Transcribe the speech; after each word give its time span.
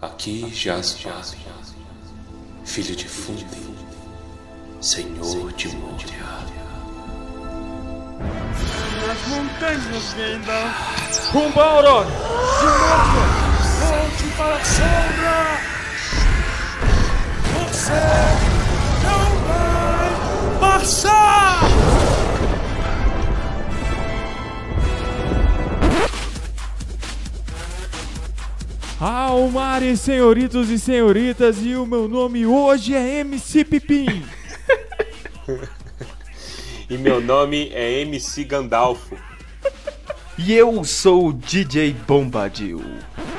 Aqui 0.00 0.48
jaz 0.54 0.92
Vale, 1.02 1.36
filho 2.64 2.94
de 2.94 3.08
Fundem, 3.08 3.74
senhor 4.80 5.52
de 5.54 5.74
Moria. 5.74 6.38
Nas 9.08 9.26
montanhas, 9.26 10.14
Gandalf! 10.14 11.32
Rumba, 11.32 11.64
Aurora! 11.64 12.06
De 12.06 12.66
novo! 12.78 13.22
Volte 13.88 14.24
para 14.36 14.54
a 14.54 14.64
sombra! 14.64 15.38
Você 17.58 18.00
não 19.02 19.26
vai 19.48 20.60
passar! 20.60 21.17
Almares, 29.00 30.00
senhoritos 30.00 30.70
e 30.70 30.78
senhoritas, 30.78 31.58
e 31.62 31.74
o 31.76 31.86
meu 31.86 32.08
nome 32.08 32.44
hoje 32.44 32.94
é 32.94 33.20
MC 33.20 33.64
Pipim. 33.64 34.24
E 36.90 36.96
meu 36.96 37.20
nome 37.20 37.68
é 37.74 38.00
MC 38.00 38.44
Gandalfo. 38.44 39.14
E 40.38 40.54
eu 40.54 40.82
sou 40.84 41.26
o 41.26 41.32
DJ 41.34 41.92
Bombadil. 41.92 42.82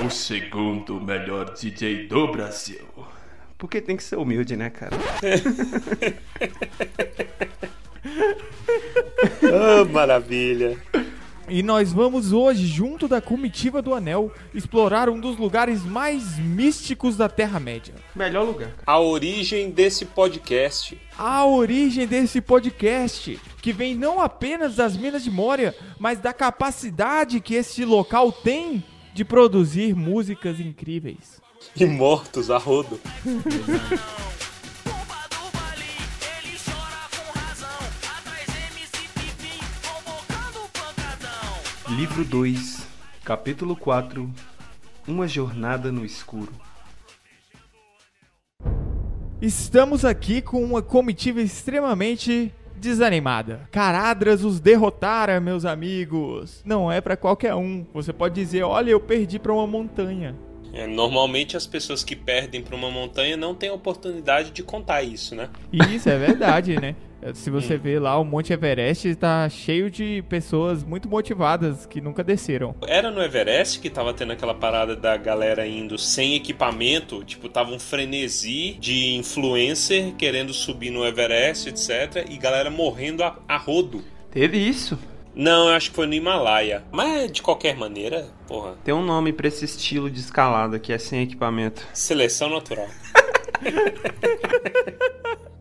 O 0.05 0.09
segundo 0.11 1.01
melhor 1.01 1.55
DJ 1.55 2.05
do 2.05 2.27
Brasil. 2.31 2.87
Porque 3.57 3.81
tem 3.81 3.97
que 3.97 4.03
ser 4.03 4.17
humilde, 4.17 4.55
né, 4.55 4.69
cara? 4.69 4.95
Ah, 9.43 9.83
maravilha. 9.85 10.77
E 11.49 11.63
nós 11.63 11.91
vamos 11.91 12.31
hoje, 12.31 12.67
junto 12.67 13.07
da 13.07 13.19
comitiva 13.19 13.81
do 13.81 13.95
Anel, 13.95 14.31
explorar 14.53 15.09
um 15.09 15.19
dos 15.19 15.35
lugares 15.35 15.83
mais 15.83 16.37
místicos 16.37 17.17
da 17.17 17.27
Terra-média. 17.27 17.95
Melhor 18.15 18.45
lugar. 18.45 18.71
A 18.85 18.99
origem 18.99 19.71
desse 19.71 20.05
podcast. 20.05 20.95
A 21.17 21.43
origem 21.45 22.05
desse 22.05 22.39
podcast, 22.39 23.39
que 23.61 23.73
vem 23.73 23.95
não 23.95 24.19
apenas 24.19 24.75
das 24.75 24.95
Minas 24.95 25.23
de 25.23 25.31
Moria, 25.31 25.75
mas 25.97 26.19
da 26.19 26.31
capacidade 26.33 27.39
que 27.39 27.55
este 27.55 27.83
local 27.83 28.31
tem 28.31 28.83
de 29.13 29.25
produzir 29.25 29.95
músicas 29.95 30.59
incríveis. 30.59 31.41
E 31.75 31.85
mortos 31.85 32.51
a 32.51 32.57
rodo. 32.57 32.99
Livro 41.95 42.23
2, 42.23 42.85
capítulo 43.23 43.75
4 43.75 44.31
Uma 45.07 45.27
jornada 45.27 45.91
no 45.91 46.05
escuro. 46.05 46.51
Estamos 49.41 50.05
aqui 50.05 50.39
com 50.39 50.63
uma 50.63 50.83
comitiva 50.83 51.41
extremamente 51.41 52.53
desanimada. 52.75 53.67
Caradras 53.71 54.43
os 54.43 54.59
derrotara, 54.59 55.39
meus 55.39 55.65
amigos. 55.65 56.61
Não 56.63 56.91
é 56.91 57.01
pra 57.01 57.17
qualquer 57.17 57.55
um. 57.55 57.85
Você 57.91 58.13
pode 58.13 58.35
dizer, 58.35 58.61
olha, 58.61 58.91
eu 58.91 58.99
perdi 58.99 59.39
pra 59.39 59.51
uma 59.51 59.65
montanha. 59.65 60.35
É, 60.73 60.87
normalmente 60.87 61.57
as 61.57 61.65
pessoas 61.65 62.03
que 62.03 62.15
perdem 62.15 62.61
pra 62.61 62.75
uma 62.75 62.91
montanha 62.91 63.35
não 63.35 63.55
têm 63.55 63.69
a 63.69 63.73
oportunidade 63.73 64.51
de 64.51 64.63
contar 64.63 65.03
isso, 65.03 65.35
né? 65.35 65.49
Isso 65.71 66.09
é 66.09 66.17
verdade, 66.17 66.79
né? 66.79 66.95
Se 67.33 67.49
você 67.49 67.77
vê 67.77 67.99
lá, 67.99 68.17
o 68.17 68.23
Monte 68.23 68.53
Everest 68.53 69.13
tá 69.15 69.47
cheio 69.49 69.91
de 69.91 70.23
pessoas 70.29 70.83
muito 70.85 71.09
motivadas 71.09 71.85
que 71.85 71.99
nunca 71.99 72.23
desceram. 72.23 72.73
Era 72.87 73.11
no 73.11 73.21
Everest 73.21 73.79
que 73.79 73.89
tava 73.89 74.13
tendo 74.13 74.31
aquela 74.31 74.53
parada 74.53 74.95
da 74.95 75.17
galera 75.17 75.67
indo 75.67 75.97
sem 75.97 76.35
equipamento, 76.35 77.23
tipo, 77.25 77.49
tava 77.49 77.71
um 77.71 77.79
frenesi 77.79 78.77
de 78.79 79.15
influencer 79.15 80.13
querendo 80.15 80.53
subir 80.53 80.91
no 80.91 81.05
Everest, 81.05 81.67
etc. 81.67 82.25
E 82.29 82.37
galera 82.37 82.69
morrendo 82.69 83.21
a, 83.21 83.37
a 83.47 83.57
rodo. 83.57 84.01
Teve 84.31 84.57
isso? 84.57 84.97
Não, 85.35 85.69
eu 85.69 85.75
acho 85.75 85.89
que 85.91 85.95
foi 85.95 86.07
no 86.07 86.13
Himalaia. 86.13 86.83
Mas 86.91 87.31
de 87.31 87.41
qualquer 87.41 87.75
maneira, 87.77 88.27
porra, 88.47 88.75
Tem 88.83 88.93
um 88.93 89.03
nome 89.03 89.31
pra 89.31 89.47
esse 89.47 89.63
estilo 89.65 90.09
de 90.09 90.19
escalada 90.19 90.79
que 90.79 90.91
é 90.91 90.97
sem 90.97 91.21
equipamento. 91.23 91.81
seleção 91.93 92.49
natural. 92.49 92.87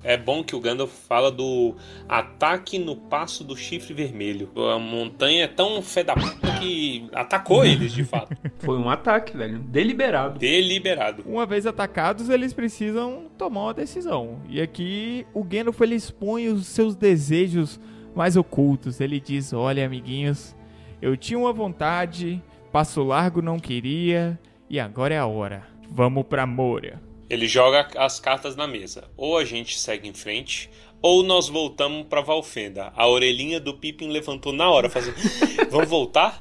É 0.05 0.17
bom 0.17 0.43
que 0.43 0.57
o 0.57 0.61
Gandalf 0.61 0.91
fala 1.07 1.31
do 1.31 1.75
ataque 2.09 2.79
no 2.79 2.97
passo 2.97 3.45
do 3.45 3.55
chifre 3.55 3.93
vermelho. 3.93 4.49
A 4.73 4.79
montanha 4.79 5.45
é 5.45 5.47
tão 5.47 5.83
fé 5.83 6.03
da 6.03 6.15
puta 6.15 6.51
que 6.59 7.07
atacou 7.13 7.63
eles, 7.63 7.93
de 7.93 8.05
fato. 8.05 8.35
Foi 8.61 8.79
um 8.79 8.89
ataque, 8.89 9.37
velho. 9.37 9.59
Deliberado. 9.59 10.39
Deliberado. 10.39 11.23
Uma 11.27 11.45
vez 11.45 11.67
atacados, 11.67 12.31
eles 12.31 12.55
precisam 12.55 13.27
tomar 13.37 13.65
uma 13.65 13.75
decisão. 13.75 14.41
E 14.49 14.63
aqui 14.63 15.27
o 15.35 15.45
Gandalf 15.45 15.79
ele 15.83 15.97
expõe 15.97 16.49
os 16.49 16.67
seus 16.69 16.95
desejos 16.95 17.79
mais 18.19 18.37
ocultos. 18.37 19.01
Ele 19.01 19.21
diz: 19.21 19.53
Olha, 19.53 19.87
amiguinhos, 19.87 20.57
eu 21.01 21.17
tinha 21.17 21.39
uma 21.39 21.53
vontade, 21.53 22.43
passo 22.73 23.05
largo 23.05 23.41
não 23.41 23.61
queria, 23.61 24.39
e 24.69 24.81
agora 24.81 25.15
é 25.15 25.19
a 25.19 25.27
hora. 25.27 25.67
Vamos 25.89 26.27
pra 26.27 26.45
Moria. 26.45 27.01
Ele 27.31 27.47
joga 27.47 27.89
as 27.97 28.19
cartas 28.19 28.57
na 28.57 28.67
mesa. 28.67 29.05
Ou 29.17 29.39
a 29.39 29.45
gente 29.45 29.79
segue 29.79 30.09
em 30.09 30.13
frente, 30.13 30.69
ou 31.01 31.23
nós 31.23 31.49
voltamos 31.49 32.07
pra 32.09 32.21
Valfenda. 32.21 32.93
A 32.97 33.07
orelhinha 33.07 33.61
do 33.61 33.75
Pippin 33.75 34.09
levantou 34.09 34.53
na 34.53 34.69
hora, 34.69 34.91
fazendo: 34.91 35.17
Vamos 35.71 35.89
voltar? 35.89 36.39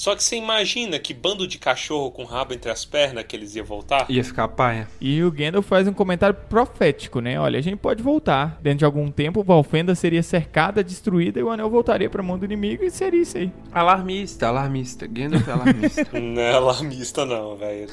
Só 0.00 0.16
que 0.16 0.24
você 0.24 0.34
imagina 0.34 0.98
que 0.98 1.12
bando 1.12 1.46
de 1.46 1.58
cachorro 1.58 2.10
com 2.10 2.24
rabo 2.24 2.54
entre 2.54 2.70
as 2.70 2.86
pernas 2.86 3.22
que 3.24 3.36
eles 3.36 3.54
iam 3.54 3.66
voltar? 3.66 4.06
Ia 4.08 4.24
ficar 4.24 4.48
paia. 4.48 4.88
E 4.98 5.22
o 5.22 5.30
Gandalf 5.30 5.68
faz 5.68 5.86
um 5.86 5.92
comentário 5.92 6.34
profético, 6.48 7.20
né? 7.20 7.38
Olha, 7.38 7.58
a 7.58 7.62
gente 7.62 7.76
pode 7.76 8.02
voltar. 8.02 8.58
Dentro 8.62 8.78
de 8.78 8.84
algum 8.86 9.10
tempo, 9.10 9.44
Valfenda 9.44 9.94
seria 9.94 10.22
cercada, 10.22 10.82
destruída 10.82 11.38
e 11.38 11.42
o 11.42 11.50
anel 11.50 11.68
voltaria 11.68 12.08
pra 12.08 12.22
mão 12.22 12.38
do 12.38 12.46
inimigo 12.46 12.82
e 12.82 12.90
seria 12.90 13.20
isso 13.20 13.36
aí. 13.36 13.52
Alarmista, 13.70 14.48
alarmista. 14.48 15.06
Gandalf 15.06 15.46
é 15.46 15.52
alarmista. 15.52 16.08
Não 16.18 16.40
é 16.40 16.54
alarmista, 16.54 17.26
não, 17.26 17.56
velho. 17.56 17.86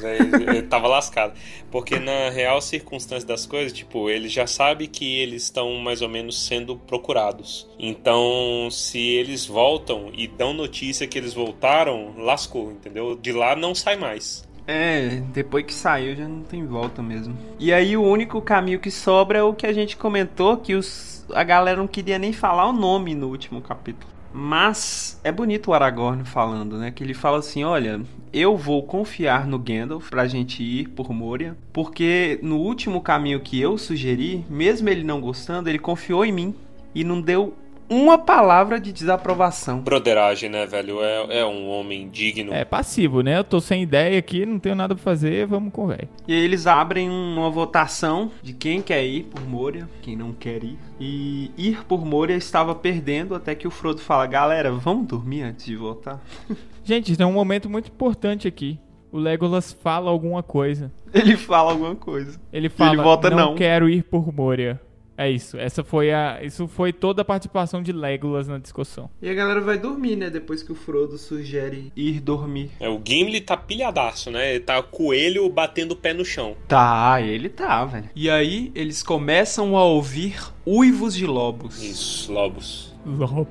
Ele 0.47 0.61
tava 0.61 0.87
lascado. 0.87 1.33
Porque 1.69 1.99
na 1.99 2.29
real 2.29 2.61
circunstância 2.61 3.27
das 3.27 3.45
coisas, 3.45 3.73
tipo, 3.73 4.09
ele 4.09 4.29
já 4.29 4.47
sabe 4.47 4.87
que 4.87 5.17
eles 5.17 5.43
estão 5.43 5.75
mais 5.75 6.01
ou 6.01 6.07
menos 6.07 6.41
sendo 6.41 6.77
procurados. 6.77 7.67
Então, 7.77 8.69
se 8.71 8.97
eles 8.97 9.45
voltam 9.45 10.09
e 10.13 10.25
dão 10.25 10.53
notícia 10.53 11.05
que 11.05 11.17
eles 11.17 11.33
voltaram, 11.33 11.96
lascou, 12.17 12.71
entendeu? 12.71 13.15
De 13.15 13.31
lá 13.31 13.55
não 13.55 13.73
sai 13.75 13.97
mais. 13.97 14.47
É, 14.67 15.21
depois 15.33 15.65
que 15.65 15.73
saiu 15.73 16.15
já 16.15 16.27
não 16.27 16.41
tem 16.41 16.65
volta 16.65 17.01
mesmo. 17.01 17.37
E 17.57 17.71
aí 17.71 17.95
o 17.95 18.03
único 18.03 18.41
caminho 18.41 18.79
que 18.79 18.91
sobra 18.91 19.39
é 19.39 19.43
o 19.43 19.53
que 19.53 19.65
a 19.65 19.71
gente 19.71 19.95
comentou, 19.95 20.57
que 20.57 20.75
os, 20.75 21.25
a 21.33 21.43
galera 21.43 21.77
não 21.77 21.87
queria 21.87 22.19
nem 22.19 22.33
falar 22.33 22.67
o 22.67 22.73
nome 22.73 23.15
no 23.15 23.27
último 23.27 23.61
capítulo. 23.61 24.11
Mas 24.33 25.19
é 25.23 25.31
bonito 25.31 25.71
o 25.71 25.73
Aragorn 25.73 26.23
falando, 26.25 26.77
né? 26.77 26.91
Que 26.91 27.03
ele 27.03 27.13
fala 27.13 27.39
assim: 27.39 27.63
olha, 27.63 28.01
eu 28.33 28.57
vou 28.57 28.83
confiar 28.83 29.47
no 29.47 29.57
Gandalf 29.57 30.09
pra 30.09 30.27
gente 30.27 30.61
ir 30.61 30.89
por 30.89 31.11
Moria, 31.11 31.57
porque 31.71 32.37
no 32.43 32.57
último 32.57 33.01
caminho 33.01 33.39
que 33.39 33.59
eu 33.59 33.77
sugeri, 33.77 34.45
mesmo 34.49 34.89
ele 34.89 35.03
não 35.03 35.21
gostando, 35.21 35.69
ele 35.69 35.79
confiou 35.79 36.25
em 36.25 36.31
mim 36.31 36.55
e 36.93 37.03
não 37.03 37.21
deu 37.21 37.53
uma 37.89 38.17
palavra 38.17 38.79
de 38.79 38.91
desaprovação. 38.91 39.79
Broderagem, 39.79 40.49
né, 40.49 40.65
velho? 40.65 41.01
É, 41.01 41.39
é 41.39 41.45
um 41.45 41.67
homem 41.69 42.09
digno. 42.09 42.53
É 42.53 42.65
passivo, 42.65 43.21
né? 43.21 43.37
Eu 43.37 43.43
tô 43.43 43.59
sem 43.59 43.83
ideia 43.83 44.17
aqui, 44.19 44.45
não 44.45 44.59
tenho 44.59 44.75
nada 44.75 44.95
pra 44.95 45.03
fazer, 45.03 45.45
vamos 45.47 45.71
com 45.71 45.85
o 45.85 45.87
velho. 45.87 46.07
E 46.27 46.33
aí 46.33 46.39
eles 46.39 46.67
abrem 46.67 47.09
uma 47.09 47.49
votação 47.49 48.31
de 48.41 48.53
quem 48.53 48.81
quer 48.81 49.05
ir 49.05 49.23
por 49.23 49.41
Moria, 49.47 49.87
quem 50.01 50.15
não 50.15 50.33
quer 50.33 50.63
ir. 50.63 50.77
E 50.99 51.51
ir 51.57 51.83
por 51.85 52.05
Moria 52.05 52.35
estava 52.35 52.73
perdendo 52.75 53.35
até 53.35 53.55
que 53.55 53.67
o 53.67 53.71
Frodo 53.71 54.01
fala: 54.01 54.25
"Galera, 54.25 54.71
vamos 54.71 55.07
dormir 55.07 55.43
antes 55.43 55.65
de 55.65 55.75
voltar". 55.75 56.19
Gente, 56.83 57.15
tem 57.17 57.25
um 57.25 57.33
momento 57.33 57.69
muito 57.69 57.89
importante 57.89 58.47
aqui. 58.47 58.79
O 59.11 59.17
Legolas 59.17 59.71
fala 59.71 60.09
alguma 60.11 60.43
coisa. 60.43 60.91
Ele 61.13 61.37
fala 61.37 61.71
alguma 61.71 61.95
coisa. 61.95 62.39
Ele 62.51 62.69
fala, 62.69 62.93
Ele 62.93 63.01
volta, 63.01 63.29
não, 63.29 63.37
não." 63.37 63.55
quero 63.55 63.89
ir 63.89 64.03
por 64.03 64.33
Moria. 64.33 64.79
É 65.17 65.29
isso. 65.29 65.57
Essa 65.57 65.83
foi 65.83 66.13
a, 66.13 66.39
isso 66.43 66.67
foi 66.67 66.93
toda 66.93 67.23
a 67.23 67.25
participação 67.25 67.81
de 67.81 67.91
Legolas 67.91 68.47
na 68.47 68.59
discussão. 68.59 69.09
E 69.21 69.27
a 69.29 69.33
galera 69.33 69.59
vai 69.59 69.77
dormir, 69.77 70.15
né, 70.15 70.29
depois 70.29 70.61
que 70.61 70.71
o 70.71 70.75
Frodo 70.75 71.17
sugere 71.17 71.91
ir 71.95 72.19
dormir. 72.19 72.69
É, 72.79 72.87
o 72.87 73.01
Gimli 73.03 73.41
tá 73.41 73.57
pilhadaço, 73.57 74.29
né? 74.29 74.51
Ele 74.51 74.59
tá 74.59 74.81
coelho 74.83 75.49
batendo 75.49 75.93
o 75.93 75.95
pé 75.95 76.13
no 76.13 76.23
chão. 76.23 76.55
Tá, 76.67 77.19
ele 77.21 77.49
tá, 77.49 77.83
velho. 77.85 78.09
E 78.15 78.29
aí 78.29 78.71
eles 78.75 79.01
começam 79.01 79.75
a 79.75 79.83
ouvir 79.83 80.37
Uivos 80.65 81.15
de 81.15 81.25
lobos. 81.25 81.81
Isso, 81.81 82.31
lobos. 82.31 82.86
Lobo. 83.07 83.47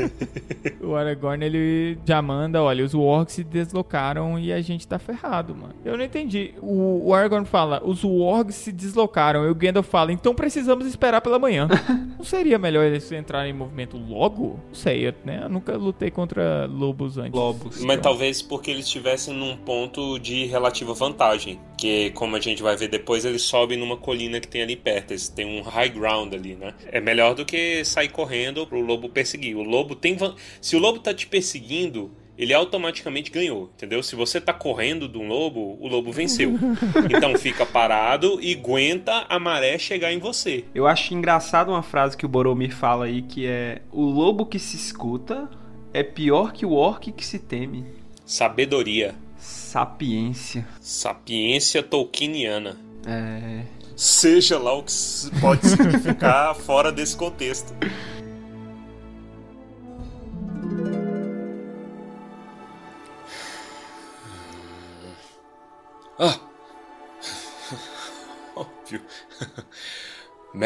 o 0.82 0.94
Aragorn, 0.94 1.44
ele 1.44 1.98
já 2.04 2.20
manda, 2.20 2.62
olha, 2.62 2.84
os 2.84 2.92
Wargs 2.92 3.32
se 3.32 3.42
deslocaram 3.42 4.38
e 4.38 4.52
a 4.52 4.60
gente 4.60 4.86
tá 4.86 4.98
ferrado, 4.98 5.54
mano. 5.54 5.74
Eu 5.82 5.96
não 5.96 6.04
entendi. 6.04 6.52
O, 6.60 7.08
o 7.08 7.14
Aragorn 7.14 7.46
fala, 7.46 7.82
os 7.82 8.04
Wargs 8.04 8.56
se 8.56 8.70
deslocaram. 8.72 9.46
E 9.46 9.50
o 9.50 9.54
Gandalf 9.54 9.88
fala, 9.88 10.12
então 10.12 10.34
precisamos 10.34 10.86
esperar 10.86 11.22
pela 11.22 11.38
manhã. 11.38 11.68
não 12.18 12.24
seria 12.24 12.58
melhor 12.58 12.84
eles 12.84 13.10
entrarem 13.10 13.50
em 13.50 13.56
movimento 13.56 13.96
logo? 13.96 14.60
Não 14.68 14.74
sei, 14.74 15.08
eu, 15.08 15.14
né? 15.24 15.40
Eu 15.44 15.48
nunca 15.48 15.76
lutei 15.76 16.10
contra 16.10 16.66
lobos 16.66 17.16
antes. 17.16 17.32
Lobos. 17.32 17.82
Mas 17.82 18.00
talvez 18.00 18.42
porque 18.42 18.70
eles 18.70 18.84
estivessem 18.84 19.32
num 19.32 19.56
ponto 19.56 20.18
de 20.18 20.44
relativa 20.44 20.92
vantagem. 20.92 21.58
Que, 21.78 22.10
como 22.10 22.36
a 22.36 22.40
gente 22.40 22.62
vai 22.62 22.74
ver 22.74 22.88
depois, 22.88 23.24
eles 23.24 23.42
sobem 23.42 23.78
numa 23.78 23.96
colina 23.96 24.40
que 24.40 24.48
tem 24.48 24.62
ali 24.62 24.76
perto. 24.76 25.12
Eles 25.12 25.28
têm 25.28 25.60
um 25.60 25.62
high 25.62 25.90
ground 25.90 26.32
ali, 26.32 26.54
né? 26.54 26.74
É 26.86 27.00
melhor 27.00 27.34
do 27.34 27.44
que 27.44 27.84
sair 27.84 28.08
correndo 28.08 28.65
pro 28.66 28.80
lobo 28.80 29.08
perseguir. 29.08 29.56
O 29.56 29.62
lobo 29.62 29.94
tem. 29.94 30.16
Se 30.60 30.76
o 30.76 30.78
lobo 30.78 30.98
tá 30.98 31.14
te 31.14 31.26
perseguindo. 31.26 32.10
Ele 32.38 32.52
automaticamente 32.52 33.30
ganhou, 33.30 33.70
entendeu? 33.74 34.02
Se 34.02 34.14
você 34.14 34.38
tá 34.38 34.52
correndo 34.52 35.08
de 35.08 35.16
um 35.16 35.26
lobo, 35.26 35.78
o 35.80 35.88
lobo 35.88 36.12
venceu. 36.12 36.52
Então 37.10 37.34
fica 37.38 37.64
parado 37.64 38.38
e 38.42 38.54
aguenta 38.54 39.24
a 39.26 39.38
maré 39.38 39.78
chegar 39.78 40.12
em 40.12 40.18
você. 40.18 40.64
Eu 40.74 40.86
acho 40.86 41.14
engraçado 41.14 41.70
uma 41.70 41.82
frase 41.82 42.14
que 42.14 42.26
o 42.26 42.28
Boromir 42.28 42.74
fala 42.74 43.06
aí, 43.06 43.22
que 43.22 43.46
é... 43.46 43.80
O 43.90 44.02
lobo 44.02 44.44
que 44.44 44.58
se 44.58 44.76
escuta 44.76 45.48
é 45.94 46.02
pior 46.02 46.52
que 46.52 46.66
o 46.66 46.72
orc 46.72 47.10
que 47.10 47.24
se 47.24 47.38
teme. 47.38 47.86
Sabedoria. 48.26 49.14
Sapiência. 49.38 50.66
Sapiência 50.78 51.82
tolkieniana. 51.82 52.76
É... 53.06 53.62
Seja 53.96 54.58
lá 54.58 54.74
o 54.74 54.82
que 54.82 54.92
pode 55.40 55.66
significar 55.66 56.54
fora 56.66 56.92
desse 56.92 57.16
contexto. 57.16 57.72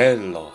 Mello. 0.00 0.50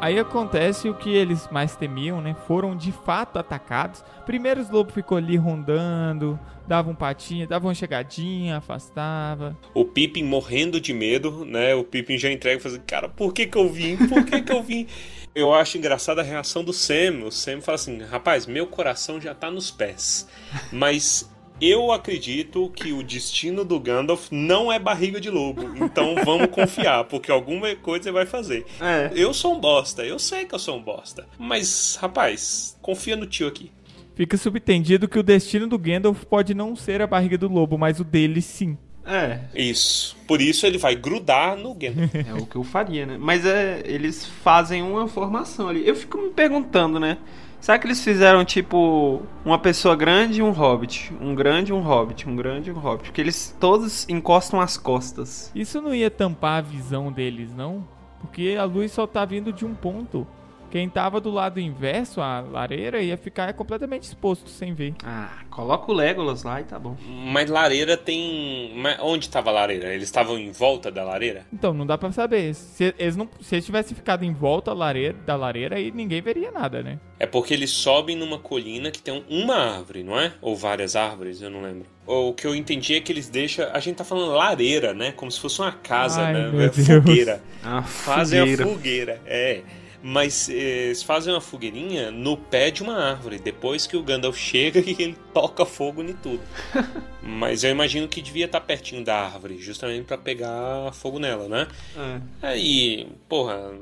Aí 0.00 0.16
acontece 0.16 0.88
o 0.88 0.94
que 0.94 1.10
eles 1.10 1.48
mais 1.50 1.74
temiam, 1.74 2.20
né? 2.20 2.36
Foram 2.46 2.76
de 2.76 2.92
fato 2.92 3.36
atacados. 3.36 4.04
Primeiro 4.24 4.60
os 4.60 4.70
lobos 4.70 4.94
ficou 4.94 5.18
ali 5.18 5.36
rondando, 5.36 6.38
davam 6.68 6.92
um 6.92 6.94
patinho, 6.94 7.48
davam 7.48 7.68
uma 7.68 7.74
chegadinha, 7.74 8.58
afastava. 8.58 9.58
O 9.74 9.84
Pippin 9.84 10.22
morrendo 10.22 10.80
de 10.80 10.94
medo, 10.94 11.44
né? 11.44 11.74
O 11.74 11.82
Pippin 11.82 12.16
já 12.16 12.30
entrega 12.30 12.60
e 12.60 12.62
fala 12.62 12.76
assim, 12.76 12.84
cara, 12.86 13.08
por 13.08 13.34
que 13.34 13.44
que 13.46 13.58
eu 13.58 13.68
vim? 13.68 13.96
Por 13.96 14.24
que 14.24 14.40
que 14.40 14.52
eu 14.52 14.62
vim? 14.62 14.86
Eu 15.34 15.54
acho 15.54 15.78
engraçada 15.78 16.20
a 16.20 16.24
reação 16.24 16.64
do 16.64 16.72
Sam. 16.72 17.24
O 17.24 17.30
Sam 17.30 17.60
fala 17.60 17.76
assim, 17.76 17.98
rapaz, 18.02 18.46
meu 18.46 18.66
coração 18.66 19.20
já 19.20 19.34
tá 19.34 19.50
nos 19.50 19.70
pés. 19.70 20.28
Mas 20.72 21.28
eu 21.60 21.90
acredito 21.90 22.70
que 22.70 22.92
o 22.92 23.02
destino 23.02 23.64
do 23.64 23.80
Gandalf 23.80 24.28
não 24.30 24.70
é 24.70 24.78
barriga 24.78 25.20
de 25.20 25.30
lobo. 25.30 25.62
Então 25.76 26.14
vamos 26.24 26.48
confiar, 26.48 27.04
porque 27.04 27.30
alguma 27.30 27.74
coisa 27.76 28.08
ele 28.08 28.14
vai 28.14 28.26
fazer. 28.26 28.64
É. 28.80 29.10
Eu 29.14 29.34
sou 29.34 29.56
um 29.56 29.60
bosta, 29.60 30.04
eu 30.04 30.18
sei 30.18 30.44
que 30.44 30.54
eu 30.54 30.58
sou 30.58 30.76
um 30.76 30.82
bosta. 30.82 31.26
Mas, 31.38 31.96
rapaz, 32.00 32.76
confia 32.80 33.16
no 33.16 33.26
tio 33.26 33.48
aqui. 33.48 33.72
Fica 34.14 34.36
subentendido 34.36 35.08
que 35.08 35.18
o 35.18 35.22
destino 35.22 35.68
do 35.68 35.78
Gandalf 35.78 36.24
pode 36.24 36.52
não 36.52 36.74
ser 36.74 37.00
a 37.00 37.06
barriga 37.06 37.38
do 37.38 37.48
lobo, 37.48 37.78
mas 37.78 38.00
o 38.00 38.04
dele 38.04 38.42
sim. 38.42 38.76
É, 39.08 39.40
Isso. 39.54 40.16
Por 40.26 40.40
isso 40.42 40.66
ele 40.66 40.76
vai 40.76 40.94
grudar 40.94 41.56
no 41.56 41.72
Gandalf. 41.74 42.14
é 42.14 42.34
o 42.34 42.44
que 42.44 42.56
eu 42.56 42.62
faria, 42.62 43.06
né? 43.06 43.16
Mas 43.18 43.46
é, 43.46 43.82
eles 43.86 44.26
fazem 44.26 44.82
uma 44.82 45.08
formação 45.08 45.68
ali. 45.68 45.88
Eu 45.88 45.96
fico 45.96 46.18
me 46.18 46.28
perguntando, 46.28 47.00
né? 47.00 47.16
Será 47.60 47.78
que 47.78 47.86
eles 47.86 48.04
fizeram 48.04 48.44
tipo 48.44 49.22
uma 49.44 49.58
pessoa 49.58 49.96
grande 49.96 50.40
e 50.40 50.42
um 50.42 50.50
hobbit? 50.50 51.12
Um 51.20 51.34
grande 51.34 51.72
e 51.72 51.74
um 51.74 51.80
hobbit, 51.80 52.28
um 52.28 52.36
grande 52.36 52.70
e 52.70 52.72
um 52.72 52.78
hobbit. 52.78 53.04
Porque 53.08 53.20
eles 53.20 53.56
todos 53.58 54.08
encostam 54.08 54.60
as 54.60 54.76
costas. 54.76 55.50
Isso 55.54 55.80
não 55.80 55.94
ia 55.94 56.10
tampar 56.10 56.58
a 56.58 56.60
visão 56.60 57.10
deles, 57.10 57.52
não? 57.54 57.86
Porque 58.20 58.56
a 58.58 58.64
luz 58.64 58.92
só 58.92 59.06
tá 59.06 59.24
vindo 59.24 59.52
de 59.52 59.64
um 59.64 59.74
ponto. 59.74 60.26
Quem 60.70 60.88
tava 60.88 61.20
do 61.20 61.30
lado 61.30 61.58
inverso, 61.58 62.20
a 62.20 62.40
lareira, 62.40 63.00
ia 63.00 63.16
ficar 63.16 63.52
completamente 63.54 64.02
exposto 64.02 64.50
sem 64.50 64.74
ver. 64.74 64.94
Ah, 65.02 65.30
coloca 65.50 65.90
o 65.90 65.94
Legolas 65.94 66.42
lá 66.42 66.60
e 66.60 66.64
tá 66.64 66.78
bom. 66.78 66.96
Mas 67.06 67.48
lareira 67.48 67.96
tem. 67.96 68.72
Mas 68.76 68.98
onde 69.00 69.24
estava 69.26 69.48
a 69.50 69.52
lareira? 69.54 69.92
Eles 69.94 70.04
estavam 70.04 70.38
em 70.38 70.50
volta 70.52 70.90
da 70.90 71.02
lareira? 71.04 71.46
Então, 71.52 71.72
não 71.72 71.86
dá 71.86 71.96
pra 71.96 72.12
saber. 72.12 72.52
Se 72.54 72.94
eles, 72.98 73.16
não, 73.16 73.28
se 73.40 73.54
eles 73.54 73.64
tivessem 73.64 73.96
ficado 73.96 74.24
em 74.24 74.32
volta 74.32 74.70
da 74.70 74.76
lareira, 74.76 75.16
da 75.26 75.36
lareira, 75.36 75.76
aí 75.76 75.90
ninguém 75.90 76.20
veria 76.20 76.50
nada, 76.50 76.82
né? 76.82 76.98
É 77.18 77.26
porque 77.26 77.54
eles 77.54 77.70
sobem 77.70 78.14
numa 78.14 78.38
colina 78.38 78.90
que 78.90 79.00
tem 79.00 79.24
uma 79.28 79.56
árvore, 79.56 80.02
não 80.04 80.18
é? 80.20 80.32
Ou 80.42 80.54
várias 80.54 80.94
árvores, 80.94 81.40
eu 81.40 81.48
não 81.50 81.62
lembro. 81.62 81.86
O 82.06 82.32
que 82.34 82.46
eu 82.46 82.54
entendi 82.54 82.94
é 82.94 83.00
que 83.00 83.10
eles 83.10 83.28
deixam. 83.28 83.66
A 83.72 83.80
gente 83.80 83.96
tá 83.96 84.04
falando 84.04 84.32
lareira, 84.32 84.92
né? 84.94 85.12
Como 85.12 85.30
se 85.30 85.40
fosse 85.40 85.60
uma 85.60 85.72
casa, 85.72 86.20
Ai, 86.22 86.32
né? 86.34 86.50
meu 86.50 86.60
É 86.60 86.68
Deus. 86.68 86.86
fogueira. 86.86 87.42
Ah, 87.64 87.82
Fazem 87.82 88.40
fogueira. 88.40 88.64
a 88.64 88.66
fogueira, 88.68 89.22
é. 89.26 89.62
Mas 90.02 90.48
eh, 90.48 90.86
eles 90.86 91.02
fazem 91.02 91.32
uma 91.32 91.40
fogueirinha 91.40 92.10
no 92.10 92.36
pé 92.36 92.70
de 92.70 92.82
uma 92.82 92.94
árvore, 92.94 93.38
depois 93.38 93.86
que 93.86 93.96
o 93.96 94.02
Gandalf 94.02 94.36
chega 94.36 94.78
e 94.88 94.96
ele 94.98 95.16
toca 95.34 95.64
fogo 95.64 96.02
em 96.02 96.12
tudo. 96.12 96.40
Mas 97.22 97.64
eu 97.64 97.70
imagino 97.70 98.08
que 98.08 98.22
devia 98.22 98.46
estar 98.46 98.60
pertinho 98.60 99.04
da 99.04 99.16
árvore, 99.16 99.58
justamente 99.58 100.04
pra 100.04 100.16
pegar 100.16 100.92
fogo 100.92 101.18
nela, 101.18 101.48
né? 101.48 101.68
É. 101.96 102.48
Aí, 102.48 103.08
porra, 103.28 103.72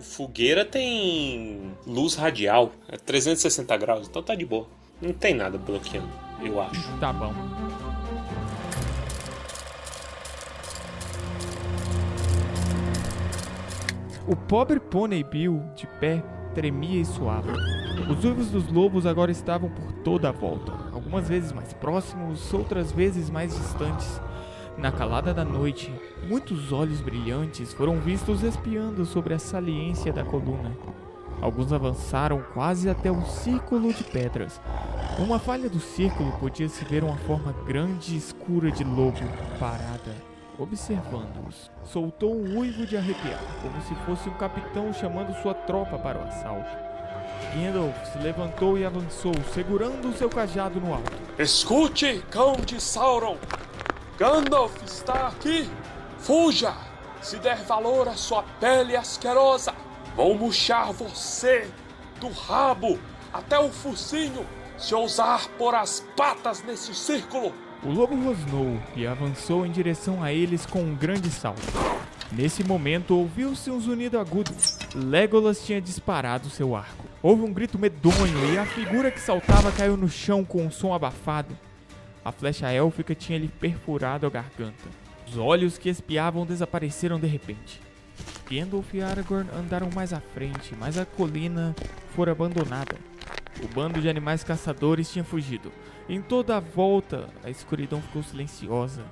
fogueira 0.00 0.64
tem 0.64 1.72
luz 1.86 2.14
radial, 2.14 2.72
é 2.88 2.96
360 2.96 3.76
graus, 3.76 4.08
então 4.08 4.22
tá 4.22 4.34
de 4.34 4.44
boa. 4.44 4.66
Não 5.00 5.12
tem 5.12 5.34
nada 5.34 5.58
bloqueando, 5.58 6.08
eu 6.42 6.60
acho. 6.60 6.98
Tá 6.98 7.12
bom. 7.12 7.32
O 14.28 14.34
pobre 14.34 14.80
Pônei 14.80 15.22
Bill, 15.22 15.62
de 15.76 15.86
pé, 16.00 16.20
tremia 16.52 17.00
e 17.00 17.04
suava. 17.04 17.52
Os 18.10 18.24
uivos 18.24 18.50
dos 18.50 18.66
lobos 18.66 19.06
agora 19.06 19.30
estavam 19.30 19.70
por 19.70 19.92
toda 20.02 20.30
a 20.30 20.32
volta, 20.32 20.72
algumas 20.92 21.28
vezes 21.28 21.52
mais 21.52 21.72
próximos, 21.72 22.52
outras 22.52 22.90
vezes 22.90 23.30
mais 23.30 23.54
distantes. 23.54 24.20
Na 24.76 24.90
calada 24.90 25.32
da 25.32 25.44
noite, 25.44 25.94
muitos 26.28 26.72
olhos 26.72 27.00
brilhantes 27.00 27.72
foram 27.72 28.00
vistos 28.00 28.42
espiando 28.42 29.06
sobre 29.06 29.32
a 29.32 29.38
saliência 29.38 30.12
da 30.12 30.24
coluna. 30.24 30.76
Alguns 31.40 31.72
avançaram 31.72 32.42
quase 32.52 32.90
até 32.90 33.12
o 33.12 33.24
círculo 33.26 33.94
de 33.94 34.02
pedras. 34.02 34.60
Numa 35.20 35.38
falha 35.38 35.70
do 35.70 35.78
círculo 35.78 36.32
podia-se 36.40 36.84
ver 36.84 37.04
uma 37.04 37.16
forma 37.16 37.54
grande 37.64 38.14
e 38.14 38.18
escura 38.18 38.72
de 38.72 38.82
lobo 38.82 39.20
parada, 39.60 40.16
observando-os. 40.58 41.70
Soltou 41.84 42.34
um 42.34 42.58
uivo 42.58 42.86
de 42.86 42.96
arrepiar, 42.96 43.40
como 43.62 43.80
se 43.82 43.94
fosse 44.06 44.28
um 44.28 44.34
capitão 44.34 44.92
chamando 44.92 45.34
sua 45.42 45.54
tropa 45.54 45.98
para 45.98 46.18
o 46.18 46.22
assalto. 46.22 46.86
Gandalf 47.54 48.12
se 48.12 48.18
levantou 48.18 48.78
e 48.78 48.84
avançou, 48.84 49.32
segurando 49.52 50.08
o 50.08 50.16
seu 50.16 50.28
cajado 50.28 50.80
no 50.80 50.94
alto. 50.94 51.12
Escute, 51.38 52.22
cão 52.30 52.54
de 52.54 52.80
Sauron! 52.80 53.36
Gandalf 54.18 54.74
está 54.84 55.28
aqui! 55.28 55.68
Fuja! 56.18 56.74
Se 57.20 57.38
der 57.38 57.56
valor 57.56 58.08
à 58.08 58.14
sua 58.14 58.42
pele 58.60 58.96
asquerosa, 58.96 59.74
vou 60.14 60.34
murchar 60.36 60.92
você 60.92 61.68
do 62.20 62.28
rabo 62.28 62.98
até 63.32 63.58
o 63.58 63.70
focinho 63.70 64.46
se 64.78 64.94
ousar 64.94 65.48
pôr 65.58 65.74
as 65.74 66.00
patas 66.16 66.62
nesse 66.62 66.94
círculo! 66.94 67.52
O 67.86 67.92
lobo 67.92 68.16
rosnou 68.16 68.82
e 68.96 69.06
avançou 69.06 69.64
em 69.64 69.70
direção 69.70 70.20
a 70.20 70.32
eles 70.32 70.66
com 70.66 70.80
um 70.80 70.96
grande 70.96 71.30
salto. 71.30 71.62
Nesse 72.32 72.64
momento, 72.64 73.14
ouviu-se 73.14 73.70
um 73.70 73.80
zunido 73.80 74.18
agudo. 74.18 74.50
Legolas 74.92 75.64
tinha 75.64 75.80
disparado 75.80 76.50
seu 76.50 76.74
arco. 76.74 77.04
Houve 77.22 77.44
um 77.44 77.52
grito 77.52 77.78
medonho 77.78 78.52
e 78.52 78.58
a 78.58 78.66
figura 78.66 79.08
que 79.12 79.20
saltava 79.20 79.70
caiu 79.70 79.96
no 79.96 80.08
chão 80.08 80.44
com 80.44 80.66
um 80.66 80.70
som 80.70 80.92
abafado. 80.92 81.56
A 82.24 82.32
flecha 82.32 82.68
élfica 82.72 83.14
tinha 83.14 83.38
lhe 83.38 83.46
perfurado 83.46 84.26
a 84.26 84.30
garganta. 84.30 84.88
Os 85.28 85.38
olhos 85.38 85.78
que 85.78 85.88
espiavam 85.88 86.44
desapareceram 86.44 87.20
de 87.20 87.28
repente. 87.28 87.80
Gandalf 88.50 88.92
e 88.94 89.00
Aragorn 89.00 89.48
andaram 89.56 89.90
mais 89.94 90.12
à 90.12 90.18
frente, 90.18 90.74
mas 90.76 90.98
a 90.98 91.06
colina 91.06 91.72
fora 92.16 92.32
abandonada. 92.32 92.96
O 93.62 93.68
bando 93.68 94.00
de 94.00 94.08
animais 94.08 94.42
caçadores 94.42 95.08
tinha 95.08 95.24
fugido. 95.24 95.70
Em 96.08 96.22
toda 96.22 96.56
a 96.56 96.60
volta, 96.60 97.28
a 97.42 97.50
escuridão 97.50 98.00
ficou 98.00 98.22
silenciosa 98.22 99.02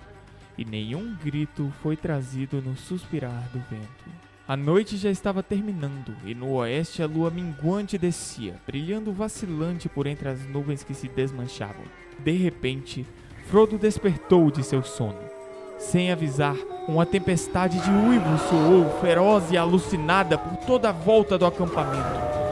e 0.57 0.65
nenhum 0.65 1.17
grito 1.17 1.73
foi 1.83 1.97
trazido 1.97 2.63
no 2.63 2.77
suspirar 2.77 3.49
do 3.53 3.59
vento. 3.69 4.05
A 4.47 4.57
noite 4.57 4.97
já 4.97 5.11
estava 5.11 5.43
terminando 5.43 6.15
e 6.25 6.35
no 6.35 6.53
oeste 6.53 7.03
a 7.03 7.07
lua 7.07 7.31
minguante 7.31 7.99
descia, 7.99 8.55
brilhando 8.65 9.13
vacilante 9.13 9.89
por 9.89 10.07
entre 10.07 10.29
as 10.29 10.47
nuvens 10.47 10.85
que 10.85 10.95
se 10.95 11.09
desmanchavam. 11.09 11.85
De 12.21 12.33
repente, 12.33 13.05
Frodo 13.47 13.77
despertou 13.77 14.51
de 14.51 14.63
seu 14.63 14.83
sono. 14.83 15.19
Sem 15.79 16.13
avisar, 16.13 16.57
uma 16.87 17.05
tempestade 17.05 17.81
de 17.81 17.91
uivos 17.91 18.41
soou 18.43 19.01
feroz 19.01 19.51
e 19.51 19.57
alucinada 19.57 20.39
por 20.39 20.59
toda 20.59 20.91
a 20.91 20.93
volta 20.93 21.37
do 21.37 21.45
acampamento. 21.45 22.44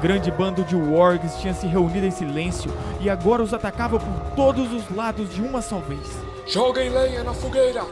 Grande 0.00 0.30
bando 0.30 0.64
de 0.64 0.74
wargs 0.74 1.36
tinha 1.40 1.52
se 1.52 1.66
reunido 1.66 2.06
em 2.06 2.10
silêncio 2.10 2.72
e 3.00 3.10
agora 3.10 3.42
os 3.42 3.52
atacava 3.52 3.98
por 3.98 4.34
todos 4.34 4.72
os 4.72 4.88
lados 4.94 5.34
de 5.34 5.42
uma 5.42 5.60
só 5.60 5.78
vez. 5.78 6.08
Joguem 6.46 6.88
lenha 6.88 7.22
na 7.22 7.34
fogueira. 7.34 7.84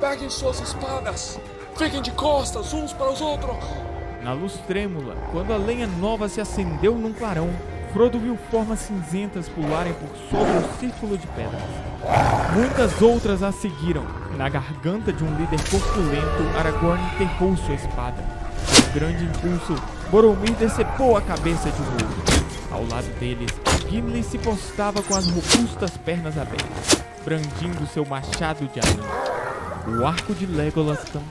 Peguem 0.00 0.28
suas 0.28 0.60
espadas. 0.60 1.38
Fiquem 1.76 2.02
de 2.02 2.10
costas 2.10 2.72
uns 2.74 2.92
para 2.92 3.10
os 3.10 3.20
outros. 3.20 3.56
Na 4.22 4.32
luz 4.32 4.54
trêmula, 4.66 5.14
quando 5.30 5.52
a 5.52 5.56
lenha 5.56 5.86
nova 5.86 6.28
se 6.28 6.40
acendeu 6.40 6.96
num 6.96 7.12
clarão, 7.12 7.50
Frodo 7.94 8.18
viu 8.18 8.36
formas 8.50 8.80
cinzentas 8.80 9.48
pularem 9.48 9.92
por 9.92 10.08
sobre 10.28 10.56
o 10.56 10.78
círculo 10.80 11.16
de 11.16 11.28
pedras. 11.28 11.62
Muitas 12.52 13.00
outras 13.00 13.40
a 13.40 13.52
seguiram. 13.52 14.04
Na 14.36 14.48
garganta 14.48 15.12
de 15.12 15.22
um 15.22 15.32
líder 15.36 15.60
corpulento, 15.70 16.58
Aragorn 16.58 17.00
enterrou 17.14 17.56
sua 17.56 17.76
espada. 17.76 18.20
Um 18.88 18.92
grande 18.92 19.24
impulso, 19.24 19.80
Boromir 20.14 20.54
decepou 20.54 21.16
a 21.16 21.20
cabeça 21.20 21.68
de 21.72 21.82
um. 21.82 22.72
Ao 22.72 22.86
lado 22.86 23.18
deles, 23.18 23.50
Gimli 23.90 24.22
se 24.22 24.38
postava 24.38 25.02
com 25.02 25.12
as 25.12 25.26
robustas 25.26 25.96
pernas 25.96 26.38
abertas, 26.38 27.02
brandindo 27.24 27.84
seu 27.88 28.06
machado 28.06 28.64
de 28.68 28.78
anil. 28.78 29.98
O 29.98 30.06
arco 30.06 30.32
de 30.32 30.46
Legolas 30.46 31.00
cantava. 31.00 31.24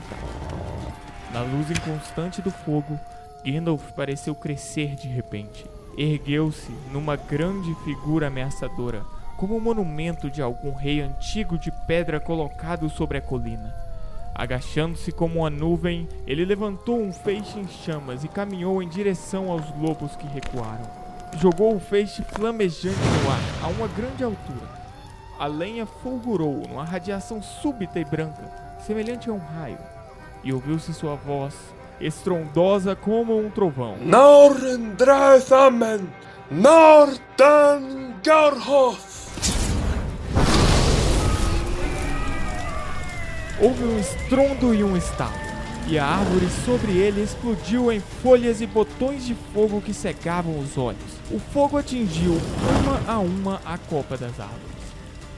Na 1.32 1.40
luz 1.40 1.70
inconstante 1.70 2.42
do 2.42 2.50
fogo, 2.50 3.00
Gandalf 3.42 3.90
pareceu 3.92 4.34
crescer 4.34 4.94
de 4.96 5.08
repente. 5.08 5.64
Ergueu-se 5.96 6.70
numa 6.92 7.16
grande 7.16 7.74
figura 7.84 8.26
ameaçadora, 8.26 9.02
como 9.38 9.56
um 9.56 9.60
monumento 9.60 10.28
de 10.28 10.42
algum 10.42 10.74
rei 10.74 11.00
antigo 11.00 11.56
de 11.56 11.72
pedra 11.86 12.20
colocado 12.20 12.90
sobre 12.90 13.16
a 13.16 13.22
colina. 13.22 13.93
Agachando-se 14.34 15.12
como 15.12 15.40
uma 15.40 15.50
nuvem, 15.50 16.08
ele 16.26 16.44
levantou 16.44 17.00
um 17.00 17.12
feixe 17.12 17.56
em 17.58 17.68
chamas 17.68 18.24
e 18.24 18.28
caminhou 18.28 18.82
em 18.82 18.88
direção 18.88 19.50
aos 19.50 19.64
lobos 19.78 20.16
que 20.16 20.26
recuaram. 20.26 20.90
Jogou 21.40 21.76
o 21.76 21.80
feixe 21.80 22.24
flamejante 22.32 22.98
no 22.98 23.30
ar, 23.30 23.40
a 23.62 23.68
uma 23.68 23.86
grande 23.86 24.24
altura. 24.24 24.82
A 25.38 25.46
lenha 25.46 25.86
fulgurou 25.86 26.62
numa 26.68 26.84
radiação 26.84 27.40
súbita 27.40 28.00
e 28.00 28.04
branca, 28.04 28.50
semelhante 28.84 29.30
a 29.30 29.32
um 29.32 29.38
raio, 29.38 29.78
e 30.42 30.52
ouviu-se 30.52 30.92
sua 30.92 31.14
voz, 31.14 31.54
estrondosa 32.00 32.96
como 32.96 33.38
um 33.38 33.48
trovão. 33.50 33.96
Norendrathamen. 33.98 36.08
Nordan 36.50 38.14
Houve 43.64 43.82
um 43.82 43.98
estrondo 43.98 44.74
e 44.74 44.84
um 44.84 44.94
estalo, 44.94 45.32
e 45.88 45.98
a 45.98 46.04
árvore 46.04 46.46
sobre 46.66 46.98
ele 46.98 47.22
explodiu 47.22 47.90
em 47.90 47.98
folhas 48.22 48.60
e 48.60 48.66
botões 48.66 49.24
de 49.24 49.34
fogo 49.54 49.80
que 49.80 49.94
cegavam 49.94 50.58
os 50.58 50.76
olhos. 50.76 51.00
O 51.30 51.38
fogo 51.38 51.78
atingiu 51.78 52.32
uma 52.32 53.00
a 53.10 53.18
uma 53.18 53.62
a 53.64 53.78
copa 53.78 54.18
das 54.18 54.38
árvores. 54.38 54.60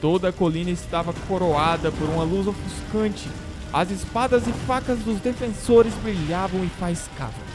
Toda 0.01 0.27
a 0.27 0.33
colina 0.33 0.69
estava 0.69 1.13
coroada 1.25 1.89
por 1.89 2.09
uma 2.09 2.25
luz 2.25 2.47
ofuscante. 2.47 3.29
As 3.71 3.91
espadas 3.91 4.45
e 4.45 4.51
facas 4.51 4.99
dos 4.99 5.21
defensores 5.21 5.93
brilhavam 6.03 6.65
e 6.65 6.67
faiscavam. 6.67 7.47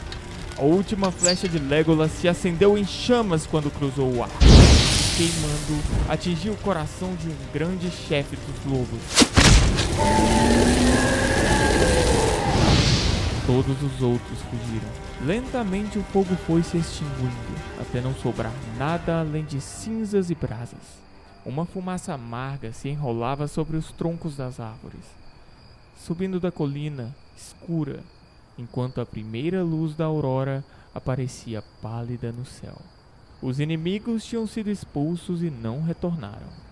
A 0.57 0.63
última 0.63 1.11
flecha 1.11 1.47
de 1.47 1.59
Legolas 1.59 2.13
se 2.13 2.27
acendeu 2.27 2.75
em 2.75 2.83
chamas 2.83 3.45
quando 3.45 3.69
cruzou 3.69 4.11
o 4.11 4.23
ar. 4.23 4.29
Queimando, 5.15 5.83
atingiu 6.09 6.53
o 6.53 6.57
coração 6.57 7.13
de 7.21 7.29
um 7.29 7.35
grande 7.53 7.91
chefe 7.91 8.35
dos 8.35 8.73
lobos. 8.73 9.42
Todos 13.45 13.83
os 13.83 14.01
outros 14.01 14.39
fugiram. 14.41 14.89
Lentamente 15.25 15.99
o 15.99 16.03
fogo 16.03 16.35
foi 16.47 16.63
se 16.63 16.77
extinguindo, 16.77 17.31
até 17.79 18.01
não 18.01 18.13
sobrar 18.15 18.53
nada 18.77 19.19
além 19.19 19.43
de 19.45 19.61
cinzas 19.61 20.29
e 20.29 20.35
brasas. 20.35 21.01
Uma 21.45 21.65
fumaça 21.65 22.13
amarga 22.13 22.71
se 22.71 22.87
enrolava 22.89 23.47
sobre 23.47 23.75
os 23.75 23.91
troncos 23.91 24.37
das 24.37 24.59
árvores, 24.61 25.05
subindo 25.97 26.39
da 26.39 26.51
colina, 26.51 27.13
escura, 27.35 27.99
enquanto 28.57 29.01
a 29.01 29.05
primeira 29.05 29.61
luz 29.61 29.93
da 29.93 30.05
aurora 30.05 30.63
aparecia 30.95 31.61
pálida 31.81 32.31
no 32.31 32.45
céu. 32.45 32.77
Os 33.41 33.59
inimigos 33.59 34.23
tinham 34.23 34.47
sido 34.47 34.69
expulsos 34.69 35.43
e 35.43 35.49
não 35.49 35.83
retornaram. 35.83 36.62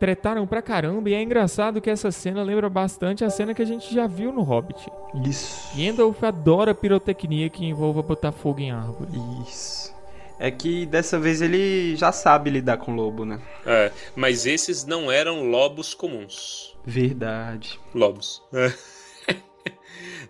Tretaram 0.00 0.46
pra 0.46 0.62
caramba 0.62 1.10
e 1.10 1.14
é 1.14 1.22
engraçado 1.22 1.78
que 1.78 1.90
essa 1.90 2.10
cena 2.10 2.42
lembra 2.42 2.70
bastante 2.70 3.22
a 3.22 3.28
cena 3.28 3.52
que 3.52 3.60
a 3.60 3.66
gente 3.66 3.94
já 3.94 4.06
viu 4.06 4.32
no 4.32 4.40
Hobbit. 4.40 4.90
Isso. 5.26 5.76
Gandalf 5.76 6.24
adora 6.24 6.74
pirotecnia 6.74 7.50
que 7.50 7.66
envolva 7.66 8.00
botar 8.00 8.32
fogo 8.32 8.60
em 8.60 8.70
árvore. 8.70 9.10
Isso. 9.46 9.94
É 10.38 10.50
que 10.50 10.86
dessa 10.86 11.18
vez 11.18 11.42
ele 11.42 11.94
já 11.96 12.10
sabe 12.12 12.48
lidar 12.48 12.78
com 12.78 12.94
lobo, 12.94 13.26
né? 13.26 13.38
É, 13.66 13.92
mas 14.16 14.46
esses 14.46 14.86
não 14.86 15.12
eram 15.12 15.50
lobos 15.50 15.92
comuns. 15.92 16.74
Verdade. 16.82 17.78
Lobos. 17.94 18.42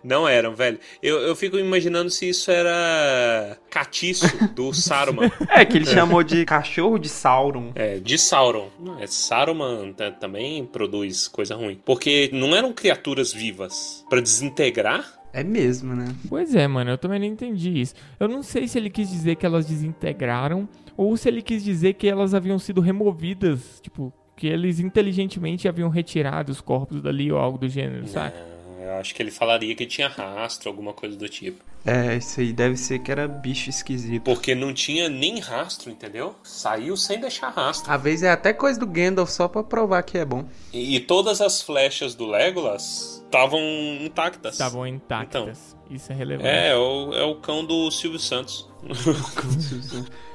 Não 0.03 0.27
eram, 0.27 0.55
velho. 0.55 0.79
Eu, 1.01 1.19
eu 1.19 1.35
fico 1.35 1.57
imaginando 1.57 2.09
se 2.09 2.27
isso 2.29 2.49
era 2.49 3.57
catiço 3.69 4.25
do 4.53 4.73
Saruman. 4.75 5.31
É 5.49 5.63
que 5.65 5.77
ele 5.77 5.85
chamou 5.85 6.23
de 6.23 6.43
cachorro 6.45 6.97
de 6.97 7.07
Sauron. 7.09 7.71
É, 7.75 7.97
de 7.99 8.17
Sauron. 8.17 8.69
Não, 8.79 8.99
é, 8.99 9.07
Saruman 9.07 9.93
ta- 9.93 10.11
também 10.11 10.65
produz 10.65 11.27
coisa 11.27 11.55
ruim. 11.55 11.79
Porque 11.85 12.29
não 12.33 12.55
eram 12.55 12.73
criaturas 12.73 13.31
vivas. 13.33 14.03
Pra 14.09 14.19
desintegrar? 14.21 15.19
É 15.33 15.43
mesmo, 15.43 15.95
né? 15.95 16.13
Pois 16.27 16.53
é, 16.55 16.67
mano, 16.67 16.91
eu 16.91 16.97
também 16.97 17.19
não 17.19 17.25
entendi 17.25 17.79
isso. 17.79 17.93
Eu 18.19 18.27
não 18.27 18.43
sei 18.43 18.67
se 18.67 18.77
ele 18.77 18.89
quis 18.89 19.09
dizer 19.09 19.35
que 19.35 19.45
elas 19.45 19.65
desintegraram 19.65 20.67
ou 20.97 21.15
se 21.15 21.29
ele 21.29 21.41
quis 21.41 21.63
dizer 21.63 21.93
que 21.93 22.07
elas 22.07 22.33
haviam 22.33 22.59
sido 22.59 22.81
removidas, 22.81 23.79
tipo, 23.81 24.11
que 24.35 24.47
eles 24.47 24.79
inteligentemente 24.79 25.67
haviam 25.69 25.87
retirado 25.89 26.51
os 26.51 26.59
corpos 26.59 27.01
dali 27.01 27.31
ou 27.31 27.37
algo 27.37 27.57
do 27.57 27.69
gênero, 27.69 28.05
saca? 28.07 28.35
Ah, 28.37 28.50
eu 28.81 28.93
acho 28.95 29.13
que 29.13 29.21
ele 29.21 29.31
falaria 29.31 29.75
que 29.75 29.85
tinha 29.85 30.07
rastro, 30.07 30.69
alguma 30.69 30.93
coisa 30.93 31.15
do 31.15 31.27
tipo. 31.29 31.63
É, 31.85 32.15
isso 32.15 32.39
aí 32.39 32.53
deve 32.53 32.77
ser 32.77 32.99
que 32.99 33.11
era 33.11 33.27
bicho 33.27 33.69
esquisito. 33.69 34.23
Porque 34.23 34.53
não 34.53 34.73
tinha 34.73 35.09
nem 35.09 35.39
rastro, 35.39 35.89
entendeu? 35.89 36.35
Saiu 36.43 36.95
sem 36.95 37.19
deixar 37.19 37.49
rastro. 37.49 37.91
Às 37.91 38.01
vezes 38.01 38.23
é 38.23 38.31
até 38.31 38.53
coisa 38.53 38.79
do 38.79 38.85
Gandalf 38.85 39.29
só 39.29 39.47
pra 39.47 39.63
provar 39.63 40.03
que 40.03 40.17
é 40.17 40.25
bom. 40.25 40.45
E, 40.71 40.95
e 40.95 40.99
todas 40.99 41.41
as 41.41 41.61
flechas 41.61 42.13
do 42.13 42.25
Legolas 42.27 43.23
estavam 43.25 43.59
intactas. 43.99 44.53
Estavam 44.53 44.85
intactas. 44.85 45.75
Isso 45.89 46.11
é 46.11 46.15
relevante. 46.15 46.47
É, 46.47 46.69
é 46.69 46.75
o, 46.75 47.13
é 47.13 47.23
o 47.23 47.35
cão 47.41 47.65
do 47.65 47.89
Silvio 47.89 48.19
Santos. 48.19 48.69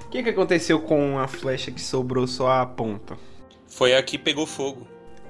O 0.06 0.08
que, 0.08 0.22
que 0.22 0.30
aconteceu 0.30 0.80
com 0.80 1.18
a 1.18 1.28
flecha 1.28 1.70
que 1.70 1.80
sobrou 1.80 2.26
só 2.26 2.50
a 2.50 2.66
ponta? 2.66 3.16
Foi 3.66 3.94
a 3.94 4.02
que 4.02 4.18
pegou 4.18 4.46
fogo. 4.46 4.86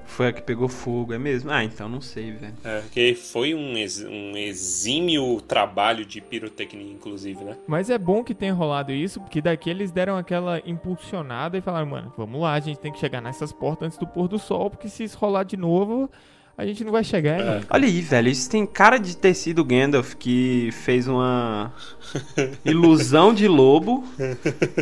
Foi 0.07 0.27
a 0.29 0.33
que 0.33 0.41
pegou 0.41 0.67
fogo, 0.67 1.13
é 1.13 1.19
mesmo? 1.19 1.51
Ah, 1.51 1.63
então 1.63 1.87
não 1.87 2.01
sei, 2.01 2.31
velho. 2.31 2.53
É, 2.63 2.81
que 2.91 3.13
foi 3.13 3.53
um, 3.53 3.77
ex- 3.77 4.03
um 4.03 4.35
exímio 4.35 5.39
trabalho 5.41 6.03
de 6.05 6.19
pirotecnia, 6.21 6.91
inclusive, 6.91 7.43
né? 7.43 7.55
Mas 7.67 7.89
é 7.89 7.97
bom 7.99 8.23
que 8.23 8.33
tenha 8.33 8.53
rolado 8.53 8.91
isso, 8.91 9.19
porque 9.19 9.41
daqui 9.41 9.69
eles 9.69 9.91
deram 9.91 10.17
aquela 10.17 10.59
impulsionada 10.65 11.57
e 11.57 11.61
falaram, 11.61 11.85
mano, 11.87 12.13
vamos 12.17 12.41
lá, 12.41 12.53
a 12.53 12.59
gente 12.59 12.79
tem 12.79 12.91
que 12.91 12.97
chegar 12.99 13.21
nessas 13.21 13.51
portas 13.51 13.85
antes 13.87 13.97
do 13.97 14.07
pôr 14.07 14.27
do 14.27 14.39
sol, 14.39 14.69
porque 14.71 14.89
se 14.89 15.03
isso 15.03 15.17
rolar 15.19 15.43
de 15.43 15.57
novo, 15.57 16.09
a 16.57 16.65
gente 16.65 16.83
não 16.83 16.91
vai 16.91 17.03
chegar. 17.03 17.39
É. 17.39 17.61
Olha 17.69 17.85
aí, 17.85 18.01
velho, 18.01 18.29
isso 18.29 18.49
tem 18.49 18.65
cara 18.65 18.97
de 18.97 19.15
ter 19.15 19.33
sido 19.35 19.59
o 19.59 19.63
Gandalf 19.65 20.15
que 20.15 20.69
fez 20.71 21.07
uma 21.07 21.71
ilusão 22.65 23.33
de 23.33 23.47
lobo, 23.47 24.03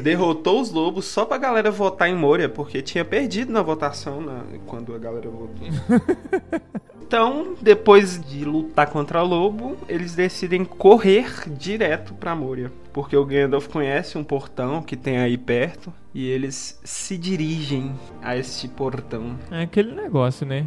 derrotou 0.01 0.61
os 0.61 0.71
lobos 0.71 1.05
só 1.05 1.25
pra 1.25 1.37
galera 1.37 1.69
votar 1.69 2.09
em 2.09 2.15
Moria, 2.15 2.47
porque 2.49 2.81
tinha 2.81 3.03
perdido 3.03 3.51
na 3.51 3.61
votação 3.61 4.21
na- 4.21 4.43
quando 4.65 4.93
a 4.95 4.97
galera 4.97 5.29
votou. 5.29 5.67
Então, 7.07 7.53
depois 7.61 8.19
de 8.19 8.43
lutar 8.43 8.87
contra 8.89 9.23
o 9.23 9.27
lobo, 9.27 9.77
eles 9.87 10.15
decidem 10.15 10.65
correr 10.65 11.47
direto 11.47 12.15
pra 12.15 12.35
Moria, 12.35 12.71
porque 12.91 13.15
o 13.15 13.23
Gandalf 13.23 13.67
conhece 13.67 14.17
um 14.17 14.23
portão 14.23 14.81
que 14.81 14.95
tem 14.97 15.19
aí 15.19 15.37
perto 15.37 15.93
e 16.15 16.27
eles 16.27 16.79
se 16.83 17.15
dirigem 17.15 17.93
a 18.23 18.35
este 18.35 18.67
portão. 18.67 19.37
É 19.51 19.61
aquele 19.61 19.93
negócio, 19.93 20.47
né? 20.47 20.65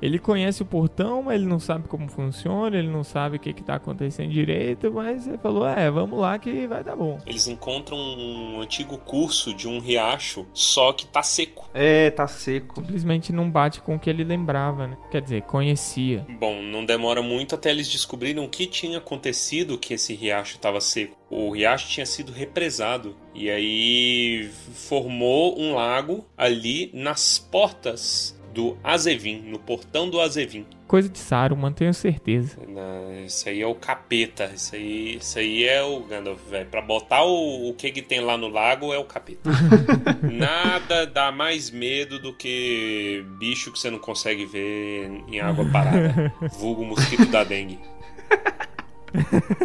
Ele 0.00 0.18
conhece 0.18 0.62
o 0.62 0.66
portão, 0.66 1.22
mas 1.22 1.36
ele 1.36 1.46
não 1.46 1.58
sabe 1.58 1.88
como 1.88 2.08
funciona, 2.08 2.76
ele 2.76 2.88
não 2.88 3.02
sabe 3.02 3.36
o 3.36 3.40
que, 3.40 3.52
que 3.52 3.62
tá 3.62 3.76
acontecendo 3.76 4.30
direito, 4.30 4.92
mas 4.92 5.26
ele 5.26 5.38
falou, 5.38 5.66
é, 5.66 5.90
vamos 5.90 6.18
lá 6.18 6.38
que 6.38 6.66
vai 6.66 6.84
dar 6.84 6.96
bom. 6.96 7.18
Eles 7.26 7.46
encontram 7.46 7.96
um 7.96 8.60
antigo 8.60 8.98
curso 8.98 9.54
de 9.54 9.66
um 9.66 9.78
riacho, 9.78 10.46
só 10.52 10.92
que 10.92 11.06
tá 11.06 11.22
seco. 11.22 11.68
É, 11.72 12.10
tá 12.10 12.26
seco. 12.26 12.80
Simplesmente 12.80 13.32
não 13.32 13.50
bate 13.50 13.80
com 13.80 13.96
o 13.96 13.98
que 13.98 14.10
ele 14.10 14.24
lembrava, 14.24 14.86
né? 14.86 14.96
Quer 15.10 15.22
dizer, 15.22 15.42
conhecia. 15.42 16.26
Bom, 16.38 16.62
não 16.62 16.84
demora 16.84 17.22
muito 17.22 17.54
até 17.54 17.70
eles 17.70 17.88
descobrirem 17.88 18.44
o 18.44 18.48
que 18.48 18.66
tinha 18.66 18.98
acontecido 18.98 19.78
que 19.78 19.94
esse 19.94 20.14
riacho 20.14 20.56
estava 20.56 20.80
seco. 20.80 21.16
O 21.28 21.50
riacho 21.50 21.88
tinha 21.88 22.06
sido 22.06 22.32
represado 22.32 23.16
e 23.34 23.50
aí 23.50 24.48
formou 24.74 25.58
um 25.58 25.74
lago 25.74 26.24
ali 26.36 26.90
nas 26.94 27.38
portas 27.38 28.35
do 28.56 28.76
Azevin, 28.82 29.42
no 29.42 29.58
portão 29.58 30.08
do 30.08 30.18
Azevin. 30.18 30.64
Coisa 30.88 31.08
de 31.10 31.18
Saruman, 31.18 31.72
tenho 31.72 31.92
certeza. 31.92 32.56
Na- 32.66 33.20
Isso 33.26 33.46
aí 33.48 33.60
é 33.60 33.66
o 33.66 33.74
capeta. 33.74 34.50
Isso 34.54 34.74
aí, 34.74 35.16
isso 35.16 35.38
aí 35.38 35.64
é 35.64 35.82
o 35.82 36.00
Gandalf, 36.00 36.40
velho. 36.48 36.66
Pra 36.70 36.80
botar 36.80 37.22
o, 37.22 37.68
o 37.68 37.74
que 37.74 37.90
que 37.90 38.00
tem 38.00 38.20
lá 38.20 38.36
no 38.38 38.48
lago 38.48 38.94
é 38.94 38.98
o 38.98 39.04
capeta. 39.04 39.50
Nada 40.32 41.06
dá 41.06 41.30
mais 41.30 41.70
medo 41.70 42.18
do 42.18 42.32
que 42.32 43.22
bicho 43.38 43.70
que 43.70 43.78
você 43.78 43.90
não 43.90 43.98
consegue 43.98 44.46
ver 44.46 45.10
em 45.28 45.38
água 45.40 45.64
parada. 45.70 46.32
Vulgo 46.58 46.84
mosquito 46.84 47.26
da 47.26 47.44
dengue. 47.44 47.78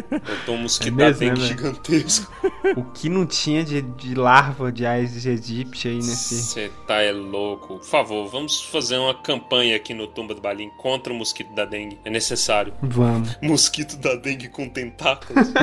Botou 0.10 0.56
um 0.56 0.64
mosquito 0.64 0.94
É 0.94 0.98
da 0.98 1.06
mesmo, 1.06 1.20
dengue 1.20 1.42
né, 1.42 1.48
gigantesco. 1.48 2.32
O 2.78 2.84
que 2.86 3.10
não 3.10 3.26
tinha 3.26 3.64
de, 3.64 3.82
de 3.82 4.16
larva 4.16 4.72
de 4.72 4.86
Aedes 4.86 5.26
aegypti 5.28 5.88
aí 5.88 5.96
nesse... 5.96 6.36
Você 6.36 6.72
tá 6.88 7.02
é 7.02 7.12
louco. 7.12 7.80
Por 7.80 7.86
favor, 7.86 8.28
vamos 8.30 8.62
fazer 8.64 8.98
uma 8.98 9.14
campanha 9.14 9.76
aqui 9.76 9.94
no 9.94 10.08
Tumba 10.08 10.34
do 10.34 10.42
Balim 10.42 10.70
contra 10.78 11.12
o 11.12 11.16
mosquito 11.16 11.54
da 11.54 11.66
dengue. 11.66 12.00
É 12.06 12.10
necessário. 12.10 12.74
Vamos. 12.82 13.38
Mosquito 13.42 13.98
da 13.98 14.16
dengue 14.16 14.48
com 14.48 14.70
tentáculos. 14.70 15.52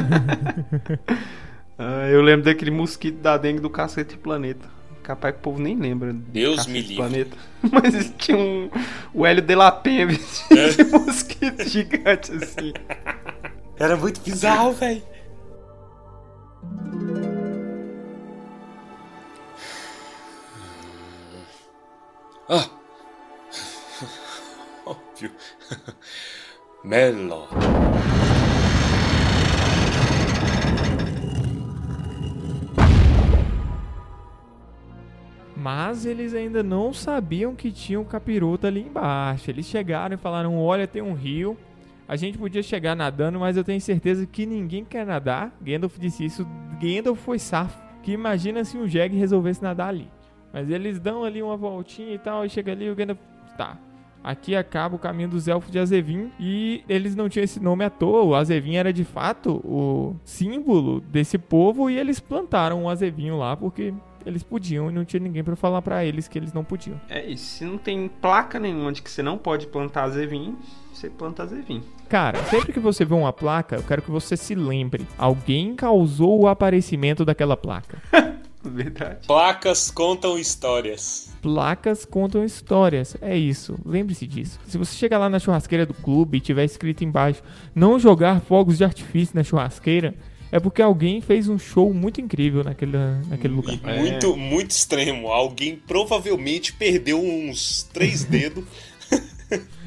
Ah, 1.81 2.09
eu 2.09 2.21
lembro 2.23 2.45
daquele 2.45 2.73
mosquito 2.73 3.19
da 3.21 3.37
dengue 3.37 3.61
do 3.61 3.71
Cacete 3.71 4.17
Planeta. 4.17 4.69
Capaz 5.01 5.33
que 5.33 5.39
o 5.39 5.43
povo 5.43 5.59
nem 5.63 5.77
lembra. 5.77 6.13
Deus 6.13 6.67
me 6.67 6.81
livre. 6.81 6.97
Planeta. 6.97 7.37
Mas 7.63 8.13
tinha 8.19 8.37
um. 8.37 8.69
O 9.15 9.25
Hélio 9.25 9.41
de 9.43 9.55
la 9.55 9.71
Penha 9.71 10.09
É. 10.51 10.69
de 10.71 10.85
mosquito 10.85 11.65
gigante 11.67 12.33
assim. 12.33 12.73
Era 13.79 13.97
muito 13.97 14.21
bizarro, 14.21 14.73
velho. 14.73 15.03
Ah. 22.49 22.69
Óbvio. 24.85 25.31
Mello. 26.83 27.47
Mas 35.55 36.07
eles 36.07 36.35
ainda 36.35 36.63
não 36.63 36.93
sabiam 36.93 37.55
que 37.55 37.71
tinha 37.71 38.01
um 38.01 38.05
capiroto 38.05 38.67
ali 38.67 38.81
embaixo. 38.81 39.51
Eles 39.51 39.67
chegaram 39.67 40.15
e 40.15 40.19
falaram: 40.19 40.59
Olha, 40.59 40.87
tem 40.87 41.03
um 41.03 41.15
rio. 41.15 41.57
A 42.09 42.17
gente 42.17 42.39
podia 42.39 42.63
chegar 42.63 42.97
nadando, 42.97 43.39
mas 43.39 43.57
eu 43.57 43.63
tenho 43.63 43.81
certeza 43.81 44.27
que 44.27 44.47
ninguém 44.47 44.83
quer 44.83 45.05
nadar. 45.05 45.55
Gandalf 45.61 45.99
disse 45.99 46.25
isso. 46.25 46.49
Gandalf 46.81 47.21
foi 47.21 47.39
safo. 47.39 47.79
Que 48.03 48.13
imagina 48.13 48.65
se 48.65 48.79
um 48.79 48.89
jegue 48.89 49.15
resolvesse 49.17 49.63
nadar 49.63 49.91
ali. 49.91 50.09
Mas 50.51 50.71
eles 50.71 50.99
dão 50.99 51.23
ali 51.23 51.43
uma 51.43 51.57
voltinha 51.57 52.15
e 52.15 52.19
tal, 52.19 52.47
e 52.47 52.49
chega 52.49 52.73
ali 52.73 52.91
o 52.91 52.95
Gandalf. 52.95 53.19
Tá. 53.59 53.77
Aqui 54.25 54.57
acaba 54.57 54.97
o 54.97 54.99
caminho 54.99 55.29
dos 55.29 55.47
elfos 55.49 55.71
de 55.71 55.79
Azevin. 55.79 56.33
E 56.41 56.83
eles 56.89 57.15
não 57.15 57.29
tinham 57.29 57.45
esse 57.45 57.61
nome 57.61 57.85
à 57.85 57.91
toa. 57.91 58.23
O 58.23 58.35
Azevin 58.35 58.77
era 58.77 58.91
de 58.91 59.05
fato 59.05 59.61
o 59.65 60.17
símbolo 60.25 61.01
desse 61.01 61.37
povo. 61.37 61.91
E 61.91 61.99
eles 61.99 62.19
plantaram 62.19 62.85
um 62.85 62.89
Azevinho 62.89 63.37
lá 63.37 63.55
porque 63.55 63.93
eles 64.25 64.43
podiam 64.43 64.91
e 64.91 64.93
não 64.93 65.05
tinha 65.05 65.21
ninguém 65.21 65.45
pra 65.45 65.57
falar 65.57 65.81
pra 65.83 66.05
eles 66.05 66.29
que 66.29 66.39
eles 66.39 66.53
não 66.53 66.65
podiam. 66.65 67.01
É 67.09 67.25
isso. 67.25 67.45
Se 67.45 67.65
não 67.65 67.79
tem 67.79 68.09
placa 68.09 68.59
nenhuma 68.59 68.93
de 68.93 69.03
que 69.03 69.11
você 69.11 69.23
não 69.23 69.39
pode 69.39 69.67
plantar 69.67 70.05
azevim, 70.05 70.57
você 70.93 71.09
planta 71.09 71.45
azevim. 71.45 71.83
Cara, 72.09 72.43
sempre 72.45 72.73
que 72.73 72.81
você 72.81 73.05
vê 73.05 73.15
uma 73.15 73.33
placa, 73.33 73.77
eu 73.77 73.83
quero 73.83 74.01
que 74.01 74.11
você 74.11 74.37
se 74.37 74.55
lembre. 74.55 75.07
Alguém 75.19 75.75
causou 75.75 76.41
o 76.41 76.49
aparecimento 76.49 77.25
daquela 77.25 77.57
placa. 77.57 77.99
Verdade. 78.65 79.27
Placas 79.27 79.91
contam 79.91 80.39
histórias. 80.39 81.31
Placas 81.41 82.05
contam 82.05 82.45
histórias. 82.45 83.17
É 83.21 83.37
isso. 83.37 83.79
Lembre-se 83.85 84.27
disso. 84.27 84.59
Se 84.67 84.77
você 84.77 84.95
chegar 84.97 85.19
lá 85.19 85.29
na 85.29 85.39
churrasqueira 85.39 85.87
do 85.87 85.95
clube 85.95 86.39
e 86.39 86.41
tiver 86.41 86.65
escrito 86.65 87.05
embaixo 87.05 87.43
não 87.75 87.99
jogar 87.99 88.41
fogos 88.41 88.79
de 88.79 88.85
artifício 88.85 89.37
na 89.37 89.45
churrasqueira, 89.45 90.15
é 90.51 90.59
porque 90.59 90.83
alguém 90.83 91.21
fez 91.21 91.49
um 91.49 91.59
show 91.59 91.93
muito 91.93 92.21
incrível 92.21 92.65
naquele, 92.65 92.97
naquele 93.29 93.55
lugar. 93.55 93.75
E 93.75 93.99
muito, 93.99 94.37
muito 94.37 94.71
extremo. 94.71 95.29
Alguém 95.29 95.77
provavelmente 95.77 96.73
perdeu 96.73 97.23
uns 97.23 97.83
três 97.93 98.25
dedos. 98.25 98.65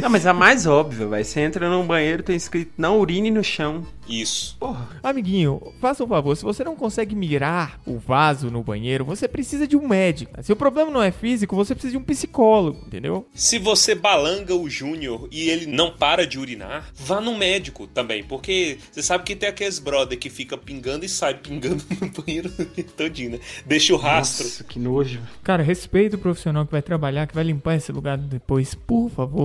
Não, 0.00 0.10
mas 0.10 0.26
a 0.26 0.32
mais 0.32 0.66
óbvia, 0.66 1.06
vai. 1.06 1.24
Você 1.24 1.40
entra 1.40 1.68
num 1.68 1.86
banheiro, 1.86 2.22
tem 2.22 2.36
escrito 2.36 2.72
não 2.76 2.98
urine 2.98 3.30
no 3.30 3.44
chão. 3.44 3.86
Isso. 4.08 4.56
Porra. 4.58 4.88
Amiguinho, 5.02 5.60
faça 5.80 6.02
um 6.04 6.08
favor, 6.08 6.36
se 6.36 6.42
você 6.42 6.64
não 6.64 6.74
consegue 6.74 7.14
mirar 7.14 7.80
o 7.86 7.98
vaso 7.98 8.50
no 8.50 8.62
banheiro, 8.62 9.04
você 9.04 9.28
precisa 9.28 9.66
de 9.66 9.76
um 9.76 9.86
médico. 9.86 10.42
Se 10.42 10.52
o 10.52 10.56
problema 10.56 10.90
não 10.90 11.02
é 11.02 11.10
físico, 11.10 11.54
você 11.54 11.74
precisa 11.74 11.92
de 11.92 11.98
um 11.98 12.02
psicólogo, 12.02 12.82
entendeu? 12.86 13.26
Se 13.34 13.58
você 13.58 13.94
balanga 13.94 14.54
o 14.54 14.68
Júnior 14.68 15.28
e 15.30 15.48
ele 15.48 15.66
não 15.66 15.90
para 15.90 16.26
de 16.26 16.38
urinar, 16.38 16.90
vá 16.94 17.20
no 17.20 17.36
médico 17.36 17.86
também. 17.86 18.24
Porque 18.24 18.78
você 18.90 19.02
sabe 19.02 19.24
que 19.24 19.36
tem 19.36 19.48
aqueles 19.48 19.78
brother 19.78 20.18
que 20.18 20.28
fica 20.28 20.56
pingando 20.56 21.04
e 21.04 21.08
sai 21.08 21.34
pingando 21.34 21.82
no 22.00 22.22
banheiro 22.22 22.50
todinho, 22.96 23.30
né? 23.32 23.40
Deixa 23.64 23.94
o 23.94 23.96
rastro. 23.96 24.44
Nossa, 24.44 24.64
que 24.64 24.78
nojo. 24.78 25.20
Cara, 25.42 25.62
respeita 25.62 26.16
o 26.16 26.18
profissional 26.18 26.66
que 26.66 26.72
vai 26.72 26.82
trabalhar, 26.82 27.26
que 27.26 27.34
vai 27.34 27.44
limpar 27.44 27.76
esse 27.76 27.92
lugar 27.92 28.18
depois. 28.18 28.74
Por 28.74 29.10
favor, 29.10 29.41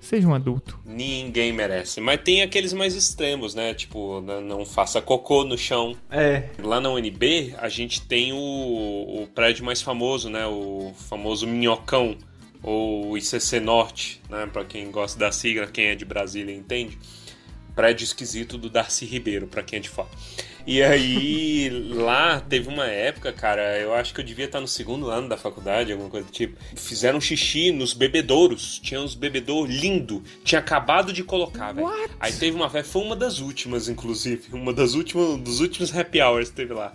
seja 0.00 0.26
um 0.28 0.34
adulto. 0.34 0.78
Ninguém 0.84 1.52
merece. 1.52 2.00
Mas 2.00 2.20
tem 2.22 2.42
aqueles 2.42 2.72
mais 2.72 2.94
extremos, 2.94 3.54
né? 3.54 3.72
Tipo, 3.74 4.20
n- 4.20 4.40
não 4.42 4.64
faça 4.66 5.00
cocô 5.00 5.44
no 5.44 5.56
chão. 5.56 5.96
É. 6.10 6.48
Lá 6.62 6.80
na 6.80 6.90
UNB, 6.90 7.54
a 7.58 7.68
gente 7.68 8.02
tem 8.02 8.32
o, 8.32 8.36
o 8.36 9.28
prédio 9.34 9.64
mais 9.64 9.80
famoso, 9.80 10.28
né? 10.28 10.46
O 10.46 10.92
famoso 11.08 11.46
Minhocão, 11.46 12.16
ou 12.62 13.16
ICC 13.16 13.60
Norte, 13.60 14.20
né? 14.28 14.48
Pra 14.52 14.64
quem 14.64 14.90
gosta 14.90 15.18
da 15.18 15.30
sigla, 15.32 15.66
quem 15.66 15.86
é 15.86 15.94
de 15.94 16.04
Brasília 16.04 16.54
entende. 16.54 16.98
Prédio 17.74 18.04
esquisito 18.04 18.58
do 18.58 18.68
Darcy 18.68 19.04
Ribeiro, 19.06 19.46
pra 19.46 19.62
quem 19.62 19.78
é 19.78 19.80
de 19.80 19.88
fora. 19.88 20.08
E 20.66 20.82
aí, 20.82 21.68
lá 21.94 22.40
teve 22.40 22.68
uma 22.68 22.86
época, 22.86 23.32
cara, 23.32 23.78
eu 23.78 23.94
acho 23.94 24.14
que 24.14 24.20
eu 24.20 24.24
devia 24.24 24.44
estar 24.44 24.60
no 24.60 24.68
segundo 24.68 25.10
ano 25.10 25.28
da 25.28 25.36
faculdade, 25.36 25.92
alguma 25.92 26.10
coisa 26.10 26.26
do 26.26 26.32
tipo. 26.32 26.56
Fizeram 26.76 27.20
xixi 27.20 27.72
nos 27.72 27.92
bebedouros. 27.92 28.78
Tinha 28.82 29.00
uns 29.00 29.14
bebedouros 29.14 29.74
lindo. 29.74 30.22
Tinha 30.44 30.58
acabado 30.58 31.12
de 31.12 31.24
colocar, 31.24 31.72
velho. 31.72 31.88
Aí 32.18 32.32
teve 32.32 32.56
uma 32.56 32.70
foi 32.70 33.02
uma 33.02 33.16
das 33.16 33.40
últimas, 33.40 33.88
inclusive. 33.88 34.48
Uma 34.52 34.72
das 34.72 34.94
últimas, 34.94 35.38
dos 35.40 35.60
últimos 35.60 35.96
happy 35.96 36.20
hours 36.20 36.50
que 36.50 36.56
teve 36.56 36.72
lá. 36.72 36.92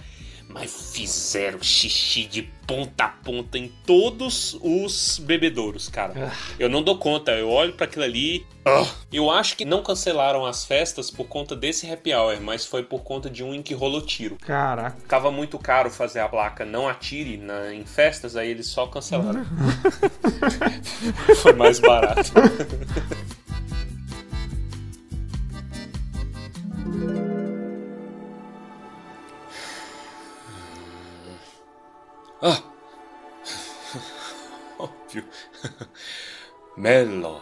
Mas 0.47 0.91
fizeram 0.93 1.61
xixi 1.61 2.25
de 2.25 2.43
ponta 2.65 3.05
a 3.05 3.09
ponta 3.09 3.57
em 3.57 3.67
todos 3.85 4.57
os 4.61 5.19
bebedouros, 5.19 5.89
cara. 5.89 6.31
Eu 6.57 6.69
não 6.69 6.81
dou 6.81 6.97
conta, 6.97 7.31
eu 7.33 7.49
olho 7.49 7.73
pra 7.73 7.85
aquilo 7.85 8.05
ali. 8.05 8.45
ah. 8.65 8.85
Eu 9.11 9.29
acho 9.29 9.57
que 9.57 9.65
não 9.65 9.83
cancelaram 9.83 10.45
as 10.45 10.65
festas 10.65 11.11
por 11.11 11.27
conta 11.27 11.55
desse 11.55 11.91
happy 11.91 12.13
hour, 12.13 12.39
mas 12.41 12.65
foi 12.65 12.83
por 12.83 13.03
conta 13.03 13.29
de 13.29 13.43
um 13.43 13.53
em 13.53 13.61
que 13.61 13.73
rolou 13.73 14.01
tiro. 14.01 14.37
Caraca. 14.37 14.97
Ficava 14.97 15.29
muito 15.29 15.59
caro 15.59 15.91
fazer 15.91 16.19
a 16.19 16.29
placa 16.29 16.63
não 16.63 16.87
atire 16.87 17.37
na, 17.37 17.73
em 17.73 17.85
festas, 17.85 18.35
aí 18.35 18.49
eles 18.49 18.67
só 18.67 18.87
cancelaram. 18.87 19.45
foi 21.41 21.53
mais 21.53 21.79
barato. 21.79 22.31
Ah! 32.41 32.61
Óbvio. 34.79 35.23
Mello. 36.77 37.41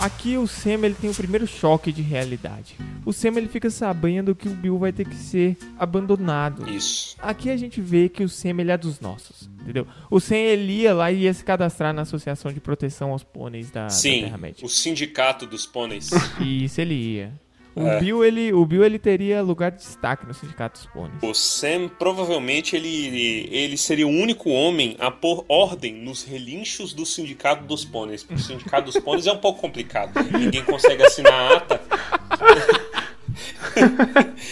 Aqui 0.00 0.36
o 0.36 0.46
Sam 0.46 0.84
ele 0.84 0.94
tem 0.94 1.10
o 1.10 1.14
primeiro 1.14 1.44
choque 1.44 1.90
de 1.92 2.02
realidade. 2.02 2.76
O 3.04 3.12
Sam 3.12 3.30
ele 3.36 3.48
fica 3.48 3.68
sabendo 3.68 4.32
que 4.34 4.48
o 4.48 4.52
Bill 4.52 4.78
vai 4.78 4.92
ter 4.92 5.04
que 5.08 5.16
ser 5.16 5.56
abandonado. 5.76 6.70
Isso. 6.70 7.16
Aqui 7.20 7.50
a 7.50 7.56
gente 7.56 7.80
vê 7.80 8.08
que 8.08 8.22
o 8.22 8.28
Sam 8.28 8.60
ele 8.60 8.70
é 8.70 8.78
dos 8.78 9.00
nossos, 9.00 9.50
entendeu? 9.60 9.86
O 10.08 10.20
Sam 10.20 10.36
ele 10.36 10.72
ia 10.82 10.94
lá 10.94 11.10
e 11.10 11.22
ia 11.22 11.34
se 11.34 11.42
cadastrar 11.42 11.92
na 11.92 12.02
Associação 12.02 12.52
de 12.52 12.60
Proteção 12.60 13.10
aos 13.10 13.24
Pôneis 13.24 13.70
da, 13.72 13.84
da 13.84 13.88
Sim, 13.90 14.22
Terra-média. 14.22 14.64
o 14.64 14.68
sindicato 14.68 15.46
dos 15.46 15.66
pôneis. 15.66 16.10
Isso 16.40 16.80
ele 16.80 16.94
ia. 16.94 17.32
O, 17.78 17.86
É. 17.86 18.00
Bill, 18.00 18.24
ele, 18.24 18.52
o 18.52 18.66
Bill 18.66 18.84
ele 18.84 18.98
teria 18.98 19.40
lugar 19.40 19.70
de 19.70 19.78
destaque 19.78 20.26
no 20.26 20.34
Sindicato 20.34 20.80
dos 20.80 20.88
Pôneis. 20.90 21.22
O 21.22 21.32
Sam, 21.32 21.88
provavelmente, 21.98 22.74
ele, 22.74 23.48
ele 23.52 23.76
seria 23.76 24.06
o 24.06 24.10
único 24.10 24.50
homem 24.50 24.96
a 24.98 25.10
pôr 25.10 25.44
ordem 25.48 25.94
nos 25.94 26.24
relinchos 26.24 26.92
do 26.92 27.06
Sindicato 27.06 27.62
dos 27.64 27.84
Pôneis. 27.84 28.24
Porque 28.24 28.40
o 28.40 28.44
Sindicato 28.44 28.90
dos 28.90 29.00
Pôneis 29.02 29.26
é 29.28 29.32
um 29.32 29.38
pouco 29.38 29.60
complicado. 29.60 30.12
Ninguém 30.36 30.64
consegue 30.64 31.04
assinar 31.04 31.32
a 31.32 31.56
ata. 31.56 31.80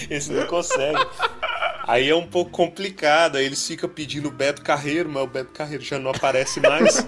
Eles 0.09 0.29
não 0.29 0.47
conseguem. 0.47 1.05
Aí 1.87 2.09
é 2.09 2.15
um 2.15 2.27
pouco 2.27 2.51
complicado. 2.51 3.37
Aí 3.37 3.45
eles 3.45 3.65
ficam 3.67 3.89
pedindo 3.89 4.29
o 4.29 4.31
Beto 4.31 4.63
Carreiro, 4.63 5.09
mas 5.09 5.23
o 5.23 5.27
Beto 5.27 5.53
Carreiro 5.53 5.83
já 5.83 5.99
não 5.99 6.11
aparece 6.11 6.61
mais. 6.61 7.05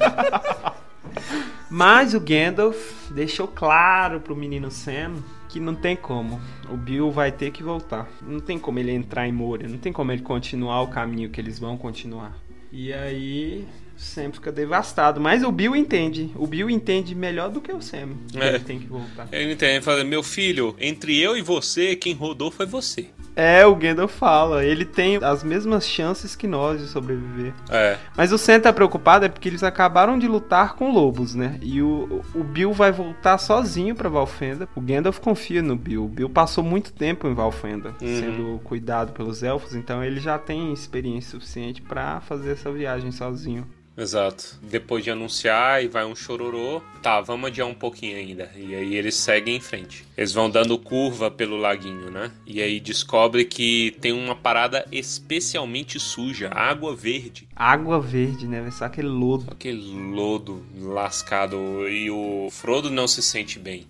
Mas 1.71 2.15
o 2.15 2.21
Gandalf 2.21 2.77
deixou 3.11 3.49
claro 3.49 4.21
pro 4.21 4.37
menino 4.37 4.71
Sam 4.71 5.17
que 5.49 5.59
não 5.59 5.75
tem 5.75 5.97
como. 5.97 6.41
O 6.71 6.77
Bill 6.77 7.11
vai 7.11 7.33
ter 7.33 7.51
que 7.51 7.63
voltar. 7.63 8.09
Não 8.23 8.41
tem 8.41 8.59
como 8.59 8.79
ele 8.79 8.93
entrar 8.93 9.27
em 9.27 9.33
Moria. 9.33 9.69
Não 9.69 9.79
tem 9.79 9.93
como 9.93 10.13
ele 10.13 10.23
continuar 10.23 10.83
o 10.83 10.89
caminho 10.89 11.31
que 11.31 11.41
eles 11.41 11.59
vão 11.59 11.77
continuar. 11.77 12.37
E 12.71 12.93
aí, 12.93 13.67
o 13.97 14.01
Sam 14.01 14.33
fica 14.33 14.53
devastado. 14.53 15.21
Mas 15.21 15.43
o 15.43 15.51
Bill 15.51 15.75
entende. 15.75 16.31
O 16.37 16.47
Bill 16.47 16.69
entende 16.69 17.15
melhor 17.15 17.51
do 17.51 17.61
que 17.61 17.73
o 17.73 17.81
Sam. 17.81 18.11
que 18.31 18.39
É. 18.39 18.49
Ele 18.49 18.59
tem 18.61 18.79
que 18.79 18.87
voltar. 18.87 19.29
Ele 19.33 19.53
entende, 19.53 19.73
ele 19.73 19.83
fala, 19.83 20.05
meu 20.05 20.23
filho, 20.23 20.77
entre 20.79 21.19
eu 21.19 21.37
e 21.37 21.43
você, 21.43 21.97
quem 21.97 22.15
rodou 22.15 22.51
foi 22.51 22.67
você. 22.67 23.07
É, 23.41 23.65
o 23.65 23.77
Gandalf 23.77 24.13
fala. 24.13 24.65
Ele 24.65 24.85
tem 24.85 25.17
as 25.23 25.45
mesmas 25.45 25.87
chances 25.87 26.35
que 26.35 26.49
nós 26.49 26.81
de 26.81 26.89
sobreviver. 26.89 27.53
É. 27.71 27.97
Mas 28.17 28.33
o 28.33 28.37
Sam 28.39 28.59
tá 28.59 28.73
preocupado 28.73 29.25
é 29.25 29.29
porque 29.29 29.49
eles 29.49 29.63
acabaram 29.63 30.19
de 30.19 30.27
lutar 30.27 30.75
com 30.75 30.91
lobos, 30.93 31.37
né? 31.37 31.57
E 31.63 31.81
o, 31.81 32.21
o 32.35 32.43
Bill 32.43 32.73
vai 32.73 32.91
voltar 32.91 33.39
sozinho 33.39 33.95
pra 33.95 34.09
Valfenda. 34.09 34.69
O 34.75 34.81
Gandalf 34.81 35.21
confia 35.21 35.63
no 35.63 35.77
Bill. 35.77 36.05
O 36.05 36.09
Bill 36.09 36.29
passou 36.29 36.65
muito 36.65 36.93
tempo 36.93 37.29
em 37.29 37.35
Valfenda, 37.35 37.91
Uhum. 38.03 38.21
sendo 38.21 38.61
cuidado 38.65 39.13
pelos 39.13 39.43
elfos, 39.45 39.75
então 39.75 40.03
ele 40.03 40.19
já 40.19 40.37
tem 40.39 40.73
experiência 40.73 41.31
suficiente 41.31 41.81
pra 41.81 42.21
fazer 42.21 42.51
essa 42.53 42.73
viagem 42.73 43.13
sozinho. 43.13 43.65
Exato. 43.99 44.57
Depois 44.63 45.03
de 45.03 45.11
anunciar 45.11 45.83
e 45.83 45.89
vai 45.89 46.05
um 46.05 46.15
chororô. 46.15 46.81
Tá, 47.03 47.21
vamos 47.21 47.49
adiar 47.49 47.67
um 47.67 47.75
pouquinho 47.75 48.17
ainda. 48.17 48.49
E 48.57 48.73
aí 48.73 48.95
eles 48.95 49.17
seguem 49.17 49.57
em 49.57 49.61
frente. 49.61 50.05
Eles 50.17 50.33
vão 50.33 50.49
dando 50.49 50.79
curva 50.79 51.31
pelo 51.33 51.57
laguinho, 51.57 52.09
né? 52.09 52.31
E 52.47 52.63
aí 52.63 52.79
descobre 52.79 53.45
que 53.45 53.97
tem 54.01 54.13
uma 54.13 54.37
parada 54.37 54.87
especialmente 54.93 55.99
suja, 55.99 56.49
água 56.55 56.95
verde. 56.95 57.49
Água 57.57 58.01
verde, 58.01 58.47
né? 58.47 58.71
Ser 58.71 58.85
aquele 58.85 59.09
lodo. 59.09 59.47
Aquele 59.51 59.93
lodo 60.15 60.65
lascado. 60.81 61.89
E 61.89 62.09
o 62.09 62.49
Frodo 62.53 62.91
não 62.91 63.09
se 63.09 63.21
sente 63.21 63.59
bem. 63.59 63.85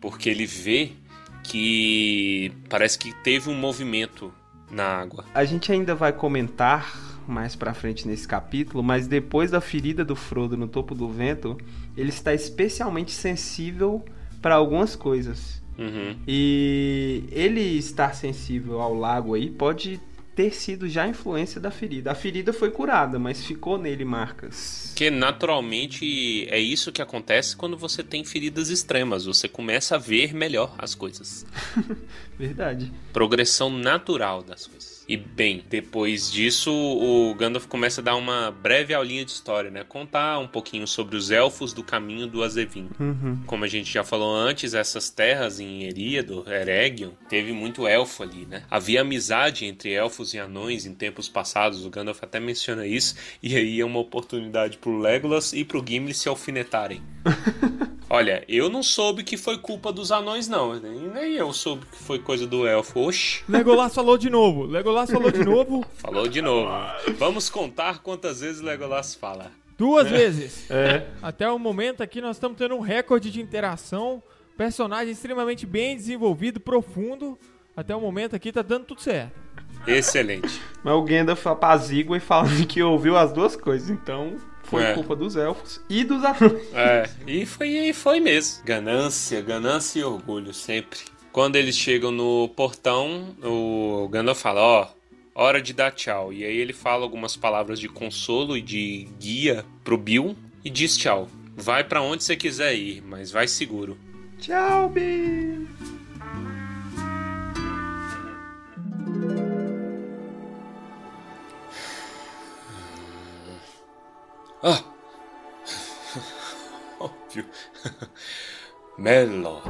Porque 0.00 0.30
ele 0.30 0.46
vê 0.46 0.92
que 1.44 2.50
parece 2.70 2.98
que 2.98 3.12
teve 3.22 3.50
um 3.50 3.54
movimento 3.54 4.32
na 4.70 4.84
água. 4.84 5.26
A 5.34 5.44
gente 5.44 5.70
ainda 5.70 5.94
vai 5.94 6.12
comentar 6.12 7.09
mais 7.30 7.56
pra 7.56 7.72
frente 7.72 8.06
nesse 8.06 8.26
capítulo, 8.26 8.82
mas 8.82 9.06
depois 9.06 9.50
da 9.50 9.60
ferida 9.60 10.04
do 10.04 10.16
Frodo 10.16 10.56
no 10.56 10.68
topo 10.68 10.94
do 10.94 11.08
vento, 11.08 11.56
ele 11.96 12.10
está 12.10 12.34
especialmente 12.34 13.12
sensível 13.12 14.04
para 14.42 14.56
algumas 14.56 14.96
coisas. 14.96 15.62
Uhum. 15.78 16.16
E 16.26 17.24
ele 17.30 17.60
estar 17.60 18.14
sensível 18.14 18.80
ao 18.80 18.92
lago 18.92 19.34
aí 19.34 19.48
pode 19.48 19.98
ter 20.34 20.54
sido 20.54 20.88
já 20.88 21.06
influência 21.06 21.60
da 21.60 21.70
ferida. 21.70 22.12
A 22.12 22.14
ferida 22.14 22.52
foi 22.52 22.70
curada, 22.70 23.18
mas 23.18 23.44
ficou 23.44 23.76
nele 23.76 24.04
marcas. 24.04 24.86
Porque 24.88 25.10
naturalmente 25.10 26.46
é 26.48 26.58
isso 26.58 26.92
que 26.92 27.02
acontece 27.02 27.56
quando 27.56 27.76
você 27.76 28.02
tem 28.02 28.24
feridas 28.24 28.70
extremas. 28.70 29.26
Você 29.26 29.48
começa 29.48 29.96
a 29.96 29.98
ver 29.98 30.32
melhor 30.32 30.74
as 30.78 30.94
coisas. 30.94 31.44
Verdade. 32.38 32.90
Progressão 33.12 33.70
natural 33.70 34.42
das 34.42 34.66
coisas. 34.66 34.89
E 35.10 35.16
bem, 35.16 35.64
depois 35.68 36.30
disso, 36.30 36.72
o 36.72 37.34
Gandalf 37.34 37.66
começa 37.66 38.00
a 38.00 38.04
dar 38.04 38.14
uma 38.14 38.52
breve 38.52 38.94
aulinha 38.94 39.24
de 39.24 39.32
história, 39.32 39.68
né? 39.68 39.82
Contar 39.82 40.38
um 40.38 40.46
pouquinho 40.46 40.86
sobre 40.86 41.16
os 41.16 41.32
elfos 41.32 41.72
do 41.72 41.82
caminho 41.82 42.28
do 42.28 42.44
Azevin. 42.44 42.88
Uhum. 43.00 43.40
Como 43.44 43.64
a 43.64 43.66
gente 43.66 43.92
já 43.92 44.04
falou 44.04 44.32
antes, 44.32 44.72
essas 44.72 45.10
terras 45.10 45.58
em 45.58 45.82
Eríado, 45.82 46.44
Eregion, 46.46 47.10
teve 47.28 47.52
muito 47.52 47.88
elfo 47.88 48.22
ali, 48.22 48.46
né? 48.46 48.62
Havia 48.70 49.00
amizade 49.00 49.64
entre 49.66 49.90
elfos 49.90 50.32
e 50.32 50.38
anões 50.38 50.86
em 50.86 50.94
tempos 50.94 51.28
passados, 51.28 51.84
o 51.84 51.90
Gandalf 51.90 52.22
até 52.22 52.38
menciona 52.38 52.86
isso, 52.86 53.16
e 53.42 53.56
aí 53.56 53.80
é 53.80 53.84
uma 53.84 53.98
oportunidade 53.98 54.78
pro 54.78 54.96
Legolas 54.96 55.52
e 55.52 55.64
pro 55.64 55.84
Gimli 55.84 56.14
se 56.14 56.28
alfinetarem. 56.28 57.02
Olha, 58.12 58.44
eu 58.48 58.68
não 58.68 58.82
soube 58.82 59.22
que 59.22 59.36
foi 59.36 59.56
culpa 59.56 59.92
dos 59.92 60.10
anões, 60.10 60.48
não. 60.48 60.74
Nem 60.80 61.08
nem 61.08 61.34
eu 61.34 61.52
soube 61.52 61.86
que 61.86 61.96
foi 61.96 62.18
coisa 62.18 62.44
do 62.44 62.66
elfo. 62.66 62.98
Oxi, 62.98 63.44
Legolas 63.48 63.94
falou 63.94 64.18
de 64.18 64.28
novo. 64.28 64.64
Legolas 64.64 64.99
falou 65.08 65.30
de 65.30 65.44
novo 65.44 65.84
falou 65.94 66.28
de 66.28 66.42
novo. 66.42 66.70
Vamos 67.18 67.48
contar 67.48 68.00
quantas 68.02 68.40
vezes 68.40 68.60
Legolas 68.60 69.14
fala. 69.14 69.50
duas 69.78 70.08
vezes. 70.10 70.70
É. 70.70 71.06
Até 71.22 71.48
o 71.50 71.58
momento 71.58 72.02
aqui 72.02 72.20
nós 72.20 72.36
estamos 72.36 72.58
tendo 72.58 72.74
um 72.76 72.80
recorde 72.80 73.30
de 73.30 73.40
interação. 73.40 74.22
Personagem 74.56 75.12
extremamente 75.12 75.64
bem 75.64 75.96
desenvolvido, 75.96 76.60
profundo. 76.60 77.38
Até 77.76 77.94
o 77.96 78.00
momento 78.00 78.36
aqui 78.36 78.52
tá 78.52 78.60
dando 78.62 78.84
tudo 78.84 79.00
certo. 79.00 79.32
Excelente. 79.86 80.60
Mas 80.84 80.94
o 80.94 81.02
Gandalf 81.02 81.46
apazigua 81.46 82.16
e 82.16 82.20
fala 82.20 82.48
que 82.68 82.82
ouviu 82.82 83.16
as 83.16 83.32
duas 83.32 83.56
coisas, 83.56 83.88
então 83.88 84.36
foi 84.64 84.82
É. 84.82 84.92
culpa 84.94 85.16
dos 85.16 85.34
elfos 85.36 85.80
e 85.88 86.04
dos 86.04 86.22
anões. 86.22 86.74
É, 86.74 87.08
e 87.26 87.46
foi, 87.46 87.68
e 87.68 87.92
foi 87.94 88.20
mesmo. 88.20 88.62
Ganância, 88.64 89.40
ganância 89.40 90.00
e 90.00 90.04
orgulho, 90.04 90.52
sempre. 90.52 91.00
Quando 91.32 91.54
eles 91.54 91.76
chegam 91.76 92.10
no 92.10 92.48
portão, 92.48 93.36
o 93.42 94.08
Gandalf 94.08 94.40
fala, 94.40 94.60
ó, 94.60 94.88
hora 95.32 95.62
de 95.62 95.72
dar 95.72 95.92
tchau. 95.92 96.32
E 96.32 96.44
aí 96.44 96.56
ele 96.56 96.72
fala 96.72 97.04
algumas 97.04 97.36
palavras 97.36 97.78
de 97.78 97.88
consolo 97.88 98.56
e 98.56 98.62
de 98.62 99.08
guia 99.20 99.64
pro 99.84 99.96
Bill 99.96 100.36
e 100.64 100.70
diz 100.70 100.96
tchau. 100.96 101.28
Vai 101.56 101.84
pra 101.84 102.02
onde 102.02 102.24
você 102.24 102.36
quiser 102.36 102.74
ir, 102.74 103.00
mas 103.02 103.30
vai 103.30 103.46
seguro. 103.46 103.96
Tchau, 104.40 104.88
Bill. 104.88 105.68
Ah! 114.62 114.82
Óbvio. 116.98 117.46
Melo. 118.98 119.62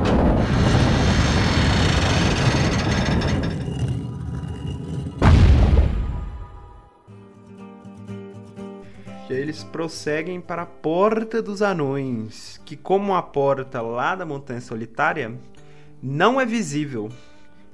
E 9.31 9.33
aí 9.33 9.43
eles 9.43 9.62
prosseguem 9.62 10.40
para 10.40 10.62
a 10.62 10.66
Porta 10.66 11.40
dos 11.40 11.62
Anões, 11.62 12.61
que 12.66 12.77
como 12.77 13.14
a 13.14 13.23
porta 13.23 13.81
lá 13.81 14.16
da 14.16 14.27
Montanha 14.27 14.61
Solitária, 14.61 15.38
não 16.03 16.40
é 16.40 16.45
visível. 16.45 17.09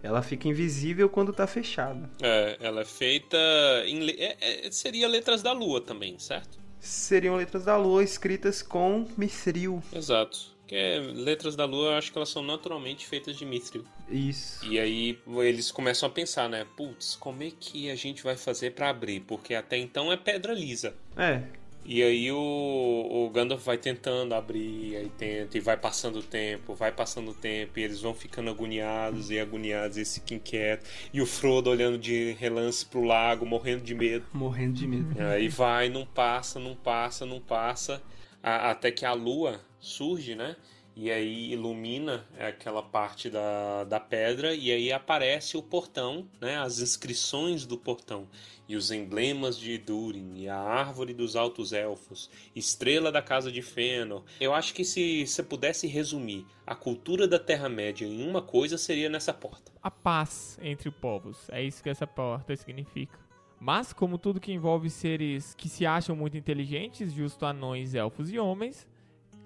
Ela 0.02 0.20
fica 0.20 0.48
invisível 0.48 1.08
quando 1.08 1.32
tá 1.32 1.46
fechada. 1.46 2.10
É, 2.20 2.58
ela 2.60 2.82
é 2.82 2.84
feita 2.84 3.38
em. 3.86 4.06
é- 4.10 4.66
é- 4.66 4.70
seria 4.70 5.08
letras 5.08 5.42
da 5.42 5.52
lua 5.52 5.80
também, 5.80 6.18
certo? 6.18 6.58
Seriam 6.78 7.36
letras 7.36 7.64
da 7.64 7.78
lua 7.78 8.04
escritas 8.04 8.60
com 8.60 9.06
mithril. 9.16 9.82
Exato. 9.94 10.54
Porque 10.66 10.98
letras 11.14 11.54
da 11.54 11.64
lua, 11.64 11.90
eu 11.92 11.94
acho 11.94 12.10
que 12.10 12.18
elas 12.18 12.28
são 12.28 12.42
naturalmente 12.42 13.06
feitas 13.06 13.36
de 13.36 13.46
mithril. 13.46 13.84
Isso. 14.10 14.66
E 14.66 14.80
aí 14.80 15.16
eles 15.44 15.70
começam 15.70 16.08
a 16.08 16.10
pensar, 16.10 16.48
né? 16.48 16.66
Putz, 16.76 17.14
como 17.14 17.44
é 17.44 17.52
que 17.58 17.88
a 17.88 17.94
gente 17.94 18.24
vai 18.24 18.36
fazer 18.36 18.72
pra 18.72 18.90
abrir? 18.90 19.20
Porque 19.20 19.54
até 19.54 19.76
então 19.78 20.10
é 20.12 20.16
pedra 20.16 20.52
lisa. 20.52 20.92
É, 21.16 21.40
E 21.84 22.02
aí 22.02 22.32
o, 22.32 22.36
o 22.36 23.30
Gandalf 23.30 23.64
vai 23.64 23.78
tentando 23.78 24.34
abrir, 24.34 24.96
aí 24.96 25.08
tenta, 25.16 25.56
e 25.56 25.60
vai 25.60 25.76
passando 25.76 26.18
o 26.18 26.22
tempo, 26.22 26.74
vai 26.74 26.90
passando 26.90 27.30
o 27.30 27.34
tempo, 27.34 27.78
e 27.78 27.84
eles 27.84 28.00
vão 28.00 28.12
ficando 28.12 28.50
agoniados 28.50 29.30
e 29.30 29.38
agoniados, 29.38 29.96
e 29.96 30.00
eles 30.00 30.14
ficam 30.16 30.36
inquietos. 30.36 30.88
E 31.12 31.20
o 31.20 31.26
Frodo 31.26 31.70
olhando 31.70 31.96
de 31.96 32.32
relance 32.40 32.84
pro 32.84 33.04
lago, 33.04 33.46
morrendo 33.46 33.84
de 33.84 33.94
medo. 33.94 34.26
morrendo 34.32 34.72
de 34.74 34.86
medo. 34.88 35.14
Aí 35.30 35.46
vai, 35.48 35.88
não 35.88 36.04
passa, 36.04 36.58
não 36.58 36.74
passa, 36.74 37.24
não 37.24 37.40
passa, 37.40 38.02
a- 38.46 38.70
até 38.70 38.92
que 38.92 39.04
a 39.04 39.12
lua 39.12 39.60
surge, 39.80 40.34
né? 40.36 40.56
E 40.98 41.10
aí 41.10 41.52
ilumina 41.52 42.24
aquela 42.38 42.82
parte 42.82 43.28
da, 43.28 43.84
da 43.84 44.00
pedra 44.00 44.54
e 44.54 44.70
aí 44.72 44.90
aparece 44.90 45.54
o 45.54 45.62
portão, 45.62 46.26
né? 46.40 46.56
As 46.56 46.78
inscrições 46.78 47.66
do 47.66 47.76
portão 47.76 48.26
e 48.66 48.74
os 48.76 48.90
emblemas 48.90 49.58
de 49.58 49.76
Durin 49.76 50.32
e 50.36 50.48
a 50.48 50.56
árvore 50.56 51.12
dos 51.12 51.36
altos 51.36 51.74
elfos, 51.74 52.30
estrela 52.54 53.12
da 53.12 53.20
casa 53.20 53.52
de 53.52 53.60
Fëanor. 53.60 54.24
Eu 54.40 54.54
acho 54.54 54.72
que 54.72 54.84
se 54.86 55.26
você 55.26 55.42
pudesse 55.42 55.86
resumir 55.86 56.46
a 56.66 56.74
cultura 56.74 57.28
da 57.28 57.38
Terra-média 57.38 58.06
em 58.06 58.26
uma 58.26 58.40
coisa 58.40 58.78
seria 58.78 59.10
nessa 59.10 59.34
porta. 59.34 59.70
A 59.82 59.90
paz 59.90 60.58
entre 60.62 60.90
povos. 60.90 61.36
É 61.50 61.62
isso 61.62 61.82
que 61.82 61.90
essa 61.90 62.06
porta 62.06 62.56
significa. 62.56 63.25
Mas, 63.60 63.92
como 63.92 64.18
tudo 64.18 64.40
que 64.40 64.52
envolve 64.52 64.90
seres 64.90 65.54
que 65.54 65.68
se 65.68 65.86
acham 65.86 66.14
muito 66.14 66.36
inteligentes, 66.36 67.12
justo 67.12 67.46
anões, 67.46 67.94
elfos 67.94 68.30
e 68.32 68.38
homens, 68.38 68.86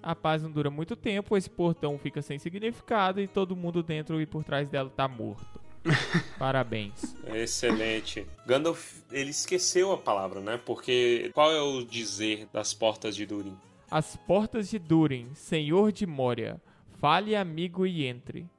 A 0.03 0.15
paz 0.15 0.41
não 0.41 0.49
dura 0.51 0.71
muito 0.71 0.95
tempo, 0.95 1.37
esse 1.37 1.49
portão 1.49 1.97
fica 1.99 2.21
sem 2.23 2.39
significado 2.39 3.21
e 3.21 3.27
todo 3.27 3.55
mundo 3.55 3.83
dentro 3.83 4.19
e 4.19 4.25
por 4.25 4.43
trás 4.43 4.67
dela 4.67 4.89
tá 4.89 5.07
morto. 5.07 5.61
Parabéns. 6.39 7.15
Excelente. 7.27 8.25
Gandalf, 8.45 9.01
ele 9.11 9.29
esqueceu 9.29 9.91
a 9.91 9.97
palavra, 9.97 10.39
né? 10.39 10.59
Porque 10.65 11.29
qual 11.33 11.51
é 11.51 11.61
o 11.61 11.83
dizer 11.85 12.47
das 12.51 12.73
portas 12.73 13.15
de 13.15 13.25
Durin? 13.25 13.55
As 13.89 14.15
portas 14.15 14.69
de 14.69 14.79
Durin, 14.79 15.29
Senhor 15.35 15.91
de 15.91 16.07
Moria, 16.07 16.59
fale 16.99 17.35
amigo 17.35 17.85
e 17.85 18.05
entre. 18.05 18.49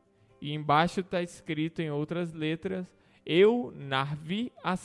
E 0.41 0.53
embaixo 0.53 1.03
tá 1.03 1.23
escrito 1.23 1.81
em 1.81 1.91
outras 1.91 2.33
letras, 2.33 2.87
eu, 3.25 3.73
Narvi, 3.75 4.53
as 4.63 4.81